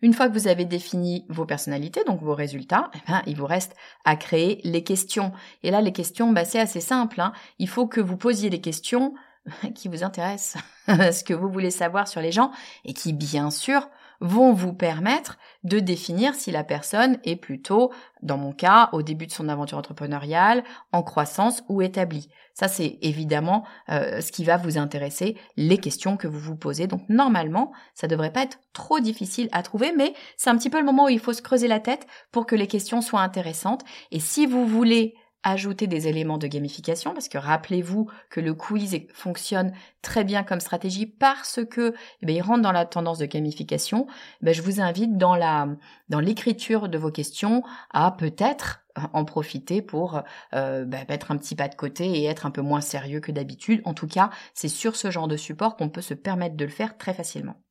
Une 0.02 0.12
fois 0.12 0.28
que 0.28 0.34
vous 0.34 0.46
avez 0.46 0.64
défini 0.64 1.26
vos 1.28 1.46
personnalités, 1.46 2.04
donc 2.04 2.22
vos 2.22 2.34
résultats, 2.34 2.90
eh 2.94 3.10
ben, 3.10 3.22
il 3.26 3.36
vous 3.36 3.46
reste 3.46 3.74
à 4.04 4.14
créer 4.14 4.60
les 4.62 4.84
questions. 4.84 5.32
Et 5.62 5.70
là, 5.70 5.80
les 5.80 5.92
questions, 5.92 6.32
bah, 6.32 6.44
c'est 6.44 6.60
assez 6.60 6.80
simple. 6.80 7.20
Hein. 7.20 7.32
Il 7.58 7.68
faut 7.68 7.88
que 7.88 8.00
vous 8.00 8.16
posiez 8.16 8.50
des 8.50 8.60
questions 8.60 9.14
qui 9.74 9.88
vous 9.88 10.04
intéressent, 10.04 10.62
ce 10.88 11.24
que 11.24 11.34
vous 11.34 11.48
voulez 11.48 11.70
savoir 11.70 12.08
sur 12.08 12.20
les 12.20 12.32
gens, 12.32 12.50
et 12.84 12.92
qui, 12.92 13.12
bien 13.12 13.50
sûr, 13.50 13.88
vont 14.20 14.52
vous 14.52 14.72
permettre 14.72 15.38
de 15.64 15.78
définir 15.78 16.34
si 16.34 16.50
la 16.50 16.64
personne 16.64 17.18
est 17.24 17.36
plutôt, 17.36 17.92
dans 18.22 18.38
mon 18.38 18.52
cas, 18.52 18.88
au 18.92 19.02
début 19.02 19.26
de 19.26 19.32
son 19.32 19.48
aventure 19.48 19.78
entrepreneuriale, 19.78 20.64
en 20.92 21.02
croissance 21.02 21.62
ou 21.68 21.82
établie. 21.82 22.28
Ça, 22.54 22.68
c'est 22.68 22.98
évidemment 23.02 23.64
euh, 23.90 24.22
ce 24.22 24.32
qui 24.32 24.44
va 24.44 24.56
vous 24.56 24.78
intéresser, 24.78 25.36
les 25.56 25.76
questions 25.76 26.16
que 26.16 26.26
vous 26.26 26.38
vous 26.38 26.56
posez. 26.56 26.86
Donc 26.86 27.02
normalement, 27.10 27.72
ça 27.94 28.06
devrait 28.06 28.32
pas 28.32 28.42
être 28.42 28.58
trop 28.72 29.00
difficile 29.00 29.50
à 29.52 29.62
trouver, 29.62 29.92
mais 29.94 30.14
c'est 30.38 30.48
un 30.48 30.56
petit 30.56 30.70
peu 30.70 30.78
le 30.78 30.86
moment 30.86 31.04
où 31.04 31.10
il 31.10 31.20
faut 31.20 31.34
se 31.34 31.42
creuser 31.42 31.68
la 31.68 31.80
tête 31.80 32.06
pour 32.32 32.46
que 32.46 32.56
les 32.56 32.66
questions 32.66 33.02
soient 33.02 33.20
intéressantes. 33.20 33.84
Et 34.10 34.20
si 34.20 34.46
vous 34.46 34.66
voulez 34.66 35.14
ajouter 35.46 35.86
des 35.86 36.08
éléments 36.08 36.38
de 36.38 36.48
gamification 36.48 37.12
parce 37.12 37.28
que 37.28 37.38
rappelez-vous 37.38 38.10
que 38.30 38.40
le 38.40 38.52
quiz 38.52 38.98
fonctionne 39.12 39.72
très 40.02 40.24
bien 40.24 40.42
comme 40.42 40.58
stratégie 40.58 41.06
parce 41.06 41.60
que 41.64 41.94
eh 42.22 42.32
il 42.32 42.42
rentre 42.42 42.62
dans 42.62 42.72
la 42.72 42.84
tendance 42.84 43.18
de 43.18 43.26
gamification. 43.26 44.08
Eh 44.44 44.52
je 44.52 44.60
vous 44.60 44.80
invite 44.80 45.16
dans 45.16 46.20
l'écriture 46.20 46.88
de 46.88 46.98
vos 46.98 47.12
questions 47.12 47.62
à 47.92 48.10
peut-être 48.10 48.82
en 49.12 49.24
profiter 49.24 49.82
pour 49.82 50.22
euh, 50.54 50.84
bah, 50.84 50.98
mettre 51.08 51.30
un 51.30 51.36
petit 51.36 51.54
pas 51.54 51.68
de 51.68 51.76
côté 51.76 52.06
et 52.06 52.24
être 52.24 52.46
un 52.46 52.50
peu 52.50 52.62
moins 52.62 52.80
sérieux 52.80 53.20
que 53.20 53.30
d'habitude. 53.30 53.82
En 53.84 53.94
tout 53.94 54.08
cas, 54.08 54.30
c'est 54.52 54.68
sur 54.68 54.96
ce 54.96 55.10
genre 55.12 55.28
de 55.28 55.36
support 55.36 55.76
qu'on 55.76 55.90
peut 55.90 56.00
se 56.00 56.14
permettre 56.14 56.56
de 56.56 56.64
le 56.64 56.70
faire 56.70 56.96
très 56.96 57.14
facilement. 57.14 57.62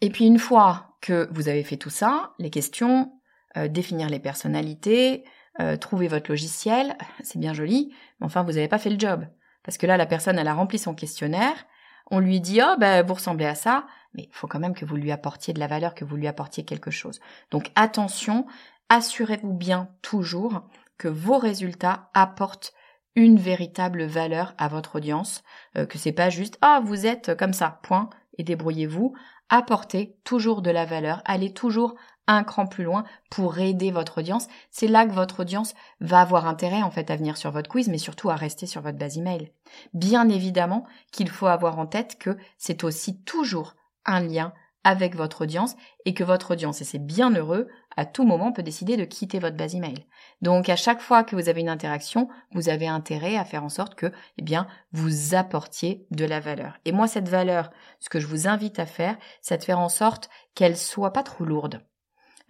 Et 0.00 0.10
puis 0.10 0.26
une 0.26 0.38
fois 0.38 0.96
que 1.00 1.28
vous 1.30 1.48
avez 1.48 1.62
fait 1.62 1.76
tout 1.76 1.90
ça, 1.90 2.32
les 2.38 2.50
questions, 2.50 3.12
euh, 3.56 3.68
définir 3.68 4.08
les 4.08 4.20
personnalités, 4.20 5.24
euh, 5.60 5.76
trouver 5.76 6.08
votre 6.08 6.30
logiciel, 6.30 6.96
c'est 7.22 7.38
bien 7.38 7.52
joli, 7.52 7.92
mais 8.20 8.26
enfin 8.26 8.42
vous 8.42 8.52
n'avez 8.52 8.68
pas 8.68 8.78
fait 8.78 8.90
le 8.90 8.98
job. 8.98 9.26
Parce 9.64 9.76
que 9.76 9.86
là, 9.86 9.96
la 9.96 10.06
personne, 10.06 10.38
elle 10.38 10.48
a 10.48 10.54
rempli 10.54 10.78
son 10.78 10.94
questionnaire, 10.94 11.66
on 12.10 12.20
lui 12.20 12.40
dit 12.40 12.60
oh 12.62 12.76
ben 12.78 13.04
vous 13.04 13.14
ressemblez 13.14 13.46
à 13.46 13.54
ça, 13.54 13.86
mais 14.14 14.24
il 14.24 14.34
faut 14.34 14.46
quand 14.46 14.60
même 14.60 14.74
que 14.74 14.84
vous 14.84 14.96
lui 14.96 15.12
apportiez 15.12 15.52
de 15.52 15.60
la 15.60 15.66
valeur, 15.66 15.94
que 15.94 16.04
vous 16.04 16.16
lui 16.16 16.26
apportiez 16.26 16.64
quelque 16.64 16.90
chose. 16.90 17.20
Donc 17.50 17.70
attention, 17.74 18.46
assurez-vous 18.88 19.52
bien 19.52 19.90
toujours 20.00 20.62
que 20.96 21.08
vos 21.08 21.38
résultats 21.38 22.10
apportent 22.14 22.72
une 23.14 23.38
véritable 23.38 24.04
valeur 24.04 24.54
à 24.58 24.68
votre 24.68 24.96
audience, 24.96 25.42
euh, 25.76 25.86
que 25.86 25.98
c'est 25.98 26.12
pas 26.12 26.30
juste 26.30 26.58
ah 26.62 26.80
vous 26.84 27.06
êtes 27.06 27.36
comme 27.36 27.52
ça, 27.52 27.80
point, 27.82 28.10
et 28.38 28.44
débrouillez-vous. 28.44 29.14
Apportez 29.48 30.16
toujours 30.24 30.62
de 30.62 30.70
la 30.70 30.84
valeur, 30.84 31.22
allez 31.24 31.52
toujours 31.52 31.94
un 32.28 32.44
cran 32.44 32.66
plus 32.66 32.84
loin 32.84 33.04
pour 33.30 33.58
aider 33.58 33.90
votre 33.90 34.18
audience. 34.18 34.46
C'est 34.70 34.86
là 34.86 35.06
que 35.06 35.12
votre 35.12 35.40
audience 35.40 35.74
va 36.00 36.20
avoir 36.20 36.46
intérêt 36.46 36.82
en 36.82 36.90
fait 36.90 37.10
à 37.10 37.16
venir 37.16 37.36
sur 37.36 37.50
votre 37.50 37.68
quiz, 37.68 37.88
mais 37.88 37.98
surtout 37.98 38.30
à 38.30 38.36
rester 38.36 38.66
sur 38.66 38.82
votre 38.82 38.98
base 38.98 39.18
email. 39.18 39.50
Bien 39.94 40.28
évidemment 40.28 40.84
qu'il 41.10 41.28
faut 41.28 41.46
avoir 41.46 41.78
en 41.78 41.86
tête 41.86 42.18
que 42.18 42.36
c'est 42.58 42.84
aussi 42.84 43.20
toujours 43.22 43.74
un 44.04 44.20
lien 44.20 44.52
avec 44.84 45.16
votre 45.16 45.42
audience 45.42 45.76
et 46.04 46.14
que 46.14 46.24
votre 46.24 46.52
audience, 46.52 46.80
et 46.80 46.84
c'est 46.84 47.04
bien 47.04 47.30
heureux, 47.30 47.68
à 47.96 48.06
tout 48.06 48.24
moment 48.24 48.52
peut 48.52 48.62
décider 48.62 48.96
de 48.96 49.04
quitter 49.04 49.38
votre 49.38 49.56
base 49.56 49.74
email. 49.74 50.06
Donc 50.40 50.68
à 50.68 50.76
chaque 50.76 51.00
fois 51.00 51.24
que 51.24 51.34
vous 51.34 51.48
avez 51.48 51.60
une 51.60 51.68
interaction, 51.68 52.28
vous 52.52 52.68
avez 52.68 52.86
intérêt 52.86 53.36
à 53.36 53.44
faire 53.44 53.64
en 53.64 53.68
sorte 53.68 53.96
que, 53.96 54.12
eh 54.38 54.42
bien, 54.42 54.66
vous 54.92 55.34
apportiez 55.34 56.06
de 56.10 56.24
la 56.24 56.40
valeur. 56.40 56.78
Et 56.84 56.92
moi, 56.92 57.08
cette 57.08 57.28
valeur, 57.28 57.70
ce 57.98 58.08
que 58.08 58.20
je 58.20 58.26
vous 58.26 58.46
invite 58.46 58.78
à 58.78 58.86
faire, 58.86 59.18
c'est 59.42 59.58
de 59.58 59.64
faire 59.64 59.80
en 59.80 59.88
sorte 59.88 60.30
qu'elle 60.54 60.76
soit 60.76 61.12
pas 61.12 61.24
trop 61.24 61.44
lourde. 61.44 61.82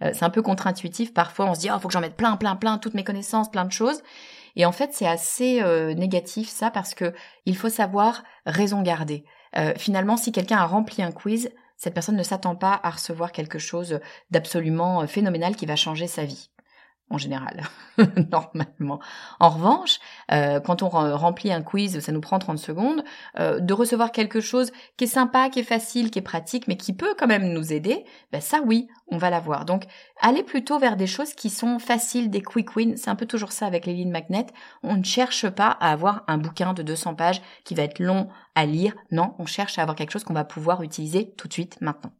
Euh, 0.03 0.11
c'est 0.13 0.23
un 0.23 0.29
peu 0.29 0.41
contre-intuitif. 0.41 1.13
Parfois, 1.13 1.45
on 1.45 1.53
se 1.53 1.59
dit, 1.59 1.69
oh, 1.73 1.79
faut 1.79 1.87
que 1.87 1.93
j'en 1.93 2.01
mette 2.01 2.15
plein, 2.15 2.37
plein, 2.37 2.55
plein, 2.55 2.77
toutes 2.77 2.93
mes 2.93 3.03
connaissances, 3.03 3.49
plein 3.49 3.65
de 3.65 3.71
choses. 3.71 4.01
Et 4.55 4.65
en 4.65 4.71
fait, 4.71 4.93
c'est 4.93 5.07
assez 5.07 5.61
euh, 5.61 5.93
négatif 5.93 6.49
ça 6.49 6.71
parce 6.71 6.93
que 6.93 7.13
il 7.45 7.55
faut 7.55 7.69
savoir 7.69 8.23
raison 8.45 8.81
garder. 8.81 9.23
Euh, 9.57 9.73
finalement, 9.77 10.17
si 10.17 10.31
quelqu'un 10.31 10.57
a 10.57 10.65
rempli 10.65 11.01
un 11.01 11.11
quiz, 11.11 11.51
cette 11.77 11.93
personne 11.93 12.17
ne 12.17 12.23
s'attend 12.23 12.55
pas 12.55 12.79
à 12.83 12.89
recevoir 12.89 13.31
quelque 13.31 13.59
chose 13.59 13.99
d'absolument 14.31 15.07
phénoménal 15.07 15.55
qui 15.55 15.65
va 15.65 15.75
changer 15.75 16.07
sa 16.07 16.25
vie 16.25 16.49
en 17.09 17.17
général, 17.17 17.63
normalement. 18.31 18.99
En 19.39 19.49
revanche, 19.49 19.99
euh, 20.31 20.59
quand 20.59 20.83
on 20.83 20.89
remplit 20.89 21.51
un 21.51 21.61
quiz, 21.61 21.99
ça 21.99 22.11
nous 22.11 22.21
prend 22.21 22.37
30 22.39 22.59
secondes, 22.59 23.03
euh, 23.39 23.59
de 23.59 23.73
recevoir 23.73 24.11
quelque 24.11 24.41
chose 24.41 24.71
qui 24.97 25.05
est 25.05 25.07
sympa, 25.07 25.49
qui 25.49 25.59
est 25.59 25.63
facile, 25.63 26.11
qui 26.11 26.19
est 26.19 26.23
pratique, 26.23 26.67
mais 26.67 26.77
qui 26.77 26.93
peut 26.93 27.15
quand 27.17 27.27
même 27.27 27.51
nous 27.51 27.73
aider, 27.73 28.05
ben 28.31 28.41
ça 28.41 28.59
oui, 28.65 28.87
on 29.07 29.17
va 29.17 29.29
l'avoir. 29.29 29.65
Donc, 29.65 29.85
allez 30.21 30.43
plutôt 30.43 30.77
vers 30.77 30.97
des 30.97 31.07
choses 31.07 31.33
qui 31.33 31.49
sont 31.49 31.79
faciles, 31.79 32.29
des 32.29 32.41
quick 32.41 32.75
wins. 32.75 32.95
C'est 32.95 33.09
un 33.09 33.15
peu 33.15 33.25
toujours 33.25 33.51
ça 33.51 33.65
avec 33.65 33.85
les 33.85 33.93
lignes. 33.93 34.09
On 34.83 34.97
ne 34.97 35.03
cherche 35.03 35.49
pas 35.49 35.69
à 35.79 35.91
avoir 35.91 36.23
un 36.27 36.37
bouquin 36.37 36.73
de 36.73 36.83
200 36.83 37.15
pages 37.15 37.41
qui 37.63 37.75
va 37.75 37.83
être 37.83 37.99
long 37.99 38.29
à 38.55 38.65
lire. 38.65 38.95
Non, 39.11 39.35
on 39.39 39.45
cherche 39.45 39.79
à 39.79 39.81
avoir 39.81 39.95
quelque 39.95 40.11
chose 40.11 40.23
qu'on 40.23 40.33
va 40.33 40.43
pouvoir 40.43 40.83
utiliser 40.83 41.31
tout 41.37 41.47
de 41.47 41.53
suite 41.53 41.79
maintenant. 41.81 42.11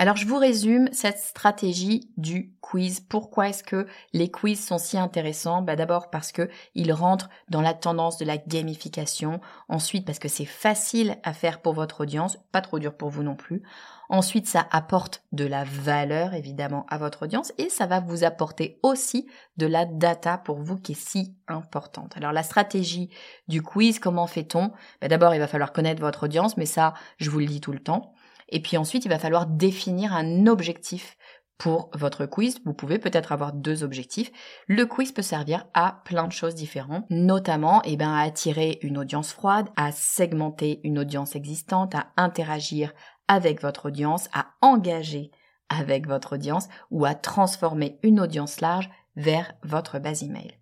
Alors 0.00 0.14
je 0.14 0.28
vous 0.28 0.38
résume 0.38 0.88
cette 0.92 1.18
stratégie 1.18 2.08
du 2.16 2.54
quiz. 2.60 3.00
Pourquoi 3.00 3.48
est-ce 3.48 3.64
que 3.64 3.88
les 4.12 4.30
quiz 4.30 4.64
sont 4.64 4.78
si 4.78 4.96
intéressants? 4.96 5.60
Bah 5.60 5.74
D'abord 5.74 6.08
parce 6.08 6.30
que 6.30 6.48
ils 6.76 6.92
rentrent 6.92 7.28
dans 7.48 7.62
la 7.62 7.74
tendance 7.74 8.16
de 8.16 8.24
la 8.24 8.36
gamification. 8.36 9.40
Ensuite 9.68 10.06
parce 10.06 10.20
que 10.20 10.28
c'est 10.28 10.44
facile 10.44 11.16
à 11.24 11.32
faire 11.32 11.60
pour 11.60 11.72
votre 11.72 12.02
audience, 12.02 12.38
pas 12.52 12.60
trop 12.60 12.78
dur 12.78 12.96
pour 12.96 13.10
vous 13.10 13.24
non 13.24 13.34
plus. 13.34 13.64
Ensuite, 14.08 14.46
ça 14.46 14.68
apporte 14.70 15.24
de 15.32 15.44
la 15.44 15.64
valeur 15.64 16.32
évidemment 16.32 16.86
à 16.88 16.96
votre 16.96 17.24
audience 17.24 17.52
et 17.58 17.68
ça 17.68 17.86
va 17.86 17.98
vous 17.98 18.22
apporter 18.22 18.78
aussi 18.84 19.26
de 19.56 19.66
la 19.66 19.84
data 19.84 20.38
pour 20.38 20.60
vous 20.60 20.76
qui 20.76 20.92
est 20.92 20.94
si 20.94 21.36
importante. 21.48 22.16
Alors 22.16 22.30
la 22.30 22.44
stratégie 22.44 23.10
du 23.48 23.62
quiz, 23.62 23.98
comment 23.98 24.28
fait-on? 24.28 24.70
Bah, 25.00 25.08
D'abord, 25.08 25.34
il 25.34 25.40
va 25.40 25.48
falloir 25.48 25.72
connaître 25.72 26.00
votre 26.00 26.22
audience, 26.22 26.56
mais 26.56 26.66
ça, 26.66 26.94
je 27.16 27.30
vous 27.30 27.40
le 27.40 27.46
dis 27.46 27.60
tout 27.60 27.72
le 27.72 27.80
temps. 27.80 28.14
Et 28.48 28.60
puis 28.60 28.76
ensuite, 28.76 29.04
il 29.04 29.08
va 29.08 29.18
falloir 29.18 29.46
définir 29.46 30.14
un 30.14 30.46
objectif 30.46 31.16
pour 31.58 31.90
votre 31.92 32.24
quiz. 32.24 32.60
Vous 32.64 32.72
pouvez 32.72 32.98
peut-être 32.98 33.32
avoir 33.32 33.52
deux 33.52 33.82
objectifs. 33.82 34.30
Le 34.68 34.86
quiz 34.86 35.12
peut 35.12 35.22
servir 35.22 35.66
à 35.74 36.00
plein 36.04 36.26
de 36.26 36.32
choses 36.32 36.54
différentes, 36.54 37.04
notamment 37.10 37.82
eh 37.84 37.96
ben, 37.96 38.12
à 38.12 38.22
attirer 38.22 38.78
une 38.82 38.96
audience 38.96 39.32
froide, 39.32 39.68
à 39.76 39.92
segmenter 39.92 40.80
une 40.84 40.98
audience 40.98 41.34
existante, 41.34 41.94
à 41.94 42.12
interagir 42.16 42.94
avec 43.26 43.60
votre 43.60 43.88
audience, 43.88 44.28
à 44.32 44.46
engager 44.62 45.30
avec 45.68 46.06
votre 46.06 46.34
audience 46.34 46.68
ou 46.90 47.04
à 47.04 47.14
transformer 47.14 47.98
une 48.02 48.20
audience 48.20 48.60
large 48.60 48.88
vers 49.16 49.52
votre 49.62 49.98
base 49.98 50.22
email. 50.22 50.57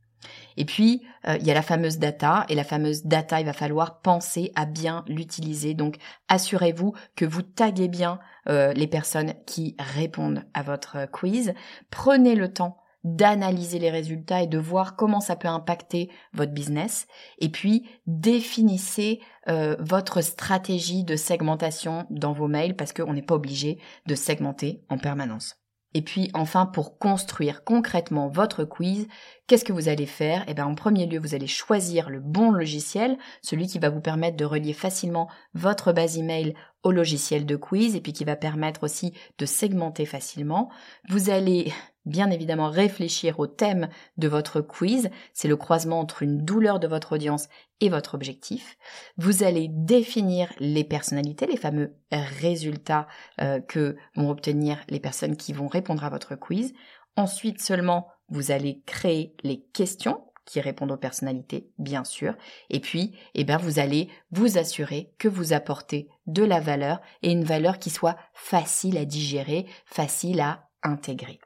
Et 0.57 0.65
puis, 0.65 1.03
euh, 1.27 1.37
il 1.41 1.47
y 1.47 1.51
a 1.51 1.55
la 1.55 1.63
fameuse 1.63 1.99
data, 1.99 2.47
et 2.49 2.55
la 2.55 2.65
fameuse 2.65 3.05
data, 3.05 3.41
il 3.41 3.47
va 3.47 3.53
falloir 3.53 4.01
penser 4.01 4.53
à 4.55 4.67
bien 4.67 5.05
l'utiliser. 5.07 5.75
Donc, 5.75 5.97
assurez-vous 6.29 6.95
que 7.15 7.25
vous 7.25 7.43
taguez 7.43 7.89
bien 7.89 8.19
euh, 8.49 8.73
les 8.73 8.87
personnes 8.87 9.35
qui 9.47 9.77
répondent 9.79 10.45
à 10.55 10.63
votre 10.63 11.07
quiz. 11.11 11.55
Prenez 11.91 12.35
le 12.35 12.53
temps 12.53 12.79
d'analyser 13.05 13.79
les 13.79 13.91
résultats 13.91 14.43
et 14.43 14.49
de 14.49 14.59
voir 14.59 14.97
comment 14.97 15.21
ça 15.21 15.37
peut 15.37 15.47
impacter 15.47 16.11
votre 16.33 16.53
business. 16.53 17.07
Et 17.39 17.49
puis, 17.51 17.89
définissez 18.07 19.21
euh, 19.49 19.77
votre 19.79 20.23
stratégie 20.23 21.05
de 21.05 21.15
segmentation 21.15 22.07
dans 22.11 22.33
vos 22.33 22.49
mails 22.49 22.75
parce 22.75 22.93
qu'on 22.93 23.13
n'est 23.13 23.23
pas 23.23 23.37
obligé 23.37 23.79
de 24.07 24.17
segmenter 24.17 24.83
en 24.89 24.99
permanence. 24.99 25.57
Et 25.95 26.03
puis 26.03 26.31
enfin, 26.35 26.67
pour 26.67 26.99
construire 26.99 27.65
concrètement 27.65 28.29
votre 28.29 28.65
quiz, 28.65 29.07
qu'est-ce 29.47 29.65
que 29.65 29.73
vous 29.73 29.89
allez 29.89 30.07
faire? 30.07 30.45
Eh 30.49 30.55
bien, 30.55 30.67
en 30.67 30.75
premier 30.75 31.07
lieu, 31.07 31.19
vous 31.19 31.35
allez 31.35 31.47
choisir 31.47 32.11
le 32.11 32.21
bon 32.21 32.51
logiciel, 32.51 33.17
celui 33.43 33.67
qui 33.67 33.79
va 33.79 33.91
vous 33.91 34.01
permettre 34.01 34.37
de 34.37 34.45
relier 34.45 34.73
facilement 34.73 35.29
votre 35.55 35.93
base 35.93 36.19
email 36.19 36.55
au 36.83 36.93
logiciel 36.93 37.47
de 37.47 37.57
quiz 37.57 37.97
et 37.97 38.01
puis 38.01 38.13
qui 38.13 38.25
va 38.25 38.37
permettre 38.37 38.85
aussi 38.85 39.13
de 39.39 39.47
segmenter 39.47 40.07
facilement. 40.07 40.71
Vous 41.09 41.31
allez 41.31 41.73
bien 42.05 42.31
évidemment 42.31 42.71
réfléchir 42.71 43.41
au 43.41 43.47
thème 43.47 43.89
de 44.17 44.29
votre 44.29 44.61
quiz. 44.61 45.11
C'est 45.35 45.49
le 45.49 45.57
croisement 45.57 46.01
entre 46.01 46.23
une 46.23 46.45
douleur 46.45 46.79
de 46.79 46.87
votre 46.87 47.13
audience 47.13 47.49
et 47.81 47.89
votre 47.89 48.15
objectif. 48.15 48.79
Vous 49.17 49.43
allez 49.43 49.69
définir 49.69 50.53
les 50.61 50.85
personnalités, 50.85 51.47
les 51.47 51.57
fameux 51.57 51.97
résultats 52.13 53.09
euh, 53.41 53.61
que 53.61 53.97
vont 54.15 54.31
obtenir 54.31 54.79
les 54.89 55.01
personnes 55.01 55.37
qui 55.37 55.53
vont 55.53 55.69
répondre 55.69 56.05
à 56.05 56.11
votre 56.11 56.37
quiz. 56.37 56.73
Ensuite 57.17 57.61
seulement, 57.61 58.09
vous 58.29 58.51
allez 58.51 58.83
créer 58.87 59.35
les 59.43 59.61
questions 59.73 60.23
qui 60.45 60.61
répondent 60.61 60.93
aux 60.93 60.97
personnalités, 60.97 61.69
bien 61.79 62.05
sûr. 62.05 62.35
Et 62.71 62.81
puis, 62.81 63.19
eh 63.35 63.45
bien, 63.45 63.59
vous 63.59 63.79
allez 63.79 64.09
vous 64.31 64.59
assurer 64.59 65.13
que 65.19 65.29
vous 65.29 65.53
apportez 65.53 66.09
de 66.27 66.45
la 66.45 66.61
valeur 66.61 67.01
et 67.23 67.33
une 67.33 67.45
valeur 67.45 67.79
qui 67.79 67.91
soit 67.91 68.17
facile 68.33 68.97
à 68.97 69.05
digérer, 69.05 69.67
facile 69.85 70.41
à 70.41 70.69
intégrer. 70.83 71.41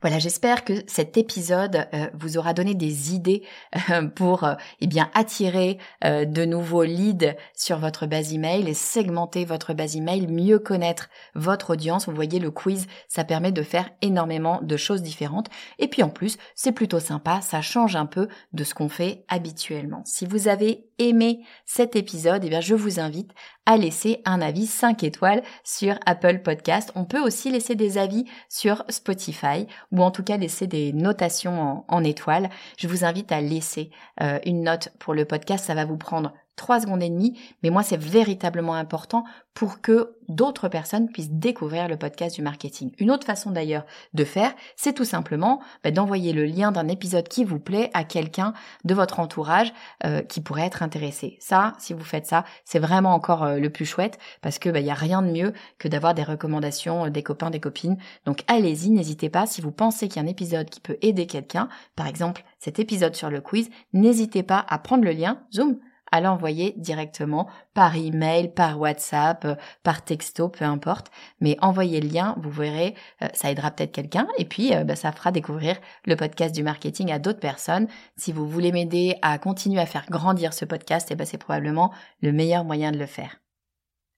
Voilà, 0.00 0.20
j'espère 0.20 0.64
que 0.64 0.74
cet 0.86 1.16
épisode 1.16 1.88
euh, 1.92 2.06
vous 2.14 2.38
aura 2.38 2.54
donné 2.54 2.74
des 2.76 3.14
idées 3.14 3.42
euh, 3.90 4.06
pour 4.06 4.44
euh, 4.44 4.54
eh 4.80 4.86
bien 4.86 5.10
attirer 5.12 5.78
de 6.04 6.44
nouveaux 6.44 6.84
leads 6.84 7.34
sur 7.54 7.78
votre 7.78 8.06
base 8.06 8.32
email 8.32 8.68
et 8.68 8.74
segmenter 8.74 9.44
votre 9.44 9.74
base 9.74 9.96
email, 9.96 10.28
mieux 10.28 10.60
connaître 10.60 11.08
votre 11.34 11.70
audience. 11.70 12.06
Vous 12.06 12.14
voyez 12.14 12.38
le 12.38 12.52
quiz, 12.52 12.86
ça 13.08 13.24
permet 13.24 13.50
de 13.50 13.62
faire 13.62 13.90
énormément 14.00 14.60
de 14.62 14.76
choses 14.76 15.02
différentes 15.02 15.48
et 15.80 15.88
puis 15.88 16.04
en 16.04 16.10
plus, 16.10 16.38
c'est 16.54 16.72
plutôt 16.72 17.00
sympa, 17.00 17.40
ça 17.40 17.60
change 17.60 17.96
un 17.96 18.06
peu 18.06 18.28
de 18.52 18.62
ce 18.62 18.74
qu'on 18.74 18.88
fait 18.88 19.24
habituellement. 19.28 20.02
Si 20.04 20.26
vous 20.26 20.46
avez 20.46 20.86
aimé 20.98 21.40
cet 21.66 21.96
épisode, 21.96 22.44
eh 22.44 22.48
bien 22.48 22.60
je 22.60 22.76
vous 22.76 23.00
invite 23.00 23.32
à 23.68 23.76
laisser 23.76 24.22
un 24.24 24.40
avis 24.40 24.66
5 24.66 25.04
étoiles 25.04 25.42
sur 25.62 25.98
Apple 26.06 26.38
Podcast. 26.38 26.90
On 26.94 27.04
peut 27.04 27.20
aussi 27.20 27.50
laisser 27.50 27.74
des 27.74 27.98
avis 27.98 28.24
sur 28.48 28.82
Spotify 28.88 29.66
ou 29.92 30.02
en 30.02 30.10
tout 30.10 30.22
cas 30.22 30.38
laisser 30.38 30.66
des 30.66 30.94
notations 30.94 31.84
en, 31.86 32.02
étoiles. 32.02 32.48
Je 32.78 32.88
vous 32.88 33.04
invite 33.04 33.30
à 33.30 33.42
laisser 33.42 33.90
euh, 34.22 34.38
une 34.46 34.62
note 34.62 34.88
pour 34.98 35.12
le 35.12 35.26
podcast. 35.26 35.66
Ça 35.66 35.74
va 35.74 35.84
vous 35.84 35.98
prendre 35.98 36.32
3 36.58 36.80
secondes 36.80 37.02
et 37.02 37.08
demie, 37.08 37.38
mais 37.62 37.70
moi 37.70 37.82
c'est 37.82 37.96
véritablement 37.96 38.74
important 38.74 39.24
pour 39.54 39.80
que 39.80 40.14
d'autres 40.28 40.68
personnes 40.68 41.08
puissent 41.08 41.30
découvrir 41.30 41.88
le 41.88 41.96
podcast 41.96 42.36
du 42.36 42.42
marketing. 42.42 42.92
Une 42.98 43.10
autre 43.10 43.26
façon 43.26 43.50
d'ailleurs 43.50 43.84
de 44.12 44.24
faire, 44.24 44.52
c'est 44.76 44.92
tout 44.92 45.04
simplement 45.04 45.60
bah, 45.82 45.90
d'envoyer 45.90 46.32
le 46.32 46.44
lien 46.44 46.70
d'un 46.70 46.86
épisode 46.86 47.26
qui 47.26 47.44
vous 47.44 47.58
plaît 47.58 47.90
à 47.94 48.04
quelqu'un 48.04 48.52
de 48.84 48.94
votre 48.94 49.20
entourage 49.20 49.72
euh, 50.04 50.20
qui 50.20 50.40
pourrait 50.40 50.66
être 50.66 50.82
intéressé. 50.82 51.38
Ça, 51.40 51.72
si 51.78 51.94
vous 51.94 52.04
faites 52.04 52.26
ça, 52.26 52.44
c'est 52.64 52.78
vraiment 52.78 53.14
encore 53.14 53.42
euh, 53.42 53.58
le 53.58 53.70
plus 53.70 53.86
chouette 53.86 54.18
parce 54.42 54.58
que 54.58 54.68
il 54.68 54.72
bah, 54.72 54.80
y 54.80 54.90
a 54.90 54.94
rien 54.94 55.22
de 55.22 55.30
mieux 55.30 55.52
que 55.78 55.88
d'avoir 55.88 56.14
des 56.14 56.22
recommandations 56.22 57.06
euh, 57.06 57.10
des 57.10 57.22
copains, 57.22 57.50
des 57.50 57.60
copines. 57.60 57.96
Donc 58.26 58.44
allez-y, 58.48 58.90
n'hésitez 58.90 59.30
pas 59.30 59.46
si 59.46 59.60
vous 59.60 59.72
pensez 59.72 60.08
qu'il 60.08 60.22
y 60.22 60.24
a 60.24 60.28
un 60.28 60.30
épisode 60.30 60.68
qui 60.68 60.80
peut 60.80 60.98
aider 61.00 61.26
quelqu'un, 61.26 61.68
par 61.96 62.06
exemple 62.06 62.44
cet 62.58 62.78
épisode 62.78 63.14
sur 63.14 63.30
le 63.30 63.40
quiz, 63.40 63.70
n'hésitez 63.92 64.42
pas 64.42 64.64
à 64.68 64.78
prendre 64.78 65.04
le 65.04 65.12
lien, 65.12 65.40
zoom, 65.54 65.78
à 66.12 66.20
l'envoyer 66.20 66.74
directement 66.76 67.48
par 67.74 67.96
email, 67.96 68.48
par 68.52 68.78
WhatsApp, 68.78 69.44
euh, 69.44 69.54
par 69.82 70.04
texto, 70.04 70.48
peu 70.48 70.64
importe. 70.64 71.10
Mais 71.40 71.56
envoyez 71.60 72.00
le 72.00 72.08
lien, 72.08 72.36
vous 72.40 72.50
verrez, 72.50 72.94
euh, 73.22 73.28
ça 73.34 73.50
aidera 73.50 73.70
peut-être 73.70 73.92
quelqu'un 73.92 74.28
et 74.38 74.44
puis 74.44 74.74
euh, 74.74 74.84
bah, 74.84 74.96
ça 74.96 75.12
fera 75.12 75.32
découvrir 75.32 75.76
le 76.04 76.16
podcast 76.16 76.54
du 76.54 76.62
marketing 76.62 77.12
à 77.12 77.18
d'autres 77.18 77.40
personnes. 77.40 77.88
Si 78.16 78.32
vous 78.32 78.48
voulez 78.48 78.72
m'aider 78.72 79.16
à 79.22 79.38
continuer 79.38 79.80
à 79.80 79.86
faire 79.86 80.06
grandir 80.10 80.52
ce 80.52 80.64
podcast, 80.64 81.08
eh 81.10 81.14
ben, 81.14 81.26
c'est 81.26 81.38
probablement 81.38 81.92
le 82.22 82.32
meilleur 82.32 82.64
moyen 82.64 82.92
de 82.92 82.98
le 82.98 83.06
faire. 83.06 83.40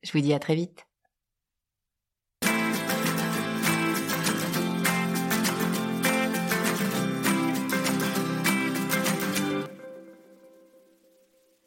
Je 0.02 0.12
vous 0.12 0.20
dis 0.20 0.34
à 0.34 0.38
très 0.38 0.54
vite. 0.54 0.89